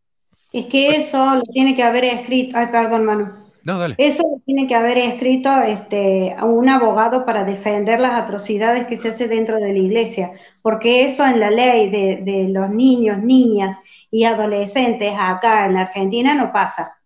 [0.52, 3.47] Es que eso lo tiene que haber escrito, ay, perdón, Manu.
[3.68, 3.96] No, dale.
[3.98, 9.28] Eso tiene que haber escrito este, un abogado para defender las atrocidades que se hace
[9.28, 10.32] dentro de la iglesia,
[10.62, 13.78] porque eso en la ley de, los niños, niñas
[14.10, 16.98] y adolescentes acá en Argentina no pasa.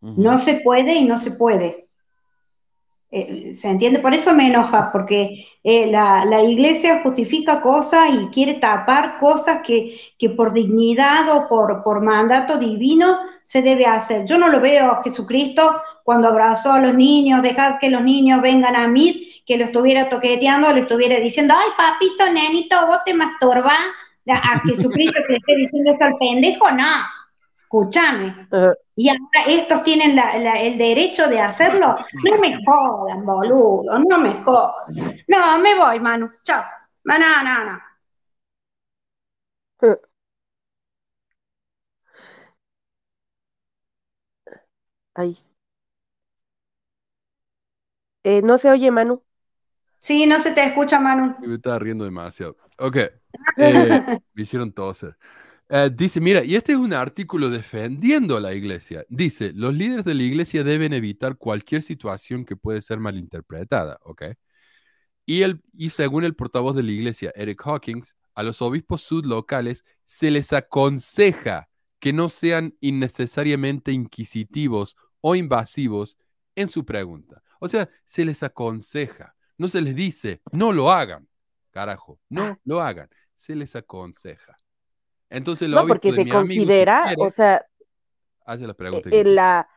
[0.00, 1.81] No se puede y no se puede.
[3.14, 3.98] Eh, ¿Se entiende?
[3.98, 10.00] Por eso me enoja, porque eh, la, iglesia justifica cosas y quiere tapar cosas que,
[10.34, 14.24] por dignidad o por, por, mandato divino se debe hacer.
[14.24, 18.40] Yo no lo veo a Jesucristo cuando abrazó a los niños, dejar que los niños
[18.40, 23.12] vengan a mí, que lo estuviera toqueteando, le estuviera diciendo, ay papito, nenito, vos te
[23.12, 23.84] masturbás.
[24.26, 26.84] A Jesucristo que esté diciendo esto al pendejo, no
[27.72, 28.48] escúchame.
[28.96, 31.96] Y ahora estos tienen el derecho de hacerlo.
[32.24, 35.16] No me jodan, boludo, no me jodan.
[35.28, 36.30] No, me voy, Manu.
[36.42, 36.62] Chao.
[37.04, 37.80] No, no, no.
[45.14, 45.38] Ahí.
[48.24, 49.22] Eh, no se oye, Manu.
[49.98, 51.36] Sí, no se te escucha, Manu.
[51.40, 52.56] Me estaba riendo demasiado.
[52.78, 52.96] Ok.
[53.58, 55.16] Eh, me hicieron toser.
[55.74, 59.06] Eh, dice, mira, y este es un artículo defendiendo a la iglesia.
[59.08, 64.22] Dice, los líderes de la iglesia deben evitar cualquier situación que puede ser malinterpretada, ¿ok?
[65.24, 69.82] Y, el, y según el portavoz de la iglesia, Eric Hawkins, a los obispos sudlocales
[70.04, 71.70] se les aconseja
[72.00, 76.18] que no sean innecesariamente inquisitivos o invasivos
[76.54, 77.42] en su pregunta.
[77.60, 81.26] O sea, se les aconseja, no se les dice, no lo hagan,
[81.70, 84.54] carajo, no lo hagan, se les aconseja.
[85.32, 87.64] Entonces lo no, porque se considera, o sea,
[88.44, 89.08] hace la pregunta.
[89.10, 89.68] En la,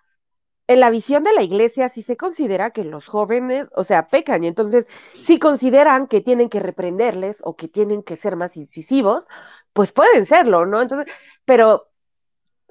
[0.67, 4.43] en la visión de la iglesia sí se considera que los jóvenes, o sea, pecan
[4.43, 9.25] y entonces si consideran que tienen que reprenderles o que tienen que ser más incisivos,
[9.71, 10.81] pues pueden serlo, ¿no?
[10.81, 11.11] Entonces,
[11.45, 11.87] pero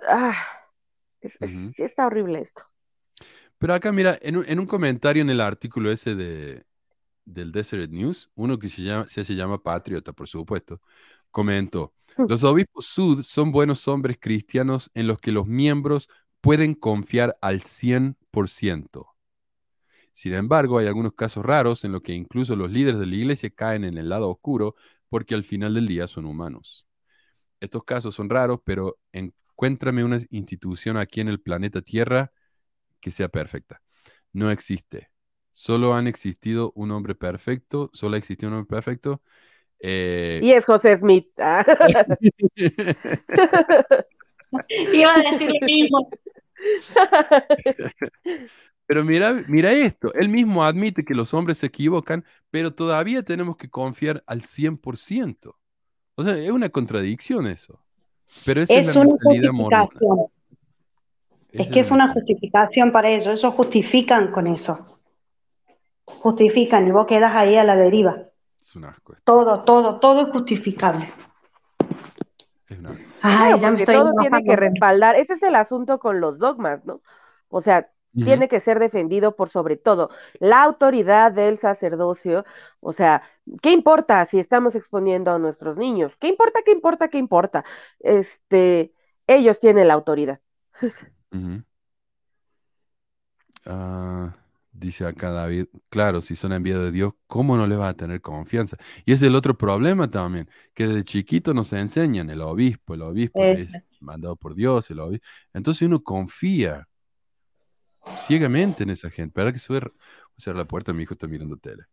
[0.07, 0.37] ah,
[1.79, 2.63] está horrible esto.
[3.59, 6.65] Pero acá, mira, en un, en un comentario en el artículo ese de,
[7.25, 10.83] del Deseret News, uno que se, llama, se hace llama Patriota, por supuesto,
[11.35, 12.27] comentó, Mm.
[12.29, 16.09] los obispos sud son buenos hombres cristianos en los que los miembros
[16.41, 19.09] pueden confiar al 100%.
[20.13, 23.51] Sin embargo, hay algunos casos raros en los que incluso los líderes de la iglesia
[23.51, 24.77] caen en el lado oscuro
[25.09, 26.87] porque al final del día son humanos.
[27.61, 32.33] Estos casos son raros, pero encuéntrame una institución aquí en el planeta Tierra
[33.01, 33.83] que sea perfecta.
[34.33, 35.11] No existe.
[35.53, 39.23] Solo han existido un hombre perfecto, solo ha existido un hombre perfecto.
[39.87, 41.29] Eh, Y es José Smith.
[41.37, 41.63] Ah.
[44.93, 46.09] Iba a decir lo mismo.
[48.87, 53.59] Pero mira, mira esto, él mismo admite que los hombres se equivocan, pero todavía tenemos
[53.59, 55.55] que confiar al 100%.
[56.15, 57.79] O sea, es una contradicción eso.
[58.47, 60.19] Pero esa es, Es la una justificación.
[61.51, 63.39] Esa Es que es una justificación para ellos.
[63.39, 64.99] Ellos justifican con eso.
[66.05, 68.31] Justifican y vos quedas ahí a la deriva.
[68.65, 69.13] Es un asco.
[69.13, 71.13] esto, Todo, todo, todo es justificable.
[72.69, 73.03] es un asco.
[73.23, 75.17] Ay, Claro, ya me estoy todo tiene que respaldar.
[75.17, 77.01] Ese es el asunto con los dogmas, ¿no?
[77.49, 82.45] O sea, tiene que ser defendido por sobre todo la autoridad del sacerdocio.
[82.81, 83.23] O sea,
[83.61, 86.17] ¿qué importa si estamos exponiendo a nuestros niños?
[86.21, 87.65] ¿Qué importa, qué importa, qué importa?
[88.01, 88.93] Este,
[89.27, 90.41] ellos tienen la autoridad.
[93.67, 94.35] Ah,
[94.75, 98.21] dice acá David, claro, si son enviados de Dios, ¿cómo no le vas a tener
[98.21, 98.77] confianza?
[99.07, 103.43] Y es el otro problema también, que desde chiquito nos enseñan el obispo, el obispo
[103.45, 103.71] es
[104.01, 105.27] mandado por Dios, el obispo.
[105.53, 106.89] Entonces uno confía
[108.17, 109.33] ciegamente en esa gente.
[109.35, 109.81] ¿Verdad que sube?
[109.81, 111.85] Voy a cerrar la puerta, mi hijo está mirando tele.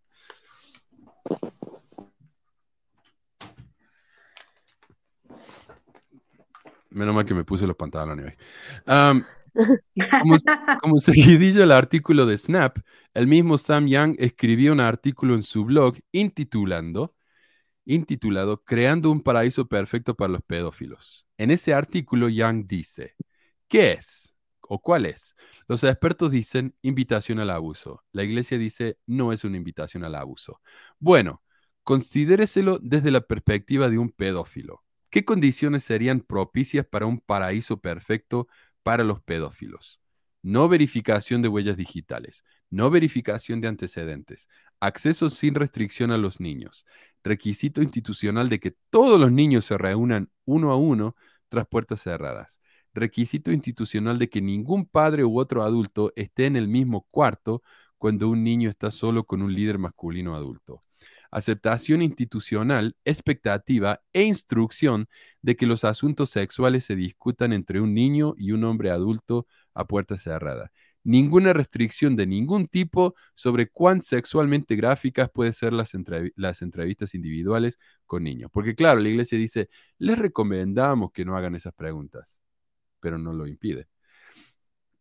[6.89, 8.33] Menos mal que me puse los pantalones hoy.
[8.85, 10.35] Am, como,
[10.81, 12.77] como seguidillo al artículo de Snap,
[13.13, 17.15] el mismo Sam Young escribió un artículo en su blog intitulando,
[17.85, 21.27] intitulado Creando un paraíso perfecto para los pedófilos.
[21.37, 23.15] En ese artículo, Young dice,
[23.67, 24.33] ¿qué es?
[24.61, 25.35] ¿O cuál es?
[25.67, 28.03] Los expertos dicen invitación al abuso.
[28.13, 30.61] La iglesia dice no es una invitación al abuso.
[30.99, 31.43] Bueno,
[31.83, 34.83] considéreselo desde la perspectiva de un pedófilo.
[35.09, 38.47] ¿Qué condiciones serían propicias para un paraíso perfecto
[38.83, 40.01] para los pedófilos?
[40.41, 44.47] No verificación de huellas digitales, no verificación de antecedentes,
[44.79, 46.85] acceso sin restricción a los niños,
[47.23, 51.15] requisito institucional de que todos los niños se reúnan uno a uno
[51.49, 52.59] tras puertas cerradas,
[52.93, 57.61] requisito institucional de que ningún padre u otro adulto esté en el mismo cuarto
[57.97, 60.81] cuando un niño está solo con un líder masculino adulto
[61.31, 65.07] aceptación institucional, expectativa e instrucción
[65.41, 69.87] de que los asuntos sexuales se discutan entre un niño y un hombre adulto a
[69.87, 70.71] puerta cerrada.
[71.03, 75.93] Ninguna restricción de ningún tipo sobre cuán sexualmente gráficas pueden ser las,
[76.35, 78.51] las entrevistas individuales con niños.
[78.53, 82.39] Porque claro, la iglesia dice, les recomendamos que no hagan esas preguntas,
[82.99, 83.87] pero no lo impide.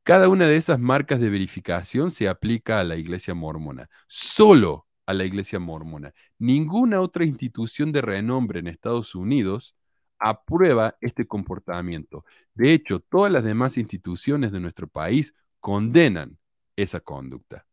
[0.03, 3.91] Cada una de esas marcas de verificación se aplica a la iglesia mormona.
[4.09, 6.15] Solo a la iglesia mormona.
[6.39, 9.77] Ninguna otra institución de renombre en Estados Unidos
[10.19, 12.25] aprueba este comportamiento.
[12.55, 16.39] De hecho, todas las demás instituciones de nuestro país condenan
[16.77, 17.67] esa conducta.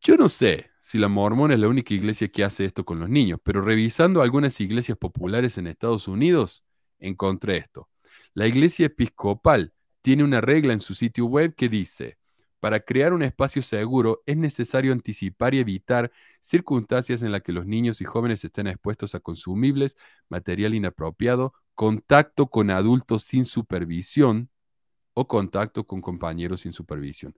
[0.00, 3.08] Yo no sé si la mormona es la única iglesia que hace esto con los
[3.08, 6.64] niños, pero revisando algunas iglesias populares en Estados Unidos,
[6.98, 7.88] encontré esto.
[8.34, 12.18] La iglesia episcopal tiene una regla en su sitio web que dice,
[12.62, 17.66] para crear un espacio seguro es necesario anticipar y evitar circunstancias en las que los
[17.66, 19.96] niños y jóvenes estén expuestos a consumibles,
[20.28, 24.48] material inapropiado, contacto con adultos sin supervisión
[25.12, 27.36] o contacto con compañeros sin supervisión.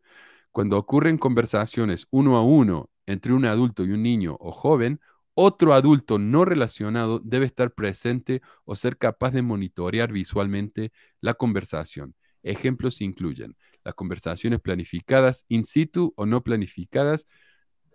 [0.53, 5.01] Cuando ocurren conversaciones uno a uno entre un adulto y un niño o joven,
[5.33, 10.93] otro adulto no relacionado debe estar presente o ser capaz de monitorear visualmente
[11.23, 12.15] la conversación.
[12.43, 17.27] Ejemplos incluyen las conversaciones planificadas in situ o no planificadas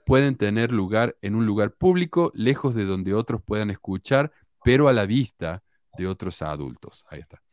[0.05, 4.31] pueden tener lugar en un lugar público, lejos de donde otros puedan escuchar,
[4.63, 5.63] pero a la vista
[5.97, 7.05] de otros adultos.
[7.09, 7.43] Ahí está.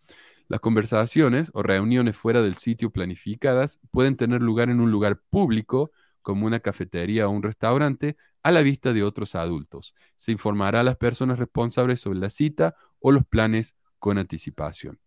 [0.48, 5.90] Las conversaciones o reuniones fuera del sitio planificadas pueden tener lugar en un lugar público,
[6.22, 9.94] como una cafetería o un restaurante, a la vista de otros adultos.
[10.16, 15.00] Se informará a las personas responsables sobre la cita o los planes con anticipación.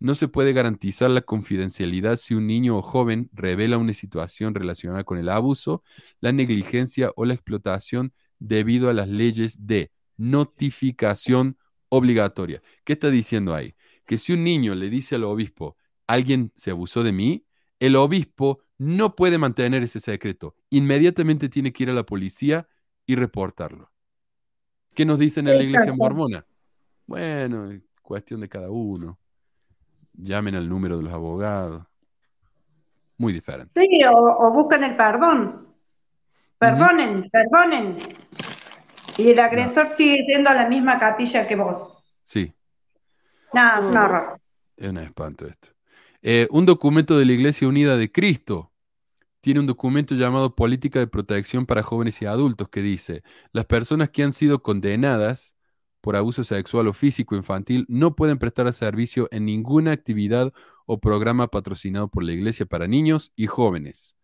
[0.00, 5.04] No se puede garantizar la confidencialidad si un niño o joven revela una situación relacionada
[5.04, 5.84] con el abuso,
[6.20, 11.58] la negligencia o la explotación debido a las leyes de notificación
[11.90, 12.62] obligatoria.
[12.84, 13.74] ¿Qué está diciendo ahí?
[14.06, 17.44] Que si un niño le dice al obispo, alguien se abusó de mí,
[17.78, 20.56] el obispo no puede mantener ese secreto.
[20.70, 22.66] Inmediatamente tiene que ir a la policía
[23.04, 23.92] y reportarlo.
[24.94, 26.46] ¿Qué nos dicen en la iglesia mormona?
[27.06, 29.19] Bueno, es cuestión de cada uno.
[30.14, 31.84] Llamen al número de los abogados.
[33.16, 33.78] Muy diferente.
[33.80, 35.68] Sí, o, o buscan el perdón.
[36.58, 37.96] Perdonen, perdonen.
[39.16, 42.02] Y el agresor sigue yendo a la misma capilla que vos.
[42.24, 42.52] Sí,
[43.52, 44.40] No, es un horror.
[44.76, 45.68] es un espanto esto.
[46.22, 48.72] Eh, un documento de la Iglesia Unida de Cristo
[49.40, 53.22] tiene un documento llamado Política de Protección para Jóvenes y Adultos que dice,
[53.52, 55.56] las personas que han sido condenadas
[56.00, 60.52] por abuso sexual o físico infantil no pueden prestar servicio en ninguna actividad
[60.86, 64.16] o programa patrocinado por la Iglesia para niños y jóvenes.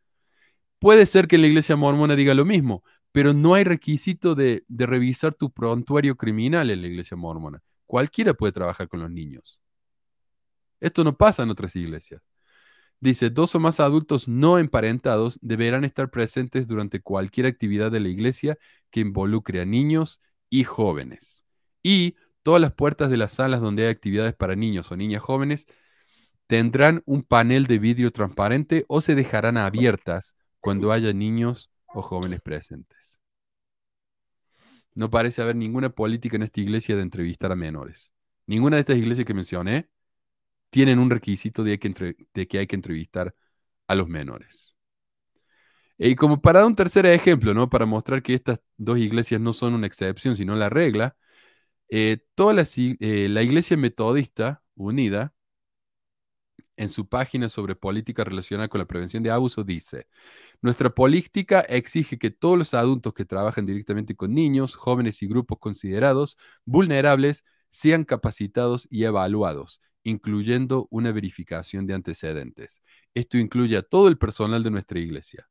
[0.79, 4.87] Puede ser que la Iglesia mormona diga lo mismo, pero no hay requisito de, de
[4.87, 7.63] revisar tu prontuario criminal en la Iglesia mormona.
[7.87, 9.61] Cualquiera puede trabajar con los niños.
[10.81, 12.23] Esto no pasa en otras iglesias.
[13.01, 18.09] Dice, dos o más adultos no emparentados deberán estar presentes durante cualquier actividad de la
[18.09, 18.59] iglesia
[18.91, 21.46] que involucre a niños y jóvenes.
[21.89, 25.67] Y todas las puertas de las salas donde hay actividades para niños o niñas jóvenes
[26.49, 32.41] tendrán un panel de vidrio transparente o se dejarán abiertas cuando haya niños o jóvenes
[32.41, 33.21] presentes.
[34.97, 38.11] No parece haber ninguna política en esta iglesia de entrevistar a menores.
[38.47, 39.89] Ninguna de estas iglesias que mencioné
[40.71, 43.33] tienen un requisito de que, de que hay que entrevistar
[43.87, 44.75] a los menores.
[45.99, 47.71] Y como para dar un tercer ejemplo, ¿no?
[47.71, 51.17] Para mostrar que estas dos iglesias no son una excepción, sino la regla,
[51.89, 55.35] eh, toda eh, la Iglesia Metodista Unida,
[56.77, 60.09] en su página sobre política relacionada con la prevención de abuso, dice,
[60.63, 65.59] nuestra política exige que todos los adultos que trabajan directamente con niños, jóvenes y grupos
[65.59, 72.83] considerados vulnerables sean capacitados y evaluados, incluyendo una verificación de antecedentes.
[73.15, 75.49] Esto incluye a todo el personal de nuestra iglesia,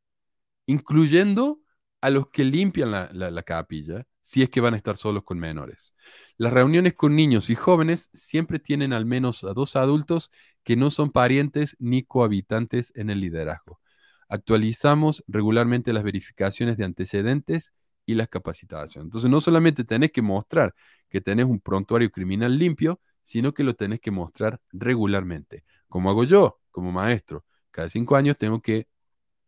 [0.67, 1.61] incluyendo
[2.01, 5.93] a los que limpian la capilla, si es que van a estar solos con menores.
[6.37, 10.31] Las reuniones con niños y jóvenes siempre tienen al menos a dos adultos
[10.63, 13.79] que no son parientes ni cohabitantes en el liderazgo.
[14.27, 17.71] Actualizamos regularmente las verificaciones de antecedentes
[18.07, 19.05] y las capacitaciones.
[19.05, 20.73] Entonces, no solamente tenés que mostrar
[21.07, 25.63] que tenés un prontuario criminal limpio, sino que lo tenés que mostrar regularmente.
[25.87, 27.45] Como hago yo, como maestro.
[27.69, 28.87] Cada cinco años tengo que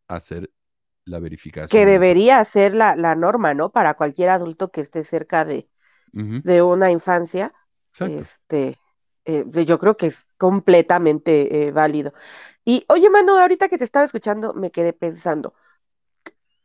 [0.08, 0.52] hacer
[1.08, 1.70] la verificación.
[1.70, 3.72] Que debería ser la, la norma, ¿no?
[3.72, 5.70] Para cualquier adulto que esté cerca de,
[6.44, 7.54] de una infancia.
[7.92, 8.24] Exacto.
[8.24, 8.78] Este,
[9.26, 12.14] eh, yo creo que es completamente eh, válido.
[12.66, 15.56] Y oye, Manu, ahorita que te estaba escuchando, me quedé pensando,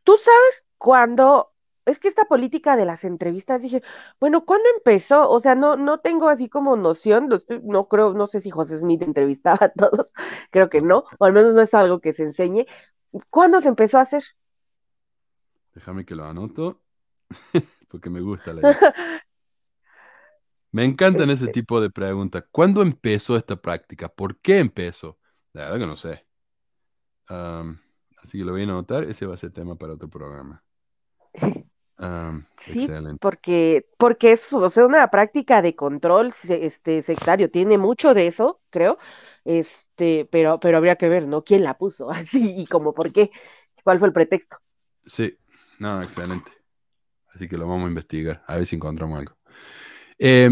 [0.03, 1.49] ¿tú sabes cuándo?
[1.85, 3.83] Es que esta política de las entrevistas, dije,
[4.19, 5.29] bueno, ¿cuándo empezó?
[5.29, 7.27] O sea, no, no tengo así como noción,
[7.63, 10.13] no creo, no sé si José Smith entrevistaba a todos,
[10.51, 12.65] creo que no, o al menos no es algo que se enseñe.
[13.29, 14.23] ¿Cuándo se empezó a hacer?
[15.73, 16.81] Déjame que lo anoto,
[17.89, 18.87] porque me gusta la idea.
[20.71, 22.43] Me encantan ese Este, tipo de preguntas.
[22.51, 24.09] ¿Cuándo empezó esta práctica?
[24.09, 25.19] ¿Por qué empezó?
[25.53, 26.25] La verdad que no sé.
[28.23, 29.03] Así que lo voy a anotar.
[29.03, 30.63] Ese va a ser tema para otro programa.
[32.03, 33.17] Am, Sí, excelente.
[33.19, 38.61] porque, porque es, o sea, una práctica de control este, sectario, tiene mucho de eso,
[38.69, 38.97] creo,
[39.43, 41.43] este, pero, pero habría que ver, ¿no?
[41.43, 42.09] ¿Quién la puso?
[42.11, 43.31] Así, y como por qué,
[43.83, 44.57] cuál fue el pretexto.
[45.05, 45.37] Sí,
[45.79, 46.51] no, excelente.
[47.33, 49.35] Así que lo vamos a investigar, a ver si encontramos algo.
[50.17, 50.49] Eh,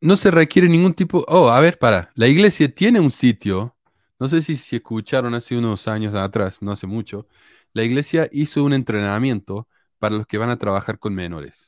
[0.00, 1.24] no se requiere ningún tipo.
[1.28, 2.10] Oh, a ver, para.
[2.14, 3.76] La iglesia tiene un sitio.
[4.18, 7.26] No sé si, si escucharon hace unos años atrás, no hace mucho.
[7.74, 9.68] La iglesia hizo un entrenamiento
[9.98, 11.66] para los que van a trabajar con menores.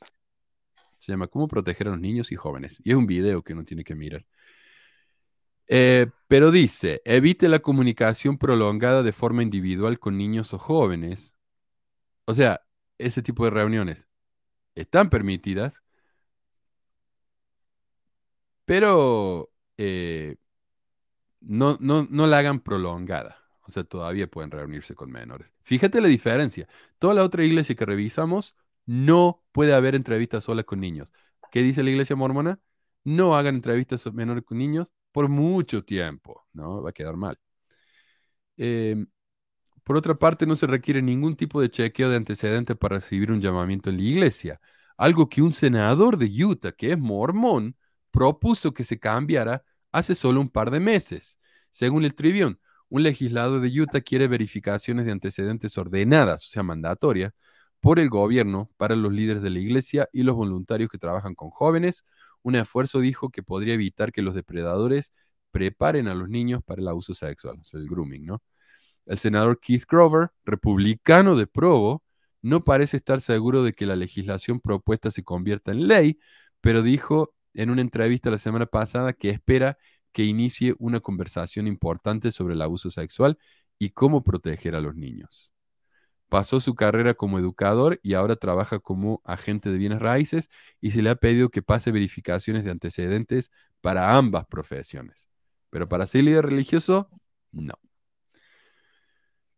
[0.97, 2.79] Se llama ¿Cómo proteger a los niños y jóvenes?
[2.83, 4.25] Y es un video que uno tiene que mirar.
[5.67, 11.35] Eh, pero dice, evite la comunicación prolongada de forma individual con niños o jóvenes.
[12.25, 12.61] O sea,
[12.97, 14.07] ese tipo de reuniones
[14.75, 15.83] están permitidas,
[18.65, 20.37] pero eh,
[21.41, 23.46] no, no, no la hagan prolongada.
[23.67, 25.51] O sea, todavía pueden reunirse con menores.
[25.63, 26.67] Fíjate la diferencia.
[26.99, 31.11] Toda la otra iglesia que revisamos no puede haber entrevistas solas con niños.
[31.51, 32.59] ¿Qué dice la iglesia mormona?
[33.03, 36.81] No hagan entrevistas menores con niños por mucho tiempo, ¿no?
[36.81, 37.37] Va a quedar mal.
[38.57, 39.05] Eh,
[39.83, 43.41] por otra parte, no se requiere ningún tipo de chequeo de antecedentes para recibir un
[43.41, 44.61] llamamiento en la iglesia.
[44.97, 47.75] Algo que un senador de Utah, que es mormón,
[48.11, 51.39] propuso que se cambiara hace solo un par de meses.
[51.71, 52.57] Según el Tribune,
[52.89, 57.33] un legislador de Utah quiere verificaciones de antecedentes ordenadas, o sea, mandatorias,
[57.79, 61.49] por el gobierno para los líderes de la iglesia y los voluntarios que trabajan con
[61.49, 62.05] jóvenes.
[62.41, 65.13] Un esfuerzo dijo que podría evitar que los depredadores
[65.51, 68.41] preparen a los niños para el abuso sexual, o sea, el grooming, ¿no?
[69.05, 72.03] El senador Keith Grover, republicano de Provo,
[72.41, 76.19] no parece estar seguro de que la legislación propuesta se convierta en ley,
[76.61, 79.77] pero dijo en una entrevista la semana pasada que espera
[80.17, 83.37] que inicie una conversación importante sobre el abuso sexual
[83.77, 85.53] y cómo proteger a los niños.
[86.27, 90.49] Pasó su carrera como educador y ahora trabaja como agente de bienes raíces
[90.81, 95.29] y se le ha pedido que pase verificaciones de antecedentes para ambas profesiones.
[95.69, 97.11] Pero para ser líder religioso,
[97.51, 97.75] no.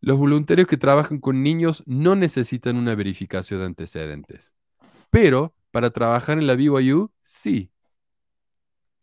[0.02, 4.52] Los voluntarios que trabajan con niños no necesitan una verificación de antecedentes.
[5.10, 7.72] Pero para trabajar en la BYU, sí.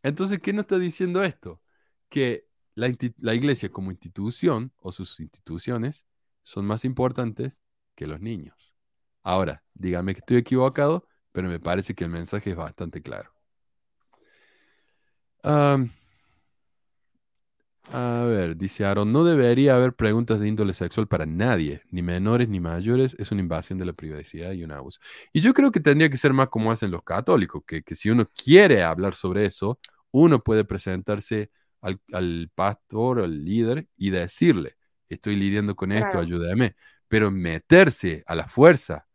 [0.02, 1.60] Entonces, ¿qué nos está diciendo esto?
[2.08, 2.88] Que la,
[3.34, 6.06] iglesia como institución o sus instituciones
[6.42, 7.62] son más importantes
[7.94, 8.74] que los niños.
[9.22, 13.32] Ahora, dígame que estoy equivocado, pero me parece que el mensaje es bastante claro.
[17.92, 22.48] A ver, dice Aaron, no debería haber preguntas de índole sexual para nadie, ni menores
[22.48, 25.00] ni mayores, es una invasión de la privacidad y un abuso.
[25.32, 28.10] Y yo creo que tendría que ser más como hacen los católicos, que, que si
[28.10, 29.78] uno quiere hablar sobre eso,
[30.10, 31.50] uno puede presentarse
[31.80, 34.76] al, al pastor, al líder, y decirle,
[35.08, 36.26] estoy lidiando con esto, Claro.
[36.26, 36.74] ayúdame.
[37.08, 39.05] Pero meterse a la fuerza,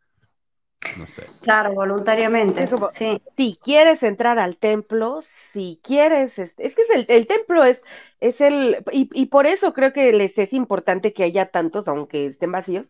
[0.98, 1.26] no sé.
[1.42, 2.68] Claro, voluntariamente.
[2.68, 3.20] Como- Sí.
[3.36, 5.22] si quieres entrar al templo,
[5.52, 7.80] si quieres, es, es que es el, el templo es,
[8.20, 12.26] es el, y, y por eso creo que les es importante que haya tantos, aunque
[12.26, 12.86] estén vacíos,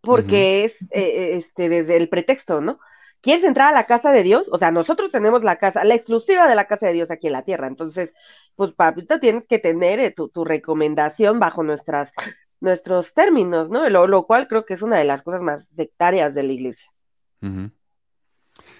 [0.00, 2.78] porque es eh, este desde el pretexto, ¿no?
[3.22, 4.46] ¿Quieres entrar a la casa de Dios?
[4.52, 7.32] O sea, nosotros tenemos la casa, la exclusiva de la casa de Dios aquí en
[7.32, 7.68] la tierra.
[7.68, 8.12] Entonces,
[8.54, 12.12] pues, papito, tienes que tener eh, tu, tu recomendación bajo nuestras,
[12.60, 13.88] nuestros términos, ¿no?
[13.88, 16.84] Lo, lo cual creo que es una de las cosas más sectarias de la iglesia.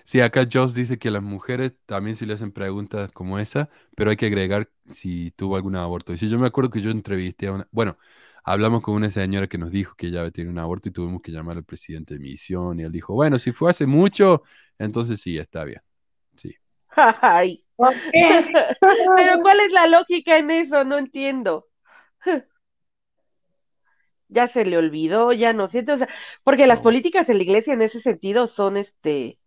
[0.05, 4.11] Sí, acá Joss dice que las mujeres también se le hacen preguntas como esa, pero
[4.11, 6.13] hay que agregar si tuvo algún aborto.
[6.13, 7.99] Y si yo me acuerdo que yo entrevisté a una, bueno,
[8.45, 11.23] hablamos con una señora que nos dijo que ella había tenido un aborto y tuvimos
[11.23, 14.43] que llamar al presidente de misión y él dijo, bueno, si fue hace mucho,
[14.79, 15.81] entonces sí, está bien.
[16.37, 16.55] Sí.
[16.97, 20.85] Ay, pero ¿cuál es la lógica en eso?
[20.85, 21.67] No entiendo.
[24.35, 26.09] Ya se le olvidó, ya no siente, o sea,
[26.43, 29.39] porque las políticas en la iglesia en ese sentido son, este,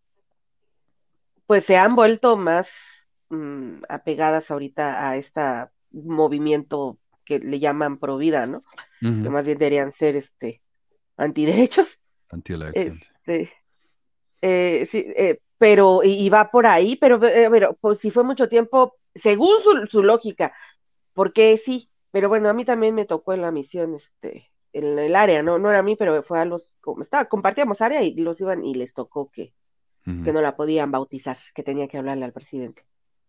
[1.45, 2.68] pues se han vuelto más
[3.30, 5.41] mm, apegadas ahorita a este
[5.91, 8.64] movimiento que le llaman pro vida, ¿no?
[9.01, 10.61] Que más bien deberían ser, este,
[11.18, 11.88] antiderechos.
[12.73, 12.80] Sí.
[13.26, 13.53] Este,
[14.41, 18.23] eh, sí, eh, pero, y, y va por ahí, pero, eh, pero pues si fue
[18.23, 20.53] mucho tiempo, según su, su lógica,
[21.14, 25.15] porque sí, pero bueno, a mí también me tocó en la misión, este, en el
[25.15, 28.14] área, no, no era a mí, pero fue a los, como estaba, compartíamos área y
[28.15, 29.53] los iban y les tocó que,
[30.23, 32.84] que no la podían bautizar, que tenía que hablarle al presidente.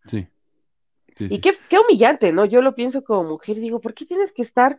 [0.05, 0.27] Sí.
[1.17, 1.41] Sí, Y sí.
[1.41, 2.45] qué, qué humillante, ¿no?
[2.45, 4.77] Yo lo pienso como mujer, digo, ¿por qué tienes que estar,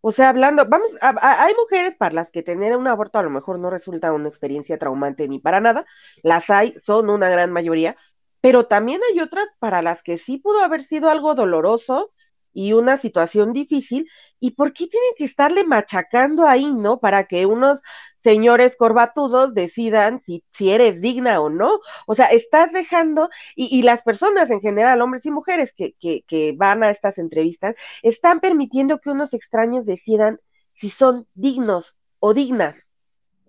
[0.00, 3.22] o sea, hablando, vamos, a- a- hay mujeres para las que tener un aborto a
[3.22, 5.84] lo mejor no resulta una experiencia traumante ni para nada,
[6.22, 7.96] las hay, son una gran mayoría,
[8.40, 12.12] pero también hay otras para las que sí pudo haber sido algo doloroso
[12.52, 14.08] y una situación difícil,
[14.40, 16.98] ¿y por qué tienen que estarle machacando ahí, ¿no?
[16.98, 17.80] Para que unos
[18.22, 21.80] señores corbatudos decidan si, si eres digna o no.
[22.06, 26.22] O sea, estás dejando, y, y las personas en general, hombres y mujeres que, que,
[26.26, 30.40] que van a estas entrevistas, están permitiendo que unos extraños decidan
[30.80, 32.76] si son dignos o dignas.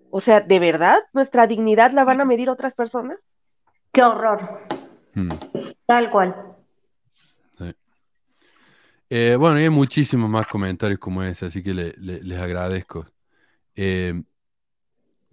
[0.09, 3.17] O sea, ¿de verdad nuestra dignidad la van a medir otras personas?
[3.91, 4.59] Qué horror.
[5.15, 5.31] Mm.
[5.85, 6.55] Tal cual.
[9.15, 13.05] Eh, bueno, hay muchísimos más comentarios como ese, así que le- le- les agradezco.
[13.75, 14.23] Eh,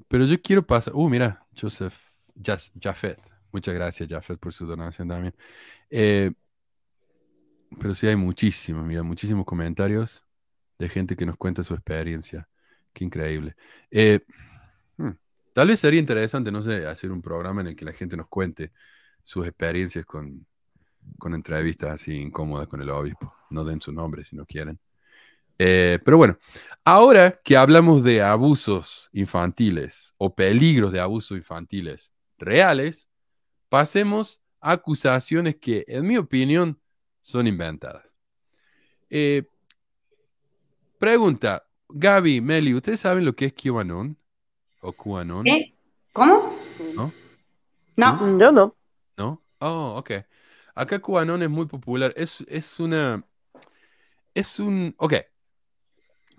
[0.09, 0.95] pero yo quiero pasar.
[0.95, 1.95] Uh, mira, Joseph
[2.35, 3.19] Jas- Jafet.
[3.53, 5.35] Muchas gracias, Jafet, por su donación también.
[5.91, 6.33] Eh,
[7.81, 10.25] pero sí hay muchísimos, mira, muchísimos comentarios
[10.79, 12.49] de gente que nos cuenta su experiencia.
[12.93, 13.57] Qué increíble.
[13.91, 14.21] Eh,
[14.99, 15.11] hmm,
[15.53, 18.29] tal vez sería interesante, no sé, hacer un programa en el que la gente nos
[18.29, 18.73] cuente
[19.23, 20.47] sus experiencias con,
[21.19, 23.35] con entrevistas así incómodas con el obispo.
[23.51, 24.79] No den su nombre si no quieren.
[25.59, 26.39] Eh, pero bueno,
[26.85, 33.11] ahora que hablamos de abusos infantiles o peligros de abusos infantiles reales,
[33.69, 36.81] pasemos a acusaciones que, en mi opinión,
[37.21, 38.17] son inventadas.
[39.11, 39.45] Eh,
[40.99, 44.17] pregunta, Gaby, Meli, ¿ustedes saben lo que es QAnon?
[44.81, 45.45] ¿O QAnon?
[45.45, 45.75] ¿Qué?
[46.13, 46.57] ¿Cómo?
[46.95, 47.13] ¿No?
[47.97, 48.39] No.
[48.39, 48.77] Yo no.
[49.17, 49.43] ¿No?
[49.59, 50.11] Oh, ok.
[50.75, 52.13] Acá QAnon es muy popular.
[52.17, 53.25] Es, es una.
[54.35, 54.95] Es un.
[54.99, 55.15] Ok.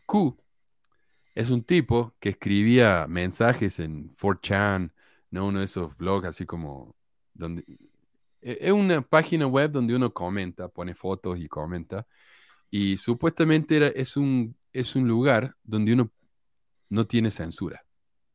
[0.06, 0.38] Q
[1.36, 4.94] es un tipo que escribía mensajes en 4chan,
[5.32, 5.48] ¿no?
[5.48, 6.96] Uno de esos blogs así como.
[7.34, 7.64] donde
[8.42, 12.08] E- Es una página web donde uno comenta, pone fotos y comenta.
[12.72, 16.12] Y supuestamente era, es, un, es un lugar donde uno
[16.90, 17.86] no tiene censura.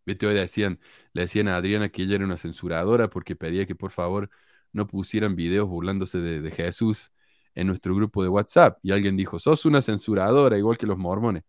[0.06, 0.80] Viste, hoy decían,
[1.12, 4.30] le decían a Adriana que ella era una censuradora porque pedía que por favor
[4.76, 7.10] no pusieran videos burlándose de, de Jesús
[7.54, 8.78] en nuestro grupo de WhatsApp.
[8.82, 11.42] Y alguien dijo, sos una censuradora, igual que los mormones.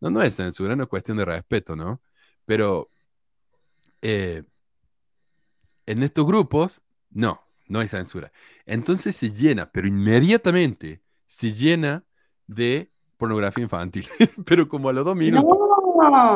[0.00, 2.02] No, no es censura, no es cuestión de respeto, ¿no?
[2.44, 2.90] Pero
[4.02, 4.42] eh,
[5.86, 8.30] en estos grupos, no, no hay censura.
[8.66, 12.04] Entonces se llena, pero inmediatamente se llena
[12.46, 14.06] de pornografía infantil,
[14.46, 15.56] pero como a los dos minutos.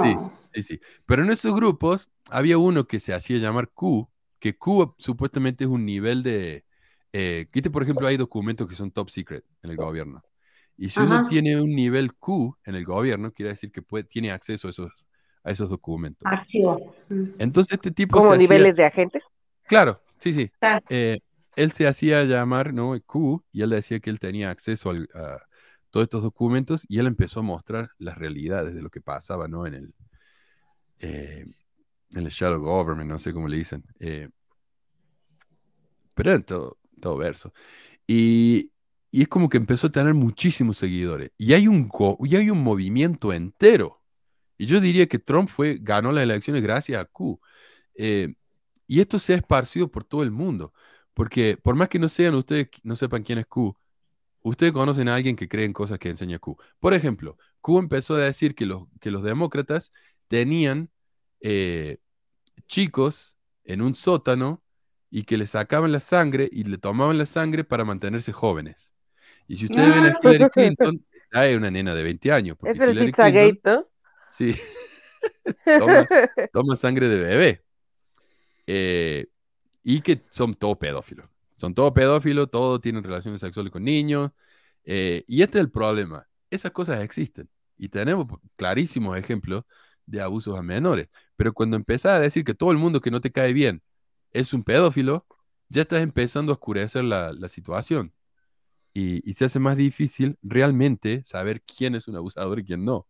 [0.03, 0.33] Sí, No.
[0.55, 0.81] sí, sí.
[1.05, 4.09] Pero en esos grupos había uno que se hacía llamar Q,
[4.39, 6.65] que Q supuestamente es un nivel de...
[7.12, 7.70] Eh, ¿viste?
[7.70, 10.23] por ejemplo, hay documentos que son top secret en el gobierno.
[10.77, 14.31] Y si uno tiene un nivel Q en el gobierno, quiere decir que puede, tiene
[14.31, 14.93] acceso a esos,
[15.43, 16.24] a esos documentos.
[16.31, 16.94] Archivo.
[17.09, 17.24] Mm.
[17.39, 19.23] Entonces este tipo Como hacía- niveles de agentes.
[19.65, 20.51] Claro, sí, sí.
[20.60, 20.85] Claro.
[20.89, 21.19] Eh,
[21.56, 22.94] él se hacía llamar, ¿no?
[23.05, 25.39] Q, y él decía que él tenía acceso al- a
[25.90, 29.66] todos estos documentos y él empezó a mostrar las realidades de lo que pasaba, ¿no?
[29.66, 29.94] En el,
[31.01, 31.44] eh,
[32.15, 33.85] el shadow government, no sé cómo le dicen.
[34.01, 34.29] eh,
[36.15, 37.53] pero era todo, todo verso.
[38.07, 38.73] Y,
[39.11, 41.31] y es como que empezó a tener muchísimos seguidores.
[41.39, 41.91] Y hay un,
[42.25, 44.03] y hay un movimiento entero.
[44.57, 47.41] Y yo diría que Trump fue, ganó las elecciones gracias a Q.
[47.95, 48.35] Eh,
[48.89, 50.73] y esto se ha esparcido por todo el mundo.
[51.15, 53.77] Porque por más que no sean ustedes, no sepan quién es Q,
[54.43, 56.57] ustedes conocen a alguien que cree en cosas que enseña Q.
[56.81, 59.93] Por ejemplo, Q empezó a decir que los, que los demócratas
[60.29, 60.91] tenían
[61.40, 61.98] eh,
[62.69, 64.62] chicos en un sótano
[65.10, 68.93] y que le sacaban la sangre y le tomaban la sangre para mantenerse jóvenes.
[69.47, 72.56] Y si ustedes ven a Hillary Clinton, hay una nena de 20 años.
[72.59, 73.86] Porque Es el Clinton,
[74.27, 74.55] sí,
[75.78, 76.06] toma,
[76.52, 77.65] toma sangre de bebé.
[78.66, 79.27] Eh,
[79.82, 81.28] y que son todos pedófilos.
[81.56, 84.31] Son todos pedófilos, todos tienen relaciones sexuales con niños.
[84.85, 86.27] eh, y este es el problema.
[86.51, 87.48] Esas cosas existen.
[87.77, 89.65] Y tenemos clarísimos ejemplos
[90.06, 91.09] de abusos a menores.
[91.39, 93.82] Pero cuando empezás a decir que todo el mundo que no te cae bien
[94.32, 95.27] es un pedófilo,
[95.70, 98.15] ya estás empezando a oscurecer la, la situación.
[98.94, 103.06] Y, y se hace más difícil realmente saber quién es un abusador y quién no.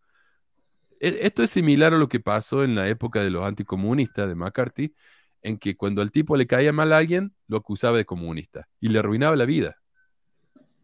[1.01, 4.35] E- Esto es similar a lo que pasó en la época de los anticomunistas de
[4.35, 4.95] McCarthy,
[5.43, 8.89] en que cuando al tipo le caía mal a alguien, lo acusaba de comunista y
[8.89, 9.77] le arruinaba la vida.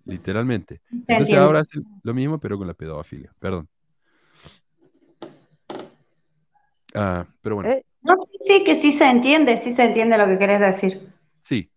[0.05, 0.83] Literalmente.
[1.09, 1.65] Entonces ahora
[2.03, 3.33] lo mismo, pero con la pedofilia.
[3.39, 3.69] Perdón.
[6.95, 10.27] Ah, pero bueno, Eh, No, sí, sí, que sí se entiende, sí se entiende lo
[10.27, 11.01] que querés decir.
[11.43, 11.71] sí.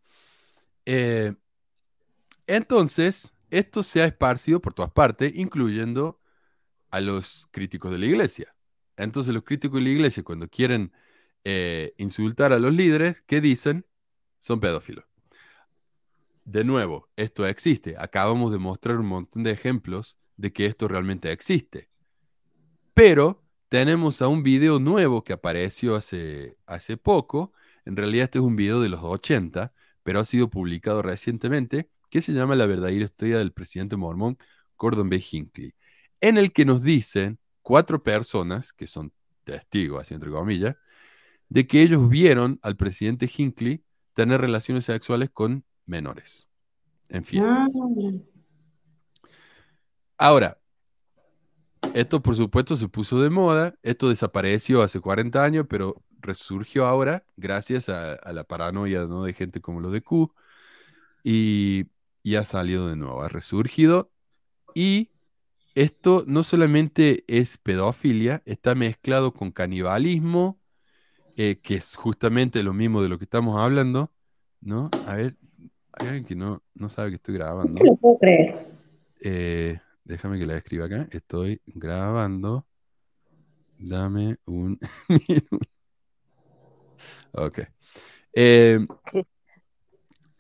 [0.86, 1.34] Eh,
[2.48, 6.20] entonces, esto se ha esparcido por todas partes, incluyendo
[6.92, 8.56] a los críticos de la iglesia.
[8.98, 10.94] Entonces, los críticos de la iglesia, cuando quieren
[11.46, 13.86] eh, insultar a los líderes, ¿qué dicen?
[14.42, 15.06] Son pedófilos.
[16.46, 17.96] De nuevo, esto existe.
[18.00, 21.90] Acabamos de mostrar un montón de ejemplos de que esto realmente existe.
[22.94, 27.54] Pero tenemos a un video nuevo que apareció hace, hace poco.
[27.86, 29.74] En realidad este es un video de los 80,
[30.04, 34.38] pero ha sido publicado recientemente, que se llama La verdadera historia del presidente mormón
[34.78, 35.24] Gordon B.
[35.32, 35.74] Hinckley,
[36.22, 39.12] en el que nos dicen cuatro personas, que son
[39.44, 40.76] testigos, así entre comillas,
[41.50, 43.84] de que ellos vieron al presidente Hinckley
[44.14, 46.50] tener relaciones sexuales con menores
[47.10, 47.70] en fiestas.
[47.74, 48.20] Mm.
[50.18, 50.58] Ahora,
[51.94, 57.24] esto por supuesto se puso de moda, esto desapareció hace 40 años, pero resurgió ahora
[57.38, 59.24] gracias a, a la paranoia ¿no?
[59.24, 60.34] de gente como los de Q
[61.24, 61.86] y,
[62.24, 64.12] y ha salido de nuevo, ha resurgido
[64.74, 65.12] y
[65.78, 70.60] esto no solamente es pedofilia, está mezclado con canibalismo,
[71.36, 74.12] eh, que es justamente lo mismo de lo que estamos hablando,
[74.60, 74.90] ¿no?
[75.06, 75.36] A ver,
[75.94, 77.74] hay alguien que no, no sabe que estoy grabando.
[77.74, 78.56] No lo puedo creer.
[79.22, 81.08] Eh, déjame que la escriba acá.
[81.12, 82.66] Estoy grabando.
[83.80, 84.78] Dame un
[85.10, 85.60] minuto.
[87.34, 87.60] Ok.
[88.34, 89.26] Eh, ¿Qué?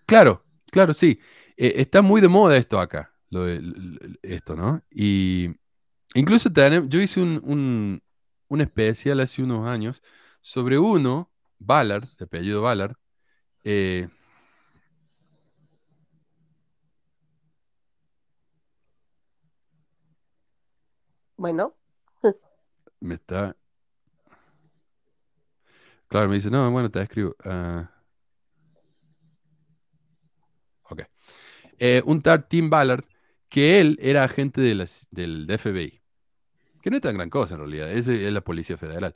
[0.05, 1.19] claro, claro, sí.
[1.57, 3.13] Eh, está muy de moda esto acá.
[3.29, 3.61] Lo de-
[4.21, 4.81] esto, ¿no?
[4.89, 5.49] Y
[6.15, 8.03] incluso tenem- yo hice un, un,
[8.49, 10.01] un especial hace unos años
[10.41, 12.95] sobre uno, Ballard, de apellido Ballard.
[13.65, 14.09] eh,
[21.37, 21.73] Bueno,
[23.01, 23.55] me está.
[26.07, 27.35] Claro, me dice, no, bueno, te escribo.
[27.43, 27.89] ah,
[30.83, 31.01] ok.
[31.79, 33.05] Eh, un tal Tim Ballard,
[33.49, 36.01] que él era agente de del FBI,
[36.81, 39.15] que no es tan gran cosa en realidad, ese es la Policía Federal.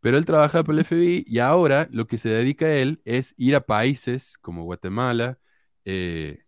[0.00, 3.34] Pero él trabajaba para el FBI y ahora lo que se dedica a él es
[3.38, 5.38] ir a países como Guatemala,
[5.84, 6.44] eh,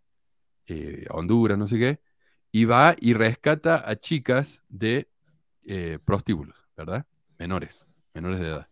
[0.66, 2.00] eh, Honduras, no sé qué,
[2.52, 5.08] y va y rescata a chicas de
[5.66, 7.06] eh, prostíbulos, ¿verdad?
[7.38, 8.68] Menores, menores de edad.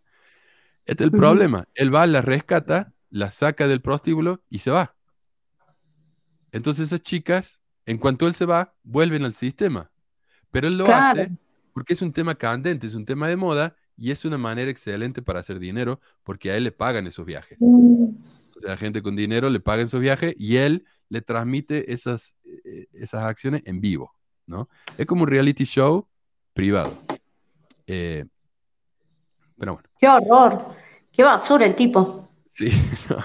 [0.85, 1.67] Este es el problema.
[1.75, 4.95] Él va, las rescata, las saca del prostíbulo y se va.
[6.51, 9.91] Entonces esas chicas, en cuanto él se va, vuelven al sistema.
[10.51, 11.21] Pero él lo Claro.
[11.21, 11.31] hace
[11.73, 15.23] porque es un tema candente, es un tema de moda y es una manera excelente
[15.23, 17.57] para hacer dinero porque a él le pagan esos viajes.
[17.61, 18.05] Mm,
[18.57, 22.87] O sea, gente con dinero le paga esos viajes y él le transmite esas, eh,
[22.93, 24.15] esas acciones en vivo,
[24.47, 24.69] ¿no?
[24.99, 26.07] Es como un reality show
[26.55, 26.99] privado.
[27.87, 28.25] Eh,
[29.59, 30.77] pero bueno, Qué horror,
[31.13, 32.29] qué basura el tipo.
[32.47, 32.71] sí.
[33.11, 33.17] no,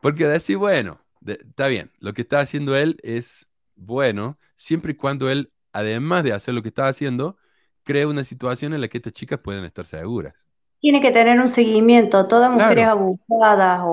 [0.00, 4.96] porque decir, bueno, de- está bien, lo que está haciendo él es bueno, siempre y
[4.96, 7.36] cuando él, además de hacer lo que está haciendo,
[7.84, 10.48] crea una situación en la que estas chicas pueden estar seguras.
[10.80, 12.26] Tiene que tener un seguimiento.
[12.28, 12.88] Todas mujeres Claro.
[12.88, 13.90] abusadas o,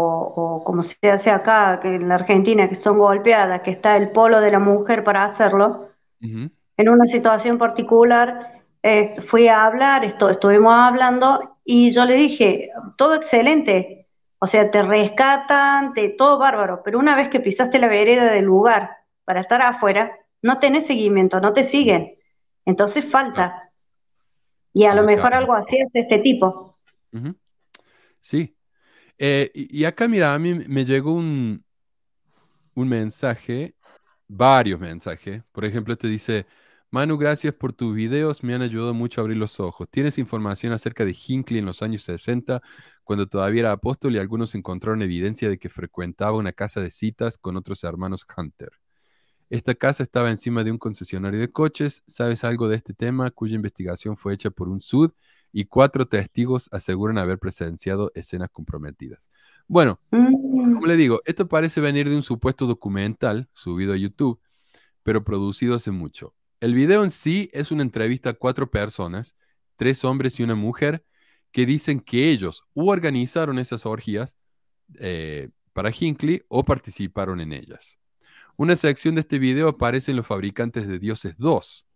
[0.58, 4.12] o como se hace acá, que en la Argentina, que son golpeadas, que está el
[4.12, 5.90] polo de la mujer para hacerlo,
[6.78, 12.70] en una situación particular, eh, fui a hablar, esto, estuvimos hablando y yo le dije,
[12.98, 14.08] todo excelente,
[14.40, 18.46] o sea, te rescatan, te, todo bárbaro, pero una vez que pisaste la vereda del
[18.46, 18.92] lugar
[19.24, 22.16] para estar afuera, no tenés seguimiento, no te siguen,
[22.66, 23.72] entonces falta.
[24.74, 25.38] Y a lo mejor claro.
[25.38, 26.74] algo así es este tipo.
[28.20, 28.56] Sí.
[29.18, 31.64] Eh, y, acá, mira, a mí me llegó un,
[32.74, 33.74] un mensaje,
[34.28, 35.44] varios mensajes.
[35.52, 36.46] Por ejemplo, este dice,
[36.92, 39.88] Manu, gracias por tus videos, me han ayudado mucho a abrir los ojos.
[39.90, 42.62] ¿Tienes información acerca de Hinckley en los años 60,
[43.04, 47.38] cuando todavía era apóstol y algunos encontraron evidencia de que frecuentaba una casa de citas
[47.38, 48.70] con otros hermanos Hunter?
[49.50, 52.04] Esta casa estaba encima de un concesionario de coches.
[52.08, 55.12] ¿Sabes algo de este tema cuya investigación fue hecha por un sud
[55.52, 59.30] y cuatro testigos aseguran haber presenciado escenas comprometidas?
[59.68, 64.40] Bueno, Mm, como le digo, esto parece venir de un supuesto documental subido a YouTube,
[65.04, 66.35] pero producido hace mucho.
[66.60, 69.36] El video en sí es una entrevista a cuatro personas,
[69.76, 71.06] tres hombres y una mujer,
[71.52, 74.36] que dicen que ellos u organizaron esas orgías
[74.96, 77.98] eh, para Hinckley o participaron en ellas.
[78.58, 81.88] Una sección de este video aparece en Los Fabricantes de Dioses 2,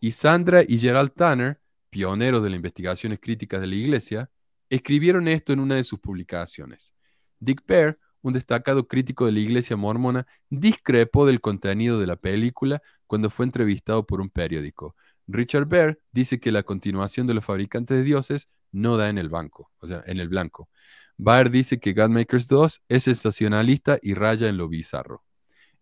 [0.00, 4.30] y Sandra y Gerald Tanner, pioneros de las investigaciones críticas de la Iglesia,
[4.68, 6.94] escribieron esto en una de sus publicaciones.
[7.38, 12.82] Dick Pear, un destacado crítico de la Iglesia mormona, discrepó del contenido de la película
[13.06, 14.96] cuando fue entrevistado por un periódico.
[15.26, 19.28] Richard Bear dice que la continuación de Los Fabricantes de Dioses no da en el
[19.28, 20.68] banco, o sea, en el blanco.
[21.18, 25.22] Baer dice que Godmakers 2 es sensacionalista y raya en lo bizarro.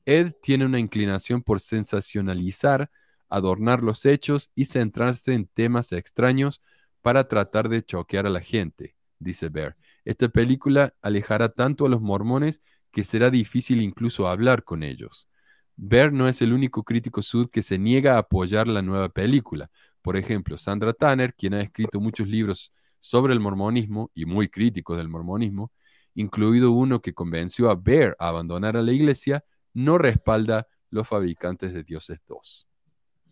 [0.05, 2.91] Ed tiene una inclinación por sensacionalizar,
[3.29, 6.61] adornar los hechos y centrarse en temas extraños
[7.01, 9.77] para tratar de choquear a la gente, dice Bear.
[10.11, 15.29] Esta película alejará tanto a los mormones que será difícil incluso hablar con ellos.
[15.77, 19.71] Bear no es el único crítico sud que se niega a apoyar la nueva película.
[20.03, 24.99] Por ejemplo, Sandra Tanner, quien ha escrito muchos libros sobre el mormonismo y muy críticos
[24.99, 25.71] del mormonismo,
[26.15, 31.73] incluido uno que convenció a Bear a abandonar a la iglesia, no respalda los fabricantes
[31.73, 32.67] de dioses 2.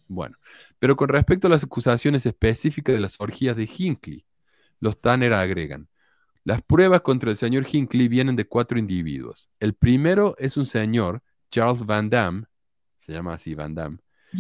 [0.07, 0.37] Bueno,
[0.79, 4.25] pero con respecto a las acusaciones específicas de las orgías de Hinckley,
[4.79, 5.89] los Tanner agregan,
[6.44, 9.48] las pruebas contra el señor Hinckley vienen de cuatro individuos.
[9.60, 12.44] El primero es un señor, Charles Van Damme,
[12.97, 13.98] se llama así Van Damme,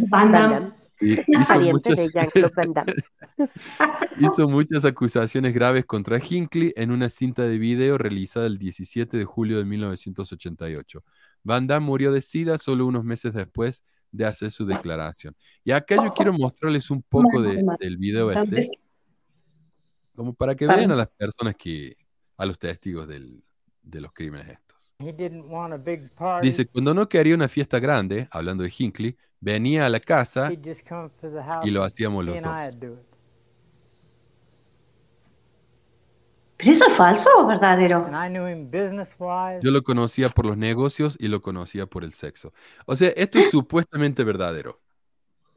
[0.08, 0.72] Van Damme.
[1.00, 2.94] Y hizo pariente muchas, de Van Damme.
[4.18, 9.24] hizo muchas acusaciones graves contra Hinckley en una cinta de video realizada el 17 de
[9.24, 11.04] julio de 1988.
[11.44, 15.36] Van Damme murió de SIDA solo unos meses después de hacer su declaración.
[15.64, 18.78] Y acá yo quiero mostrarles un poco de- del video este,
[20.18, 21.94] como para que vean a las personas que,
[22.36, 23.40] a los testigos del-
[23.82, 24.94] de los crímenes estos.
[24.98, 26.44] He didn't want a big party.
[26.48, 30.50] Dice, cuando no quería una fiesta grande, hablando de Hinckley, venía a la casa
[31.62, 32.98] y lo hacíamos los dos.
[36.56, 38.04] ¿Pero eso es falso o verdadero?
[38.06, 39.60] And I knew him business wise.
[39.62, 42.52] Yo lo conocía por los negocios y lo conocía por el sexo.
[42.86, 44.80] O sea, esto es supuestamente verdadero.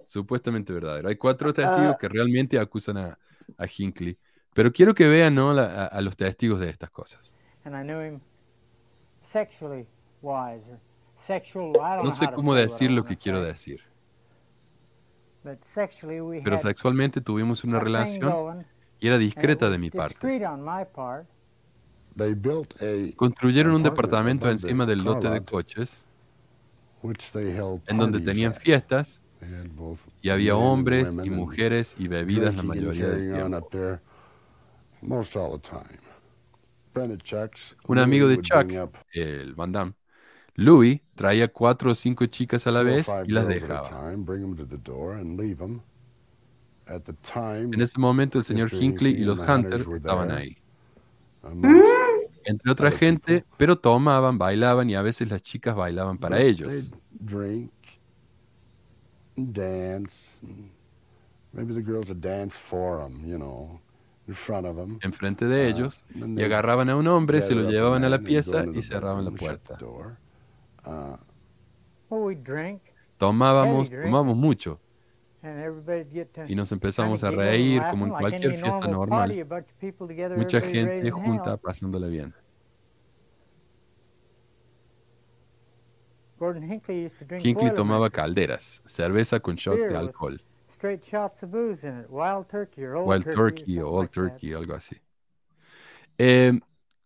[0.06, 1.10] Supuestamente verdadero.
[1.10, 1.98] Hay cuatro testigos Ah.
[2.00, 3.18] que realmente acusan a,
[3.58, 4.20] a Hinckley.
[4.54, 5.54] Pero quiero que vean ¿no?
[5.54, 7.34] la- a, a los testigos de estas cosas.
[7.64, 8.20] And I knew him
[9.22, 9.88] sexually
[10.22, 10.80] wise or
[11.16, 11.70] sexual.
[11.76, 13.82] I don't No sé cómo decir lo que quiero decir.
[15.44, 18.66] But sexually we Pero had sexualmente tuvimos una relación
[19.00, 20.14] y era and it discreta de was mi parte.
[20.16, 21.28] discreet on my part.
[22.16, 26.04] They built a Construyeron un departamento encima del lote de coches
[27.88, 29.22] en donde tenían fiestas
[30.22, 33.70] y había hombres y mujeres y bebidas la mayoría del tiempo.
[37.88, 38.72] Un amigo de Chuck,
[39.14, 39.94] el Van Damme,
[40.56, 44.14] Louis traía cuatro o cinco chicas a la vez y las dejaba.
[47.06, 48.70] the time, En ese momento el señor.
[48.72, 50.58] Hinckley y Hinckley los Hunter estaban ahí.
[52.46, 56.92] Entre otra gente, pero tomaban, bailaban y a veces las chicas bailaban para ellos.
[59.38, 60.42] Dance.
[61.54, 63.80] maybe the girls would dance for them, you know,
[64.28, 65.00] in front of them.
[65.02, 68.64] enfrente de Ah, ellos y agarraban a un hombre, se lo llevaban a la pieza
[68.74, 69.76] y cerraban la puerta.
[69.78, 70.18] the door.
[70.86, 71.16] Uh,
[72.10, 72.82] Well, we drink,
[73.18, 74.80] Tomábamos, tomábamos mucho
[76.48, 79.42] y nos empezamos a reír como en like cualquier fiesta normal party, normal.
[79.42, 82.34] a bunch of people together, Mucha gente junta pasándola bien.
[86.38, 90.42] Gordon Hinckley used to drink Hinckley Boilermaker, tomaba calderas, cerveza con shots de alcohol,
[90.82, 94.12] straight shots of booze in it, wild turkey or old Wild turkey, o Old like
[94.14, 94.14] that.
[94.14, 94.98] Turkey, algo así.
[96.18, 96.60] Eh,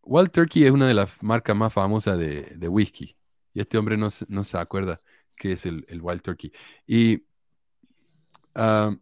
[0.03, 3.17] Wild Turkey es una de las marcas más famosas de, de whisky.
[3.53, 5.01] Y este hombre no, se- no se acuerda
[5.35, 6.53] qué es el, el Wild Turkey.
[6.87, 7.25] Y
[8.53, 8.95] ah,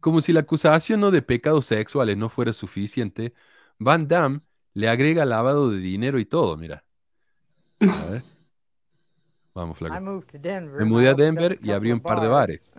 [0.00, 3.34] como si la acusación no de pecados sexuales no fuera suficiente,
[3.78, 4.40] Van Damme
[4.72, 6.84] le agrega lavado de dinero y todo, mira.
[7.80, 8.33] A ver.
[9.54, 10.00] Vamos, I flaco.
[10.00, 10.80] moved to Denver.
[10.80, 12.72] Me mudé a Denver y abrí un par de bares.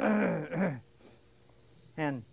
[1.98, 2.24] and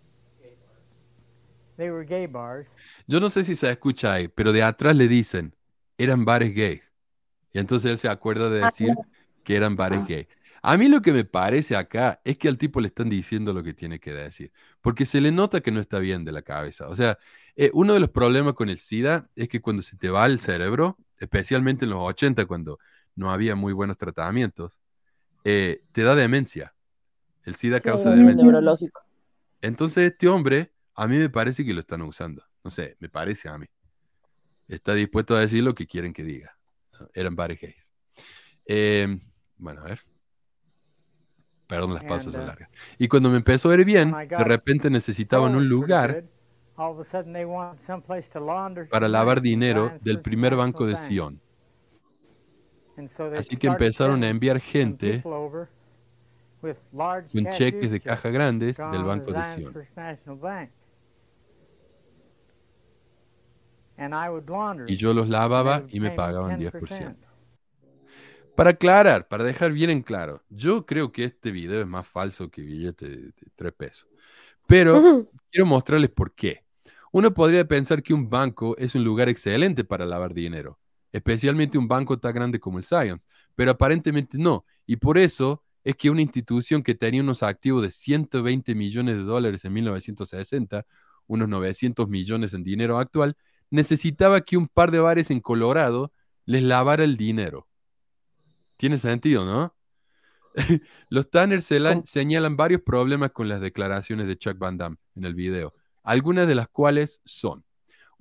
[1.77, 2.75] they were gay bars.
[3.07, 5.55] Yo no sé si se escucha ahí, pero de atrás le dicen,
[5.97, 6.93] eran bares gays.
[7.53, 8.95] Y entonces él se acuerda de decir
[9.45, 10.27] que eran bares gays.
[10.63, 13.63] A mí lo que me parece acá es que al tipo le están diciendo lo
[13.65, 16.89] que tiene que decir, porque se le nota que no está bien de la cabeza.
[16.89, 17.19] O sea,
[17.57, 20.39] eh, uno de los problemas con el SIDA es que cuando se te va el
[20.41, 22.79] cerebro, especialmente en los 80, cuando
[23.15, 24.81] no había muy buenos tratamientos,
[25.45, 26.75] eh, te da demencia.
[27.45, 28.45] El SIDA causa Sí, demencia.
[28.45, 29.03] neurológico.
[29.61, 32.45] Entonces este hombre, a mí me parece que lo están usando.
[32.65, 33.67] No sé, me parece a mí.
[34.69, 36.57] Está dispuesto a decir lo que quieren que diga.
[37.15, 37.93] Eran bares gays.
[38.65, 39.19] Eh,
[39.57, 40.01] bueno, a ver.
[41.67, 42.69] Perdón, las pausas son uh, largas.
[42.99, 46.23] Y cuando me empezó a ir bien, I de repente necesitaban un lugar
[48.91, 50.97] para lavar dinero del primer banco de.
[50.97, 51.41] Sion.
[52.97, 55.69] And so they Así que started empezaron a enviar gente con
[57.51, 59.73] cheques de caja grandes del banco de Sion.
[64.89, 66.73] Y yo los and lavaba y me pagaban 10%.
[66.73, 67.17] 10%.
[68.55, 72.51] Para aclarar, para dejar bien en claro, yo creo que este video es más falso
[72.51, 74.09] que billete de, de 3 pesos.
[74.67, 76.65] Pero quiero mostrarles por qué.
[77.13, 80.79] Uno podría pensar que un banco es un lugar excelente para lavar dinero,
[81.13, 84.65] especialmente un banco tan grande como el Science, pero aparentemente no.
[84.87, 89.23] Y por eso es que una institución que tenía unos activos de 120 millones de
[89.23, 90.87] dólares en 1960,
[91.27, 93.37] unos 900 millones en dinero actual,
[93.71, 96.13] necesitaba que un par de bares en Colorado
[96.45, 97.69] les lavara el dinero.
[98.77, 99.75] Tiene sentido, ¿no?
[101.09, 101.69] Los Tanners
[102.05, 106.55] señalan varios problemas con las declaraciones de Chuck Van Damme en el video, algunas de
[106.55, 107.65] las cuales son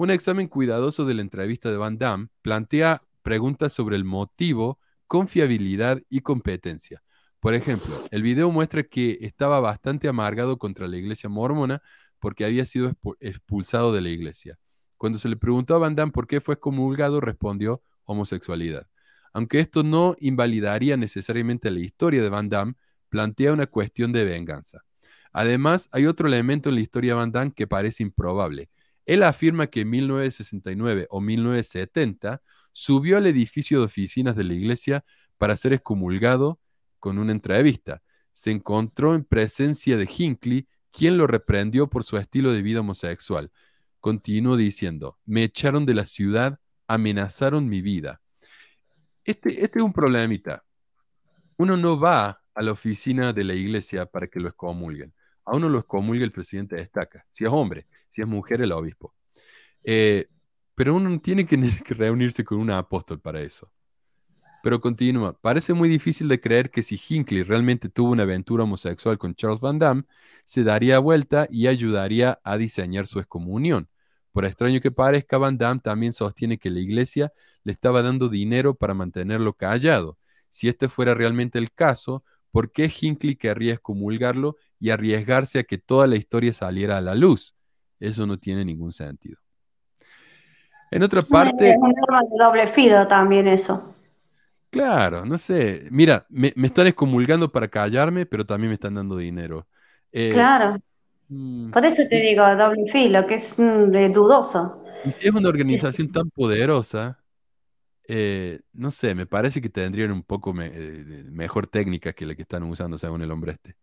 [0.01, 6.01] un examen cuidadoso de la entrevista de Van Damme plantea preguntas sobre el motivo, confiabilidad
[6.09, 7.03] y competencia.
[7.39, 11.83] Por ejemplo, el video muestra que estaba bastante amargado contra la iglesia mormona
[12.17, 14.57] porque había sido expu- expulsado de la iglesia.
[14.97, 18.87] Cuando se le preguntó a Van Damme por qué fue excomulgado, respondió homosexualidad.
[19.33, 22.73] Aunque esto no invalidaría necesariamente la historia de Van Damme,
[23.09, 24.81] plantea una cuestión de venganza.
[25.31, 28.71] Además, hay otro elemento en la historia de Van Damme que parece improbable.
[29.05, 32.41] Él afirma que en 1969 o 1970
[32.71, 35.03] subió al edificio de oficinas de la iglesia
[35.37, 36.59] para ser excomulgado
[36.99, 38.01] con una entrevista.
[38.33, 43.51] Se encontró en presencia de Hinckley, quien lo reprendió por su estilo de vida homosexual.
[43.99, 48.21] Continuó diciendo, me echaron de la ciudad, amenazaron mi vida.
[49.23, 50.63] Este, este es un problemita.
[51.57, 55.13] Uno no va a la oficina de la iglesia para que lo excomulguen.
[55.45, 58.71] A uno lo excomulga el presidente de estaca, si es hombre, si es mujer, el
[58.71, 59.13] obispo.
[59.83, 60.27] Eh,
[60.75, 63.71] pero uno no tiene que, que reunirse con un apóstol para eso.
[64.63, 65.33] Pero continúa.
[65.33, 69.59] Parece muy difícil de creer que si Hinckley realmente tuvo una aventura homosexual con Charles
[69.59, 70.03] Van Damme,
[70.45, 73.89] se daría vuelta y ayudaría a diseñar su excomunión.
[74.31, 78.75] Por extraño que parezca, Van Damme también sostiene que la iglesia le estaba dando dinero
[78.75, 80.17] para mantenerlo callado.
[80.49, 85.77] Si este fuera realmente el caso, ¿por qué Hinckley querría excomulgarlo y arriesgarse a que
[85.77, 87.55] toda la historia saliera a la luz?
[87.99, 89.37] Eso no tiene ningún sentido.
[90.91, 93.93] En otra parte, Es un arma de doble filo también eso.
[94.69, 99.17] claro, no sé, mira, me, me están excomulgando para callarme, pero también me están dando
[99.17, 99.67] dinero.
[100.11, 100.77] Eh, Claro,
[101.29, 104.83] mm, por eso te y- digo doble filo, que es mm, de dudoso.
[105.03, 107.20] Y si es una organización tan poderosa,
[108.13, 112.35] eh, no sé, me parece que tendrían un poco me- eh, mejor técnica que la
[112.35, 113.77] que están usando según el hombre este.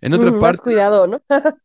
[0.00, 1.20] En otra Mm, Más parte, cuidado, ¿no?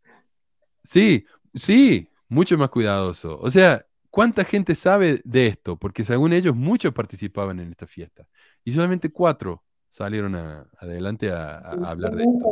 [0.84, 3.39] sí, sí, mucho más cuidadoso.
[3.39, 5.77] O sea, ¿cuánta gente sabe de esto?
[5.77, 8.27] Porque según ellos, muchos participaban en esta fiesta
[8.64, 11.57] y solamente cuatro salieron a- adelante a,
[11.89, 12.51] hablar de esto.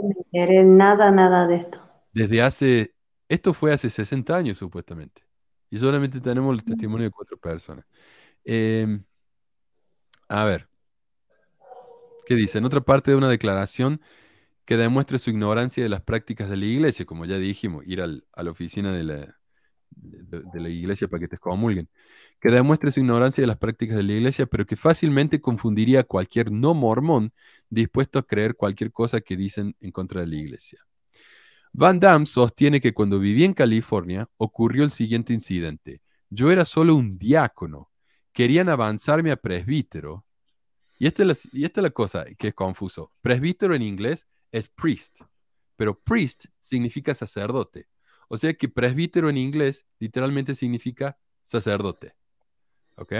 [0.63, 1.79] Nada, nada de esto.
[2.11, 2.95] Desde hace,
[3.29, 5.23] esto fue hace 60 años supuestamente
[5.69, 7.85] y solamente tenemos el testimonio de cuatro personas.
[8.43, 9.03] Em,
[10.29, 10.67] a ver,
[12.25, 12.57] ¿qué dice?
[12.57, 14.01] En otra parte de una declaración
[14.65, 18.25] que demuestre su ignorancia de las prácticas de la iglesia, como ya dijimos, ir al-
[18.33, 19.37] a la oficina de la,
[19.91, 21.89] de, la iglesia para que te excomulguen,
[22.41, 26.03] que demuestre su ignorancia de las prácticas de la iglesia, pero que fácilmente confundiría a
[26.05, 27.33] cualquier no mormón
[27.69, 30.79] dispuesto a creer cualquier cosa que dicen en contra de la iglesia.
[31.73, 36.01] Van Damme sostiene que cuando vivía en California ocurrió el siguiente incidente.
[36.29, 37.89] Yo era solo un diácono.
[38.35, 40.25] Querían avanzarme a presbítero.
[40.99, 43.13] Y esta es la, y esta es la cosa que es confuso.
[43.21, 45.21] Presbítero en inglés es priest,
[45.77, 47.87] pero priest significa sacerdote.
[48.27, 52.13] O sea que presbítero en inglés literalmente significa sacerdote.
[52.97, 53.13] ¿Ok?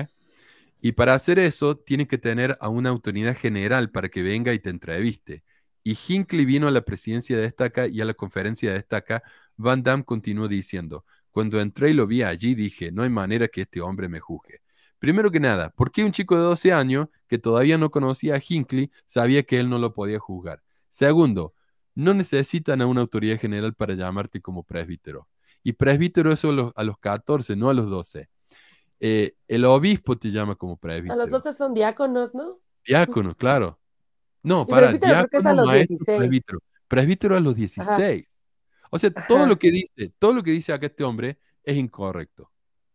[0.81, 4.59] Y para hacer eso, tiene que tener a una autoridad general para que venga y
[4.59, 5.45] te entreviste.
[5.81, 9.23] Y Hinckley vino a la presidencia de estaca y a la conferencia de estaca.
[9.55, 13.61] Van Damme continuó diciendo, cuando entré y lo vi allí, dije, no hay manera que
[13.61, 14.64] este hombre me juzgue.
[15.05, 18.41] Primero que nada, ¿por qué un chico de 12 años que todavía no conocía a
[18.43, 20.63] Hinckley sabía que él no lo podía juzgar?
[20.89, 21.53] Segundo,
[21.93, 25.27] no necesitan a una autoridad general para llamarte como presbítero.
[25.61, 28.27] Y presbítero eso a los, a los 14, no a los 12.
[28.99, 31.15] Eh, el obispo te llama como A presbítero.
[31.17, 32.57] los 12 son diáconos, ¿no?
[32.83, 33.79] Diácono, claro.
[34.41, 36.17] No, para, es a diácono, los maestro, 16.
[36.17, 36.59] presbítero.
[36.87, 38.27] Presbítero a los 16.
[38.89, 39.47] O sea, todo Ajá.
[39.47, 42.49] lo que dice, todo lo que dice acá este hombre es incorrecto.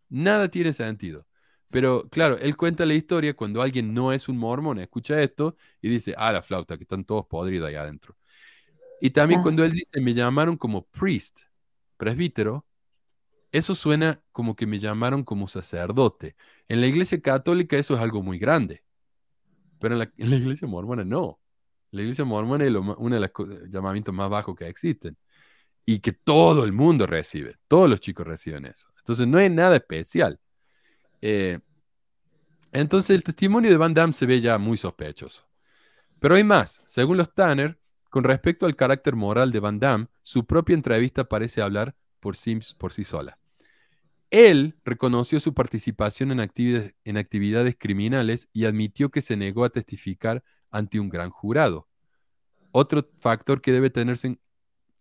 [0.08, 1.24] Nada tiene sentido.
[1.70, 5.88] Pero claro, él cuenta la historia cuando alguien no es un mormón, escucha esto y
[5.88, 8.16] dice, ah, la flauta, que están todos podridos ahí adentro.
[9.00, 9.42] Y también Ah.
[9.44, 11.40] cuando él dice, me llamaron como priest,
[11.96, 12.66] presbítero,
[13.52, 16.36] eso suena como que me llamaron como sacerdote.
[16.68, 18.84] En la iglesia católica eso es algo muy grande,
[19.78, 21.40] pero en la, en la iglesia mormona no.
[21.92, 23.30] La iglesia mormona es uno de los
[23.70, 25.16] llamamientos más bajos que existen
[25.86, 28.88] y que todo el mundo recibe, todos los chicos reciben eso.
[28.98, 30.38] Entonces no es nada especial.
[31.22, 31.58] Eh,
[32.72, 35.46] entonces el testimonio de Van Damme se ve ya muy sospechoso.
[36.20, 36.82] Pero hay más.
[36.86, 37.78] Según los Tanner,
[38.10, 42.58] con respecto al carácter moral de Van Damme, su propia entrevista parece hablar por sí,
[42.78, 43.38] por sí sola.
[44.30, 51.00] Él reconoció su participación en actividades, criminales y admitió que se negó a testificar ante
[51.00, 51.88] un gran jurado.
[52.70, 54.40] Otro factor que debe tenerse en,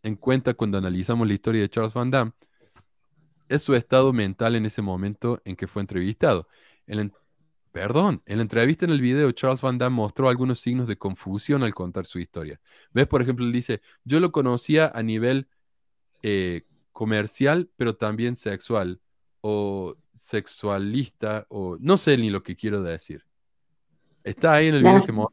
[0.01, 2.31] en cuenta cuando analizamos la historia de Charles Van Damme
[3.49, 6.47] es su estado mental en ese momento en que fue entrevistado.
[6.87, 7.11] En
[7.71, 11.63] perdón, en la entrevista en el video, Charles Van Damme mostró algunos signos de confusión
[11.63, 12.59] al contar su historia.
[12.93, 13.05] ¿Ves?
[13.07, 15.47] Por ejemplo, él dice, yo lo conocía a nivel
[16.23, 18.99] eh, comercial, pero también sexual,
[19.41, 23.23] o sexualista, o no sé ni lo que quiero decir.
[24.23, 25.31] Está ahí en el video que mo-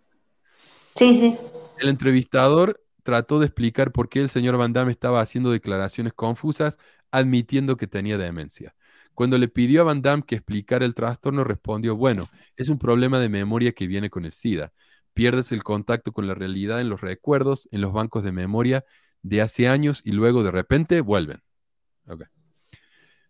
[0.95, 1.37] Sí, sí.
[1.79, 6.79] el entrevistador trató de explicar por qué el señor Van Damme estaba haciendo declaraciones confusas,
[7.11, 8.75] admitiendo que tenía demencia.
[9.15, 13.19] Cuando le pidió a Van Damme que explicara el trastorno, respondió, bueno, es un problema
[13.21, 14.73] de memoria que viene con el SIDA.
[15.15, 18.85] Pierdes el contacto con la realidad en los recuerdos, en los bancos de memoria
[19.23, 21.41] de hace años y luego de repente vuelven.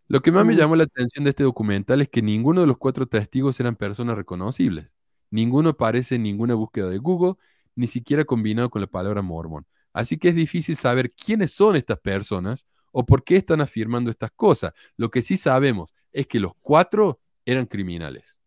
[0.09, 0.59] Lo que más me Mm.
[0.59, 4.17] llamó la atención de este documental es que ninguno de los cuatro testigos eran personas
[4.17, 4.89] reconocibles.
[5.31, 7.35] Ninguno aparece en ninguna búsqueda de Google,
[7.75, 9.67] ni siquiera combinado con la palabra mormón.
[9.93, 12.67] Así que es difícil saber quiénes son estas personas
[12.99, 14.73] o por qué están afirmando estas cosas.
[14.97, 18.41] Lo que sí sabemos es que los cuatro eran criminales.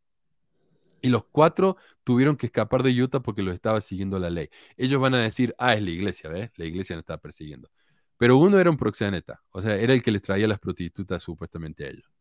[1.02, 4.50] Y los cuatro tuvieron que escapar de Utah porque los estaba siguiendo la ley.
[4.76, 6.50] Ellos van a decir, ah, es la iglesia, ¿ves?
[6.56, 7.70] La iglesia nos estaba persiguiendo.
[8.18, 11.86] Pero uno era un proxeneta, o sea, era el que les traía las prostitutas supuestamente
[11.86, 12.12] a ellos.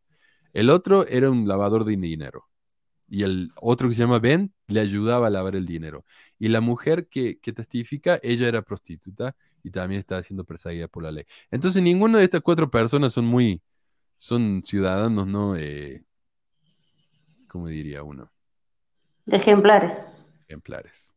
[0.52, 2.50] El otro era un lavador de dinero.
[3.08, 6.04] Y el otro que se llama Ben le ayudaba a lavar el dinero.
[6.38, 11.02] Y la mujer que, que testifica, ella era prostituta y también estaba siendo perseguida por
[11.02, 11.24] la ley.
[11.50, 13.62] Entonces, ninguna de estas cuatro personas son muy,
[14.16, 15.56] son ciudadanos, ¿no?
[15.56, 16.04] Eh,
[17.48, 18.30] ¿Cómo diría uno?
[19.26, 19.92] Ejemplares.
[20.46, 21.14] ejemplares.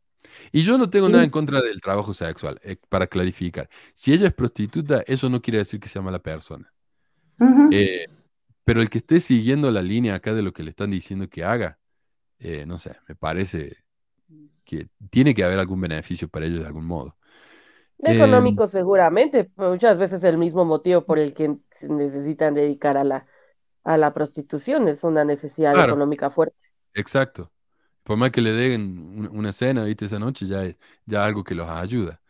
[0.52, 1.12] Y yo no tengo Sí.
[1.12, 3.68] nada en contra del trabajo sexual, eh, para clarificar.
[3.94, 6.72] Si ella es prostituta, eso no quiere decir que sea mala persona.
[7.72, 8.06] Eh,
[8.64, 11.42] pero el que esté siguiendo la línea acá de lo que le están diciendo que
[11.44, 11.78] haga,
[12.42, 13.76] eh, no sé, me parece
[14.64, 17.16] que tiene que haber algún beneficio para ellos de algún modo.
[18.04, 23.04] Em, Económico seguramente, muchas veces el mismo motivo por el que se necesitan dedicar a
[23.04, 23.26] la,
[23.84, 25.92] a la prostitución, es una necesidad Claro.
[25.92, 26.56] económica fuerte.
[26.94, 27.52] Exacto.
[28.04, 31.44] Por más que le den un- una cena, viste, esa noche, ya es ya algo
[31.44, 32.20] que los ayuda.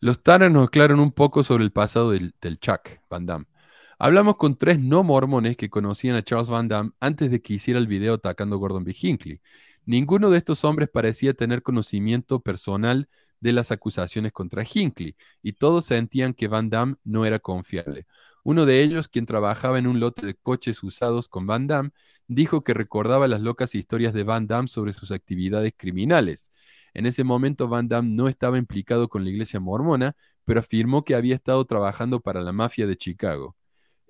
[0.00, 3.46] Los Tanner nos aclaran un poco sobre el pasado del, del Chuck Van Damme.
[4.02, 7.78] Hablamos con tres no mormones que conocían a Charles Van Damme antes de que hiciera
[7.78, 8.96] el video atacando Gordon B.
[8.98, 9.42] Hinckley.
[9.84, 13.10] Ninguno de estos hombres parecía tener conocimiento personal
[13.40, 18.06] de las acusaciones contra Hinckley, y todos sentían que Van Damme no era confiable.
[18.42, 21.90] Uno de ellos, quien trabajaba en un lote de coches usados con Van Damme,
[22.26, 26.50] dijo que recordaba las locas historias de Van Damme sobre sus actividades criminales.
[26.94, 30.16] En ese momento Van Damme no estaba implicado con la iglesia mormona,
[30.46, 33.56] pero afirmó que había estado trabajando para la mafia de Chicago.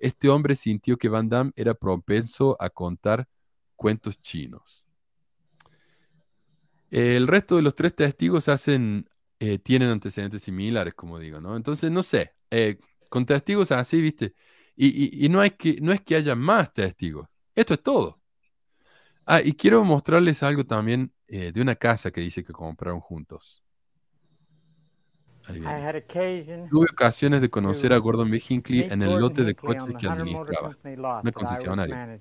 [0.01, 3.27] Este hombre sintió que Van Damme era propenso a contar
[3.75, 4.85] cuentos chinos.
[6.89, 8.47] El resto de los tres testigos
[9.39, 11.55] eh, tienen antecedentes similares, como digo, ¿no?
[11.55, 12.79] Entonces, no sé, eh,
[13.09, 14.33] con testigos así, ¿viste?
[14.75, 18.19] Y no, hay que, no es que haya más testigos, esto es todo.
[19.25, 23.63] Ah, y quiero mostrarles algo también eh, de una casa que dice que compraron juntos.
[25.40, 25.40] Ahí I viene.
[25.40, 25.40] had occasion
[26.69, 28.41] Tuve ocasiones de conocer a Gordon B.
[28.47, 30.75] Hinckley en el lote de coches que administraba,
[31.21, 32.19] una concesionaria.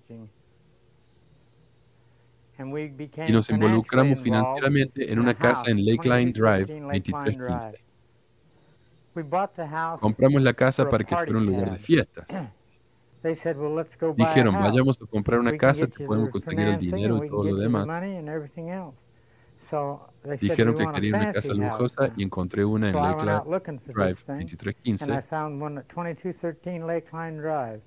[3.26, 7.38] Y nos involucramos financieramente en una casa en Lakeline Drive, 2313 Lakeline 2315.
[7.38, 7.90] Drive.
[9.14, 12.26] We bought the house Compramos la casa para que fuera un lugar de fiestas.
[14.16, 17.86] Dijeron, vayamos a comprar una casa, te podemos conseguir el dinero y todo lo demás.
[20.40, 24.24] Dijeron que want a querían una casa lujosa y encontré una en Lakeline Drive, this
[24.24, 25.22] thing, and I 2315.
[25.22, 27.82] found one at 2213 Lakeline Drive.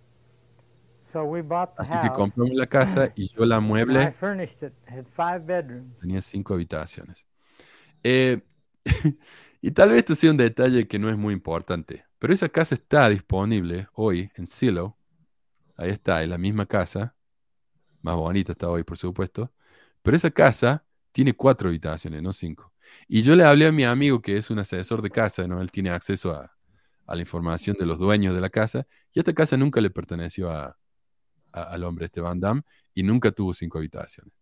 [1.04, 4.12] So we bought the Así que house, compramos la casa y yo la mueble.
[4.14, 4.74] furnished it.
[4.88, 5.98] Had five bedrooms.
[6.00, 7.26] Tenía cinco habitaciones.
[8.04, 8.42] Eh,
[9.62, 12.76] y tal vez esto sea un detalle que no es muy importante, pero esa casa
[12.76, 14.96] está disponible hoy en Silo.
[15.76, 17.16] Ahí está, es la misma casa.
[18.02, 19.52] Más bonita está hoy, por supuesto.
[20.04, 22.74] Pero esa casa tiene cuatro habitaciones, no cinco.
[23.08, 25.62] Y yo le hablé a mi amigo que es un asesor de casa, ¿no?
[25.62, 26.52] Él tiene acceso a,
[27.08, 28.88] la información de los dueños de la casa.
[29.14, 30.76] Y esta casa nunca le perteneció a,
[31.52, 32.64] al hombre este Van Damme
[32.94, 34.34] y nunca tuvo cinco habitaciones.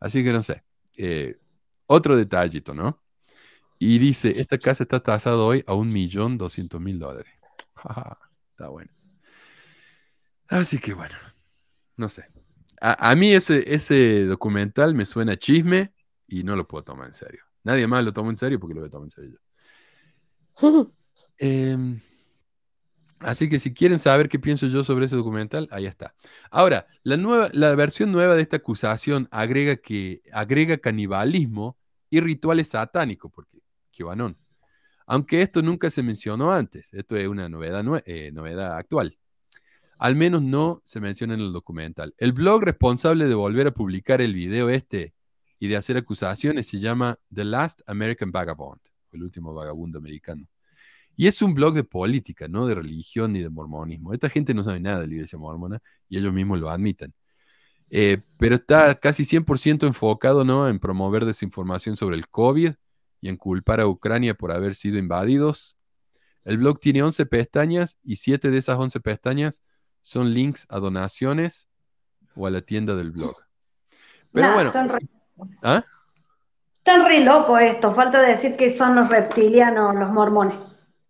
[0.00, 0.64] Así que no sé.
[0.96, 1.36] Eh,
[1.86, 3.02] otro detallito, ¿no?
[3.78, 7.32] Y dice, esta casa está tasada hoy a un millón doscientos mil dólares.
[8.50, 8.90] Está bueno.
[10.48, 11.16] Así que bueno,
[11.96, 12.26] no sé.
[12.80, 15.93] A, mí ese, ese documental me suena chisme
[16.40, 17.42] y no lo puedo tomar en serio.
[17.62, 19.38] Nadie más lo toma en serio porque lo voy a tomar en serio
[20.60, 20.92] yo.
[21.36, 22.00] Em,
[23.18, 26.14] así que si quieren saber qué pienso yo sobre ese documental, ahí está.
[26.48, 31.76] Ahora, la, nueva, la versión nueva de esta acusación agrega, que, agrega canibalismo
[32.08, 33.58] y rituales satánicos, porque
[33.96, 34.36] QAnon.
[35.06, 39.18] Aunque esto nunca se mencionó antes, esto es una novedad, eh, novedad actual.
[39.98, 42.14] Al menos no se menciona en el documental.
[42.16, 45.13] El blog responsable de volver a publicar el video este
[45.64, 48.82] y de hacer acusaciones se llama The Last American Vagabond,
[49.12, 50.46] el último vagabundo americano.
[51.16, 54.12] Y es un blog de política, no de religión ni de mormonismo.
[54.12, 57.14] Esta gente no sabe nada de la iglesia mormona y ellos mismos lo admiten.
[57.88, 60.68] Eh, pero está casi 100% enfocado ¿no?
[60.68, 62.74] en promover desinformación sobre el COVID
[63.22, 65.78] y en culpar a Ucrania por haber sido invadidos.
[66.44, 69.62] El blog tiene 11 pestañas y 7 de esas 11 pestañas
[70.02, 71.68] son links a donaciones
[72.34, 73.34] o a la tienda del blog.
[74.30, 74.72] Pero Nah, bueno,
[75.62, 75.84] ¿ah?
[76.84, 77.94] están re locos esto.
[77.94, 80.58] Falta decir que son los reptilianos, los mormones.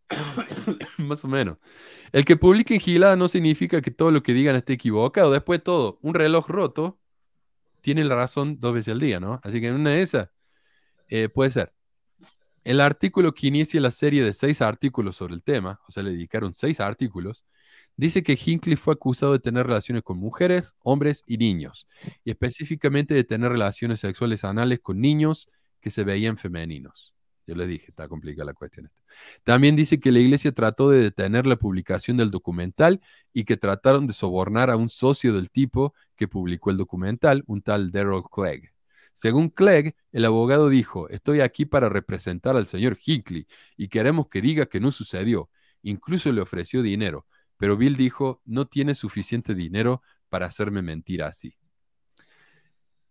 [0.99, 1.59] Más o menos.
[2.13, 5.33] El que publique en gilada no significa que todo lo que digan esté equivocado.
[5.33, 7.01] Después de todo, un reloj roto
[7.81, 9.41] tiene la razón dos veces al día, ¿no?
[9.43, 10.29] Así que en una de esas
[11.09, 11.73] eh, puede ser.
[12.63, 16.13] El artículo que inicia la serie de seis artículos sobre el tema, o sea, le
[16.13, 17.45] dedicaron seis artículos,
[17.97, 21.87] dice que Hinckley fue acusado de tener relaciones con mujeres, hombres y niños,
[22.25, 25.49] y específicamente de tener relaciones sexuales anales con niños
[25.81, 27.15] que se veían femeninos.
[27.47, 28.87] Yo les dije, está complicada la cuestión.
[28.87, 28.99] esta.
[29.43, 33.03] También dice que la iglesia trató de detener la publicación del documental
[33.33, 37.61] y que trataron de sobornar a un socio del tipo que publicó el documental, un
[37.61, 38.73] tal Daryl Clegg.
[39.13, 43.47] Según Clegg, el abogado dijo, estoy aquí para representar al señor Hinckley
[43.77, 45.51] y queremos que diga que no sucedió.
[45.83, 51.57] Incluso le ofreció dinero, pero Bill dijo, no tiene suficiente dinero para hacerme mentir así.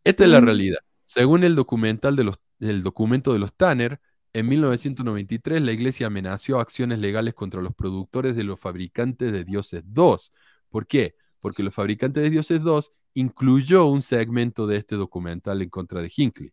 [0.03, 0.45] Esta es la Mm.
[0.45, 0.79] realidad.
[1.05, 3.99] Según el documental de los, el documento de los Tanner,
[4.33, 9.83] en 1993 la iglesia amenazó acciones legales contra los productores de los fabricantes de Dioses
[9.85, 10.31] 2.
[10.69, 11.15] ¿Por qué?
[11.39, 16.11] Porque los fabricantes de Dioses 2 incluyó un segmento de este documental en contra de
[16.15, 16.51] Hinckley.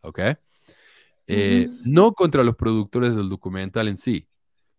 [0.00, 0.18] ¿Ok?
[1.26, 1.68] Eh.
[1.84, 4.26] No contra los productores del documental en sí.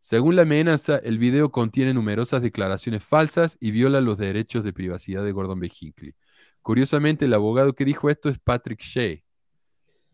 [0.06, 5.24] Según la amenaza, el video contiene numerosas declaraciones falsas y viola los derechos de privacidad
[5.24, 5.72] de Gordon B.
[5.82, 6.14] Hinckley.
[6.62, 9.24] Curiosamente, el abogado que dijo esto es Patrick Shea.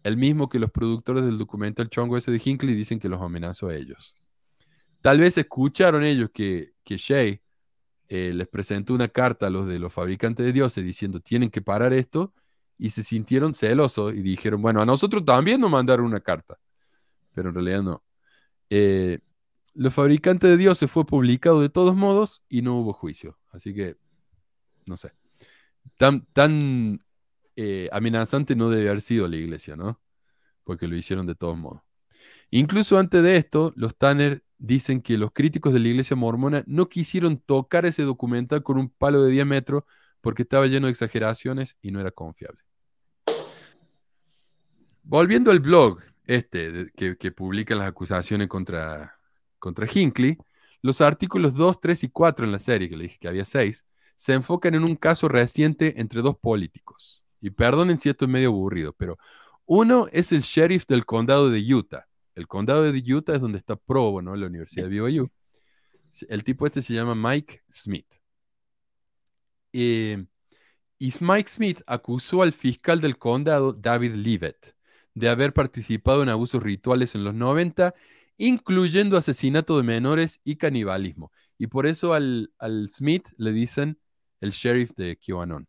[0.04, 3.68] el mismo que los productores del documental chongo ese de Hinckley dicen que los amenazó
[3.68, 4.16] a ellos.
[5.02, 7.42] Tal vez escucharon ellos que, que Shay
[8.08, 11.62] eh, les presentó una carta a los de los fabricantes de dioses diciendo tienen que
[11.62, 12.34] parar esto
[12.78, 16.58] y se sintieron celosos y dijeron, bueno, a nosotros también nos mandaron una carta,
[17.34, 18.02] pero en realidad no.
[18.70, 19.20] Eh,
[19.74, 23.98] los fabricantes de dioses fue publicado de todos modos y no hubo juicio, así que
[24.86, 25.14] no sé.
[25.98, 27.04] Tan, tan
[27.56, 30.02] eh, amenazante no debe haber sido la iglesia, ¿no?
[30.64, 31.82] Porque lo hicieron de todos modos.
[32.50, 36.90] Incluso antes de esto, los Tanner dicen que los críticos de la iglesia mormona no
[36.90, 39.86] quisieron tocar ese documental con un palo de diámetro
[40.20, 42.62] porque estaba lleno de exageraciones y no era confiable.
[45.04, 49.20] Volviendo al blog este que, que publican las acusaciones contra,
[49.62, 50.38] contra Hinckley,
[50.82, 53.86] los artículos 2, 3 y 4 en la serie, que le dije que había 6,
[54.18, 57.24] se enfocan en un caso reciente entre dos políticos.
[57.40, 59.18] Y perdonen si esto es medio aburrido, pero
[59.66, 62.08] uno es el sheriff del condado de Utah.
[62.36, 64.36] El condado de Utah es donde está Provo, ¿no?
[64.36, 65.32] La Universidad de BYU.
[66.28, 68.08] El tipo este se llama Mike Smith.
[69.72, 70.18] Y
[71.20, 74.76] Mike Smith acusó al fiscal del condado, David Leavitt,
[75.14, 77.94] de haber participado en abusos rituales en los 90,
[78.42, 81.32] incluyendo asesinato de menores y canibalismo.
[81.60, 84.00] Y por eso al, al Smith le dicen
[84.40, 85.68] el sheriff de QAnon.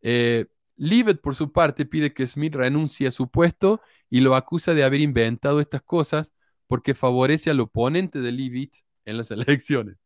[0.00, 0.46] Eh,
[0.76, 4.84] Leavitt, por su parte, pide que Smith renuncie a su puesto y lo acusa de
[4.84, 6.32] haber inventado estas cosas
[6.68, 9.96] porque favorece al oponente de Leavitt en las elecciones.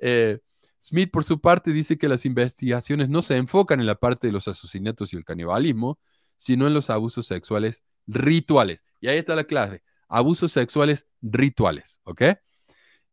[0.00, 0.38] Eh,
[0.80, 4.32] Smith, por su parte, dice que las investigaciones no se enfocan en la parte de
[4.32, 5.98] los asesinatos y el canibalismo,
[6.36, 8.84] sino en los abusos sexuales rituales.
[9.00, 12.22] Y ahí está la clave, abusos sexuales rituales, ¿ok?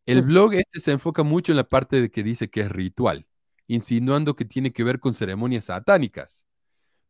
[0.06, 3.26] El blog este se enfoca mucho en la parte de que dice que es ritual,
[3.68, 6.46] insinuando que tiene que ver con ceremonias satánicas.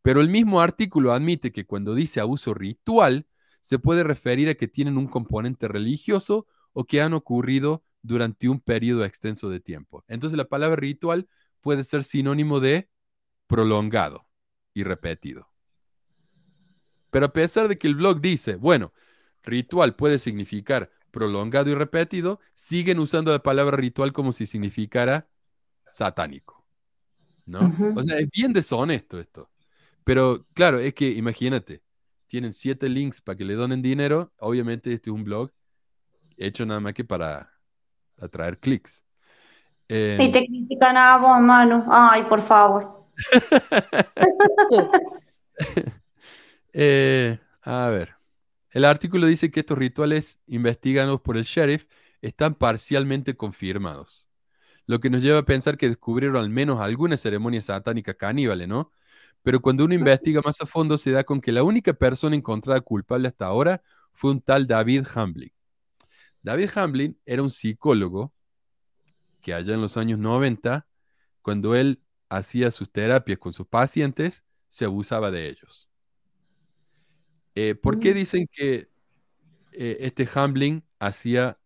[0.03, 3.26] Pero el mismo artículo admite que cuando dice abuso ritual,
[3.61, 8.60] se puede referir a que tienen un componente religioso o que han ocurrido durante un
[8.60, 10.03] periodo extenso de tiempo.
[10.07, 11.27] Entonces la palabra ritual
[11.61, 12.89] puede ser sinónimo de
[13.47, 14.27] prolongado
[14.73, 15.49] y repetido.
[17.10, 18.91] Pero a pesar de que el blog dice, bueno,
[19.43, 25.27] ritual puede significar prolongado y repetido, siguen usando la palabra ritual como si significara
[25.87, 26.65] satánico.
[27.45, 27.75] ¿No?
[27.95, 29.49] O sea, es bien deshonesto esto.
[30.03, 31.83] Pero claro, es que imagínate,
[32.27, 34.31] tienen siete links para que le donen dinero.
[34.39, 35.51] Obviamente este es un blog
[36.37, 37.53] hecho nada más que para
[38.19, 39.03] atraer clics.
[39.89, 41.85] Eh, y te critican a vos, mano.
[41.91, 43.05] Ay, por favor.
[46.73, 48.15] eh, a ver.
[48.73, 51.85] El artículo dice que estos rituales investigados por el sheriff
[52.21, 54.27] están parcialmente confirmados.
[54.87, 58.91] Lo que nos lleva a pensar que descubrieron al menos alguna ceremonia satánica caníbale, ¿no?
[59.43, 62.81] Pero cuando uno investiga más a fondo se da con que la única persona encontrada
[62.81, 65.51] culpable hasta ahora fue un tal David Hamblin.
[66.41, 68.33] David Hamblin era un psicólogo
[69.41, 70.87] que allá en los años 90,
[71.43, 75.92] cuando él hacía sus terapias con sus pacientes, se abusaba de ellos.
[77.55, 78.89] Eh, ¿Por qué dicen que
[79.71, 81.59] eh, este Hamblin hacía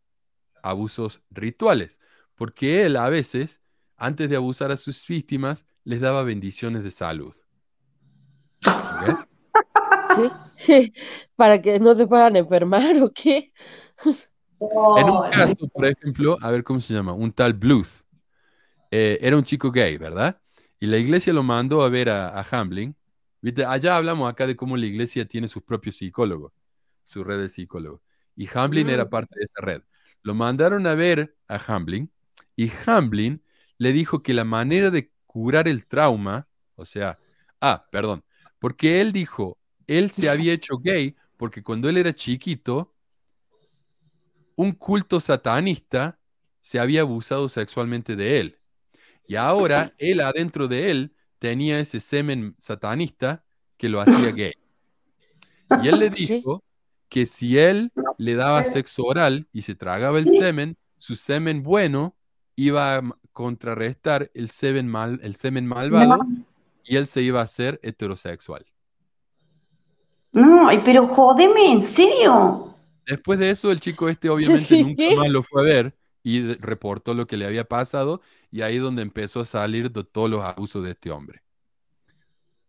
[0.61, 1.99] abusos rituales?
[2.35, 3.61] Porque él a veces,
[3.95, 7.33] antes de abusar a sus víctimas, les daba bendiciones de salud.
[11.35, 13.51] ¿Para que no se puedan enfermar o qué?
[14.59, 18.03] En un caso, por ejemplo, a ver cómo se llama, un tal Bluth,
[18.91, 20.39] eh, era un chico gay, ¿verdad?
[20.79, 22.95] Y la iglesia lo mandó a ver a, Hamblin.
[23.41, 23.65] ¿Viste?
[23.65, 26.53] Allá hablamos acá de cómo la iglesia tiene sus propios psicólogos,
[27.03, 28.01] su red de psicólogos.
[28.35, 29.81] Y Hamblin era parte de esa red.
[30.21, 32.11] Lo mandaron a ver a Hamblin
[32.55, 33.43] y Hamblin
[33.77, 37.19] le dijo que la manera de curar el trauma, o sea,
[37.61, 38.23] ah, perdón,
[38.59, 42.93] porque él dijo, él se había hecho gay porque cuando él era chiquito,
[44.55, 46.19] un culto satanista
[46.61, 48.57] se había abusado sexualmente de él.
[49.27, 53.43] Y ahora él adentro de él tenía ese semen satanista
[53.77, 54.53] que lo hacía gay.
[55.83, 56.63] Y él le dijo
[57.09, 62.15] que si él le daba sexo oral y se tragaba el semen, su semen bueno
[62.55, 63.01] iba a
[63.31, 66.19] contrarrestar el semen, mal, el semen malvado
[66.83, 68.65] y él se iba a hacer heterosexual.
[70.31, 72.75] No, pero jódeme, ¿en serio?
[73.05, 75.95] Después de eso, el chico este obviamente nunca más lo fue a ver
[76.27, 78.21] y reportó lo que le había pasado
[78.51, 81.41] y ahí donde empezó a salir de todos los abusos de este hombre.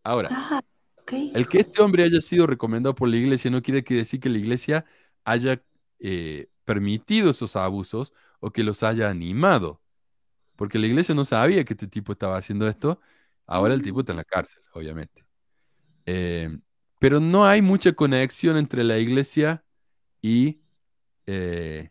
[0.04, 0.62] Ahora, ah,
[1.10, 4.38] el que este hombre haya sido recomendado por la iglesia no quiere decir que la
[4.38, 4.84] iglesia
[5.24, 5.62] haya
[5.98, 9.80] eh, permitido esos abusos o que los haya animado,
[10.54, 13.00] porque la iglesia no sabía que este tipo estaba haciendo esto
[13.48, 15.24] Ahora el tipo está en la cárcel, obviamente.
[16.04, 16.58] Eh,
[17.00, 19.64] pero no hay mucha conexión entre la iglesia
[20.20, 20.60] y
[21.26, 21.90] eh,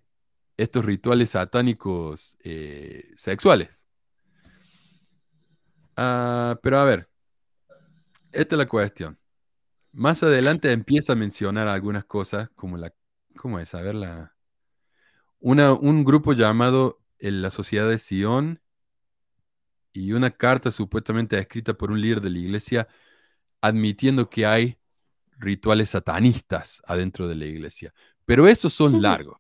[0.58, 3.86] estos rituales satánicos eh, sexuales.
[5.96, 7.10] Ah, pero a ver,
[8.32, 9.18] esta es la cuestión.
[9.94, 12.94] Más adelante empieza a mencionar algunas cosas, como la,
[13.36, 13.74] ¿cómo es?
[13.74, 14.36] A ver, la,
[15.40, 18.62] una, un grupo llamado eh, la Sociedad de Sion
[19.94, 22.88] y una carta supuestamente escrita por un líder de la iglesia
[23.62, 24.78] admitiendo que hay
[25.40, 27.94] rituales satanistas adentro de la iglesia.
[28.26, 29.40] Pero esos son largos.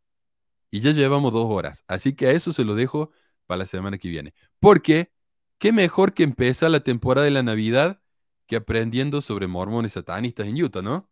[0.71, 1.83] Y ya llevamos dos horas.
[1.87, 3.11] Así que a eso se lo dejo
[3.45, 4.33] para la semana que viene.
[4.59, 5.11] Porque,
[5.57, 8.01] qué mejor que empezar la temporada de la Navidad
[8.45, 11.09] que aprendiendo sobre mormones satanistas en Utah, ¿no?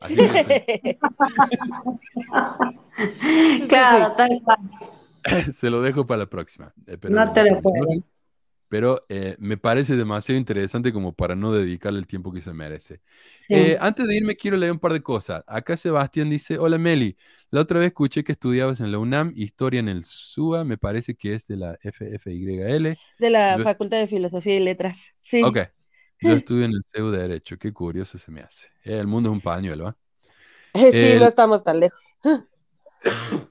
[0.00, 0.16] Así
[3.68, 4.58] Claro, tal cual.
[5.52, 6.72] se lo dejo para la próxima.
[6.84, 7.86] Pero No te lo puedo.
[8.70, 13.02] Pero eh, me parece demasiado interesante como para no dedicarle el tiempo que se merece.
[13.48, 13.54] Sí.
[13.54, 15.42] Eh, antes de irme, quiero leer un par de cosas.
[15.48, 17.16] Acá Sebastián dice, hola Meli,
[17.50, 21.16] la otra vez escuché que estudiabas en la UNAM, historia en el SUA, me parece
[21.16, 22.96] que es de la FFYL.
[23.18, 24.96] De la Yo- Facultad de Filosofía y Letras.
[25.24, 25.42] Sí.
[25.42, 25.58] Ok,
[26.20, 28.68] yo estudio en el CEU de Derecho, qué curioso se me hace.
[28.84, 29.96] Eh, el mundo es un pañuelo, ¿ah?
[30.74, 32.00] Sí, no estamos tan lejos.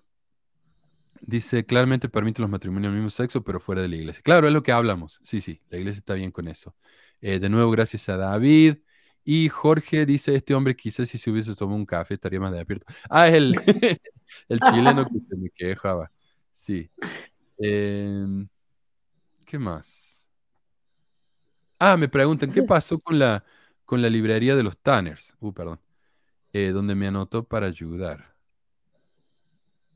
[1.29, 4.19] Dice, claramente permite los matrimonios del mismo sexo, pero fuera de la iglesia.
[4.23, 5.19] Claro, es lo que hablamos.
[5.21, 6.75] Sí, sí, la iglesia está bien con eso.
[7.21, 8.77] Eh, de nuevo, gracias a David.
[9.23, 12.87] Y Jorge dice, este hombre quizás si se hubiese tomado un café estaría más despierto.
[13.11, 13.53] Ah, es el,
[14.49, 16.11] el chileno que se me quejaba.
[16.51, 16.89] Sí.
[17.59, 18.47] Em,
[19.45, 20.27] ¿qué más?
[21.79, 23.43] Ah, me preguntan, ¿qué pasó con la,
[23.85, 25.35] con la librería de los Tanners?
[25.39, 25.79] Uh, perdón.
[26.53, 28.35] Eh, donde me anotó para ayudar.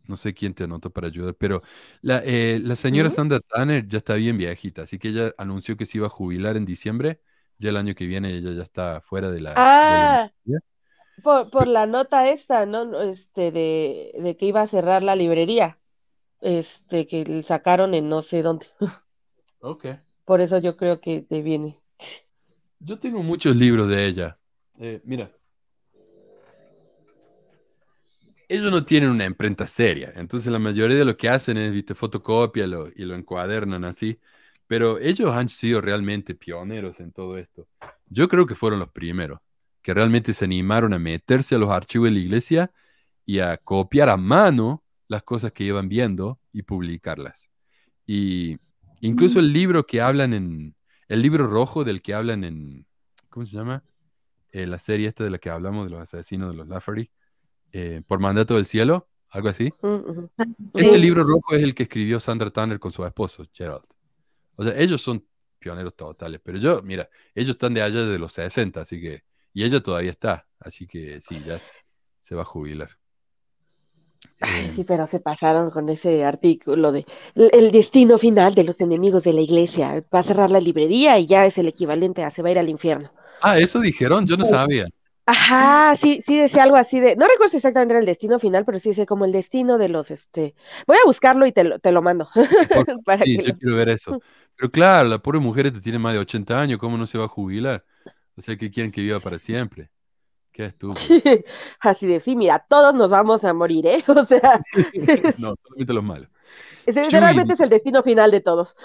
[0.07, 1.61] No sé quién te anotó para ayudar, pero
[2.01, 3.09] la, eh, la señora.
[3.09, 6.57] Sandra Tanner ya está bien viejita, así que ella anunció que se iba a jubilar
[6.57, 7.21] en diciembre.
[7.57, 10.31] Ya el año que viene ella ya está fuera de la, de la Ah,
[11.23, 12.85] por, por la nota esta, ¿no?
[12.85, 15.79] No, Este, de, de que iba a cerrar la librería.
[16.41, 18.67] Este, que le sacaron en no sé dónde.
[19.61, 19.85] Ok.
[20.25, 21.79] Por eso yo creo que te viene.
[22.79, 24.39] Yo tengo muchos libros de ella.
[24.79, 25.31] Eh, mira.
[28.49, 31.95] Ellos no tienen una imprenta seria, entonces la mayoría de lo que hacen es, viste,
[31.95, 34.19] fotocopia lo- y lo encuadernan así.
[34.67, 37.67] Pero ellos han sido realmente pioneros en todo esto.
[38.07, 39.39] Yo creo que fueron los primeros,
[39.81, 42.71] que realmente se animaron a meterse a los archivos de la iglesia
[43.25, 47.49] y a copiar a mano las cosas que iban viendo y publicarlas.
[48.05, 48.57] Y
[49.01, 50.75] incluso el libro que hablan en,
[51.07, 52.85] el libro rojo del que hablan en,
[53.29, 53.83] ¿cómo se llama?
[54.51, 57.09] Eh, la serie esta de la que hablamos de los asesinos de los Lafferty,
[57.73, 59.73] eh, por mandato del cielo, algo así.
[59.81, 60.25] Mm.
[60.75, 63.83] Ese libro rojo es el que escribió Sandra Tanner con su esposo, Gerald.
[64.55, 65.25] O sea, ellos son
[65.57, 69.23] pioneros totales, pero yo, mira, ellos están de allá de los 60, así que,
[69.53, 71.57] y ella todavía está, así que sí, ya
[72.21, 72.91] se, va a jubilar.
[74.39, 78.65] Ay, Eh, sí, pero se pasaron con ese artículo de el, el destino final de
[78.65, 80.03] los enemigos de la iglesia.
[80.13, 82.59] Va a cerrar la librería y ya es el equivalente a se va a ir
[82.59, 83.11] al infierno.
[83.41, 84.85] ah, eso dijeron, yo no sabía.
[85.25, 88.89] Ajá, sí, sí decía algo así de, no recuerdo exactamente el destino final, pero sí
[88.89, 90.53] decía como el destino de los, este,
[90.85, 92.27] voy a buscarlo y te lo, te lo mando
[93.05, 94.17] para Sí, que yo lo- quiero ver eso.
[94.55, 97.25] Pero claro, la pobre mujer esta tiene más de 80 años, ¿cómo no se va
[97.25, 97.85] a jubilar?
[98.35, 99.91] O sea, que quieren que viva para siempre.
[100.51, 101.15] Qué estúpido.
[101.79, 104.03] así de, sí, mira, todos nos vamos a morir, ¿eh?
[104.07, 104.61] O sea,
[105.35, 106.29] No, solamente los malos.
[107.01, 107.21] Chuy.
[107.21, 108.75] realmente es el destino final de todos.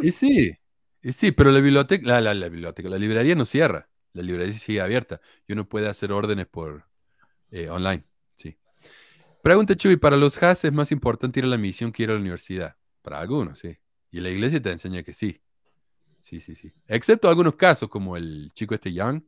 [0.00, 0.52] Y sí,
[1.02, 3.88] y sí, pero la biblioteca, la, la, la biblioteca, la librería no cierra.
[4.12, 6.84] La librería sigue abierta y uno puede hacer órdenes por
[7.50, 8.04] eh, online.
[8.34, 8.56] Sí.
[9.42, 12.14] Pregunta Chuy, para los Haas es más importante ir a la misión que ir a
[12.14, 12.76] la universidad.
[13.02, 13.78] Para algunos, sí.
[14.10, 15.40] Y la iglesia te enseña que sí.
[16.20, 16.72] Sí, sí, sí.
[16.86, 19.22] Excepto algunos casos, como el chico este Young,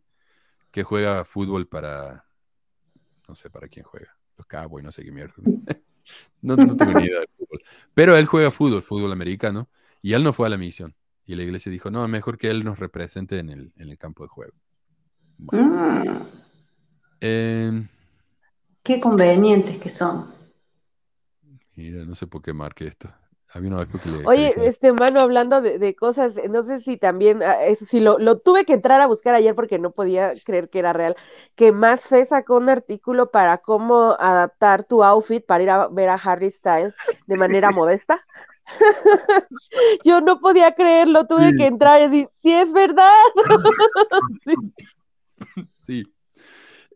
[0.70, 2.26] que juega fútbol para.
[3.28, 4.16] No sé para quién juega.
[4.36, 5.34] Los Cowboys, no sé qué mierda.
[6.42, 7.62] no, no tengo ni idea de fútbol.
[7.94, 9.68] Pero él juega fútbol, fútbol americano,
[10.02, 10.94] y él no fue a la misión.
[11.26, 14.24] Y la iglesia dijo, no, mejor que él nos represente en el, en el campo
[14.24, 14.54] de juego.
[15.46, 16.22] Bueno, Mm,
[17.20, 17.70] eh,
[18.84, 20.26] qué convenientes que son.
[21.76, 23.12] mira, no sé por qué marqué esto.
[23.52, 24.30] Había una vez porque le...
[24.30, 27.84] que Oye, dije, este mano, hablando de, de cosas, no sé si también, ah, eso
[27.86, 30.92] sí, lo, lo tuve que entrar a buscar ayer porque no podía creer que era
[30.92, 31.16] real,
[31.56, 36.10] que Más Fe sacó un artículo para cómo adaptar tu outfit para ir a ver
[36.10, 36.94] a Harry Styles
[37.26, 38.20] de manera modesta.
[40.04, 41.54] Yo no podía creerlo, tuve Sí.
[41.54, 43.10] que entrar y decir, sí es verdad.
[44.44, 44.54] Sí.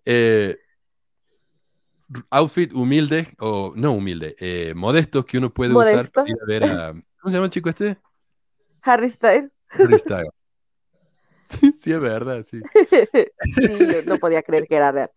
[0.04, 0.58] Eh,
[2.30, 6.64] outfit humilde, o no humilde, eh, modesto que uno puede usar para ir a ver
[6.64, 6.92] a...
[6.92, 7.98] ¿Cómo se llama el chico este?
[8.82, 9.50] Harry Styles.
[9.70, 10.30] Harry Styles.
[11.78, 12.60] sí, es verdad, sí.
[13.40, 13.62] Sí,
[14.06, 15.10] no podía creer que era real.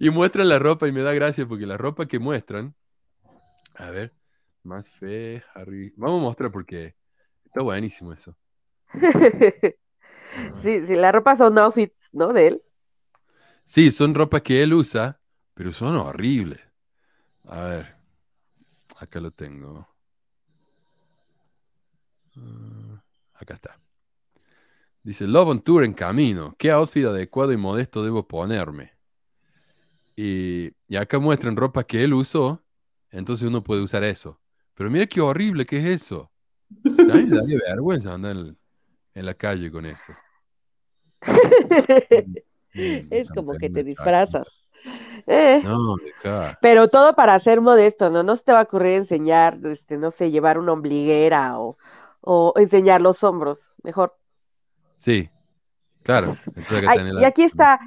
[0.00, 2.74] Y muestran la ropa y me da gracia porque la ropa que muestran.
[3.74, 4.12] A ver,
[4.62, 5.92] más fe, Harry.
[5.96, 6.94] Vamos a mostrar porque
[7.44, 8.36] está buenísimo eso.
[10.62, 12.32] Sí, sí, la ropa son outfits, ¿no?
[12.32, 12.62] De él.
[13.64, 15.20] Sí, son ropas que él usa,
[15.54, 16.60] pero son horribles.
[17.44, 17.96] A ver,
[18.98, 19.88] acá lo tengo.
[22.36, 23.02] Ah,
[23.34, 23.80] acá está.
[25.02, 26.54] Dice, Love on Tour en camino.
[26.58, 28.92] ¿Qué outfit adecuado y modesto debo ponerme?
[30.14, 32.62] Y, y acá muestran ropa que él usó,
[33.10, 34.40] entonces uno puede usar eso.
[34.74, 36.30] Pero mira qué horrible que es eso.
[36.68, 38.36] Me daría vergüenza andar
[39.14, 40.12] en la calle con eso.
[42.74, 44.46] Mm, Es como que te disfrazas.
[45.26, 45.96] Eh, No.
[46.60, 48.22] Pero todo para ser modesto, ¿no?
[48.22, 51.76] No se te va a ocurrir enseñar, este, no sé, llevar una ombliguera o,
[52.22, 53.76] o enseñar los hombros.
[53.82, 54.14] Mejor.
[54.98, 55.28] Sí,
[56.02, 56.36] claro.
[56.88, 57.78] Ay, tenés y aquí está,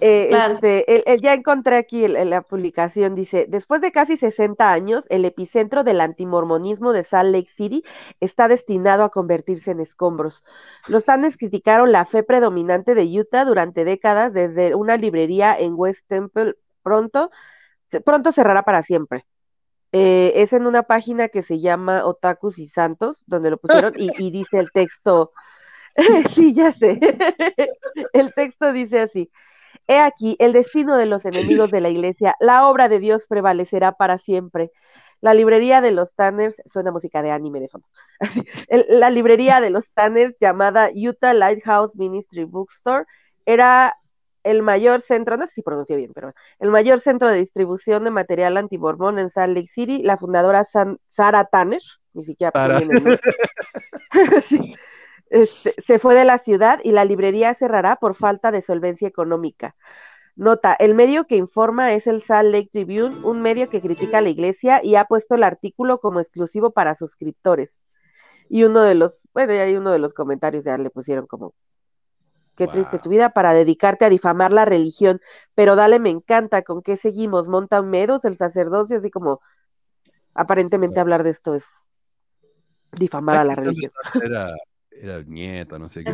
[0.00, 0.54] eh, Claro.
[0.54, 4.72] este, el- el- ya encontré aquí el- el- la publicación, dice, después de casi 60
[4.72, 7.84] años, el epicentro del antimormonismo de Salt Lake City
[8.20, 10.42] está destinado a convertirse en escombros.
[10.88, 16.06] Los Tanners criticaron la fe predominante de Utah durante décadas desde una librería en West
[16.08, 17.30] Temple, pronto,
[18.04, 19.24] pronto cerrará para siempre.
[19.92, 24.10] Eh, es en una página que se llama Otakus y Santos, donde lo pusieron, y,
[24.18, 25.30] y dice el texto,
[26.34, 26.98] sí, ya sé,
[28.12, 29.30] el texto dice así.
[29.86, 32.34] He aquí el destino de los enemigos de la iglesia.
[32.40, 34.70] La obra de Dios prevalecerá para siempre.
[35.20, 37.86] La librería de los Tanners, suena música de anime de fondo.
[38.68, 43.04] El- la librería de los Tanners, llamada Utah Lighthouse Ministry Bookstore,
[43.44, 43.94] era
[44.42, 48.10] el mayor centro, no sé si pronuncié bien, pero el mayor centro de distribución de
[48.10, 50.02] material antimormón en Salt Lake City.
[50.02, 51.80] La fundadora San- Sarah Tanner,
[52.12, 52.52] ni siquiera.
[54.48, 54.74] Sí.
[55.30, 59.74] Este, se fue de la ciudad y la librería cerrará por falta de solvencia económica.
[60.36, 64.20] Nota, el medio que informa es el Salt Lake Tribune, un medio que critica a
[64.20, 67.70] la iglesia y ha puesto el artículo como exclusivo para suscriptores.
[68.48, 71.54] Y uno de los, bueno, hay uno de los comentarios ya le pusieron como,
[72.56, 75.20] qué triste tu vida para dedicarte a difamar la religión,
[75.54, 77.48] pero dale, me encanta, ¿con qué seguimos?
[77.48, 79.40] Montan medos, el sacerdocio, así como,
[80.34, 81.64] aparentemente hablar de esto es
[82.92, 83.92] difamar a la religión.
[84.22, 84.52] Era,
[85.00, 86.10] era nieta, no sé qué.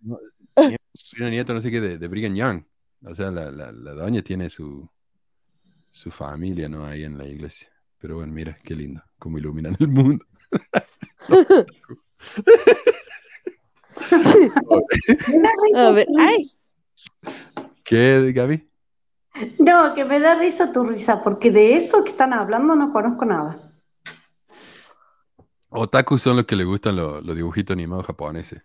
[0.00, 0.18] No,
[1.18, 2.64] Era nieta, no sé qué, de, de Brigham Young.
[3.04, 4.88] O sea, la, la, la doña tiene su,
[5.90, 6.84] su familia, ¿no?
[6.86, 7.68] Ahí en la iglesia.
[7.98, 10.24] Pero bueno, mira, qué lindo, cómo iluminan el mundo.
[15.74, 16.56] A ver, ay,
[17.86, 18.68] ¿Qué, Gaby?
[19.58, 23.24] No, que me da risa tu risa, porque de eso que están hablando no conozco
[23.24, 23.65] nada.
[25.70, 28.62] Otaku son los que le gustan los, los dibujitos animados japoneses.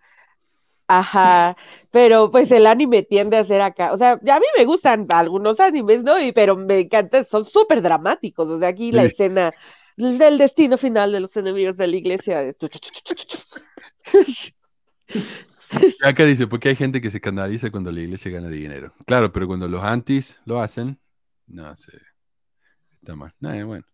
[0.88, 1.56] Ajá,
[1.90, 5.58] pero pues el anime tiende a ser acá, o sea, a mí me gustan algunos
[5.58, 6.20] animes, ¿no?
[6.20, 9.06] Y, pero me encantan, son súper dramáticos, o sea, aquí la Sí.
[9.06, 9.54] escena
[9.96, 12.42] del destino final de los enemigos de la iglesia.
[12.42, 12.54] de
[16.02, 18.94] Acá dice, porque hay gente que se escandaliza cuando la iglesia gana dinero.
[19.06, 20.98] Claro, pero cuando los antis lo hacen,
[21.46, 21.92] no sé.
[23.00, 23.34] Está mal.
[23.40, 23.84] No, eh, bueno.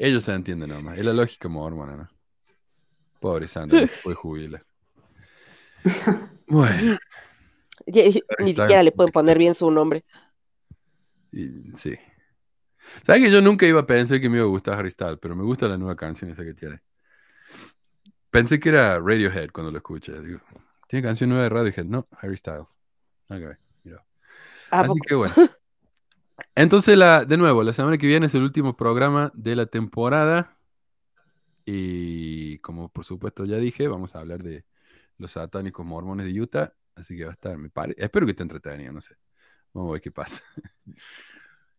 [0.00, 0.98] Ellos se entienden nomás.
[0.98, 2.08] Es la lógica mormona, ¿no?
[3.20, 4.64] Pobre Sandra, puede jubilar.
[6.48, 6.98] Bueno,
[7.86, 10.04] Ni siquiera le pueden poner bien su nombre.
[11.32, 11.96] y- sí.
[13.04, 15.36] ¿Sabes que yo nunca iba a pensar que me iba a gustar Harry Styles, pero
[15.36, 16.80] me gusta la nueva canción esa que tiene.
[18.30, 20.20] Pensé que era Radiohead cuando lo escuché.
[20.22, 20.40] Digo,
[20.88, 21.84] ¿tiene canción nueva de Radiohead?
[21.84, 22.78] No, Harry Styles.
[23.28, 24.04] Ok, mira.
[24.70, 25.04] ¿A Así poco?
[25.06, 25.34] que bueno.
[26.54, 30.56] Entonces, la, de nuevo, la semana que viene es el último programa de la temporada.
[31.64, 34.64] Y como por supuesto ya dije, vamos a hablar de
[35.18, 36.72] los satánicos mormones de Utah.
[36.94, 37.94] Así que va a estar, me pare...
[37.96, 39.14] Espero que esté entretenido, no sé.
[39.72, 40.42] Vamos a ver qué pasa.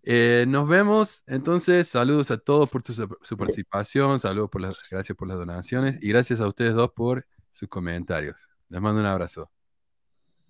[0.04, 1.24] Eh, nos vemos.
[1.28, 4.20] Entonces, saludos a todos por tu, su participación.
[4.20, 6.00] Saludos por las, gracias por las donaciones.
[6.02, 8.50] Y gracias a ustedes dos por sus comentarios.
[8.70, 9.52] Les mando un abrazo.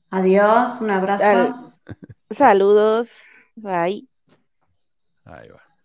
[0.10, 1.26] Adiós, un abrazo.
[1.26, 1.76] Al-
[2.38, 3.10] Saludos,
[3.56, 4.04] bye.
[5.26, 5.71] Ahí va.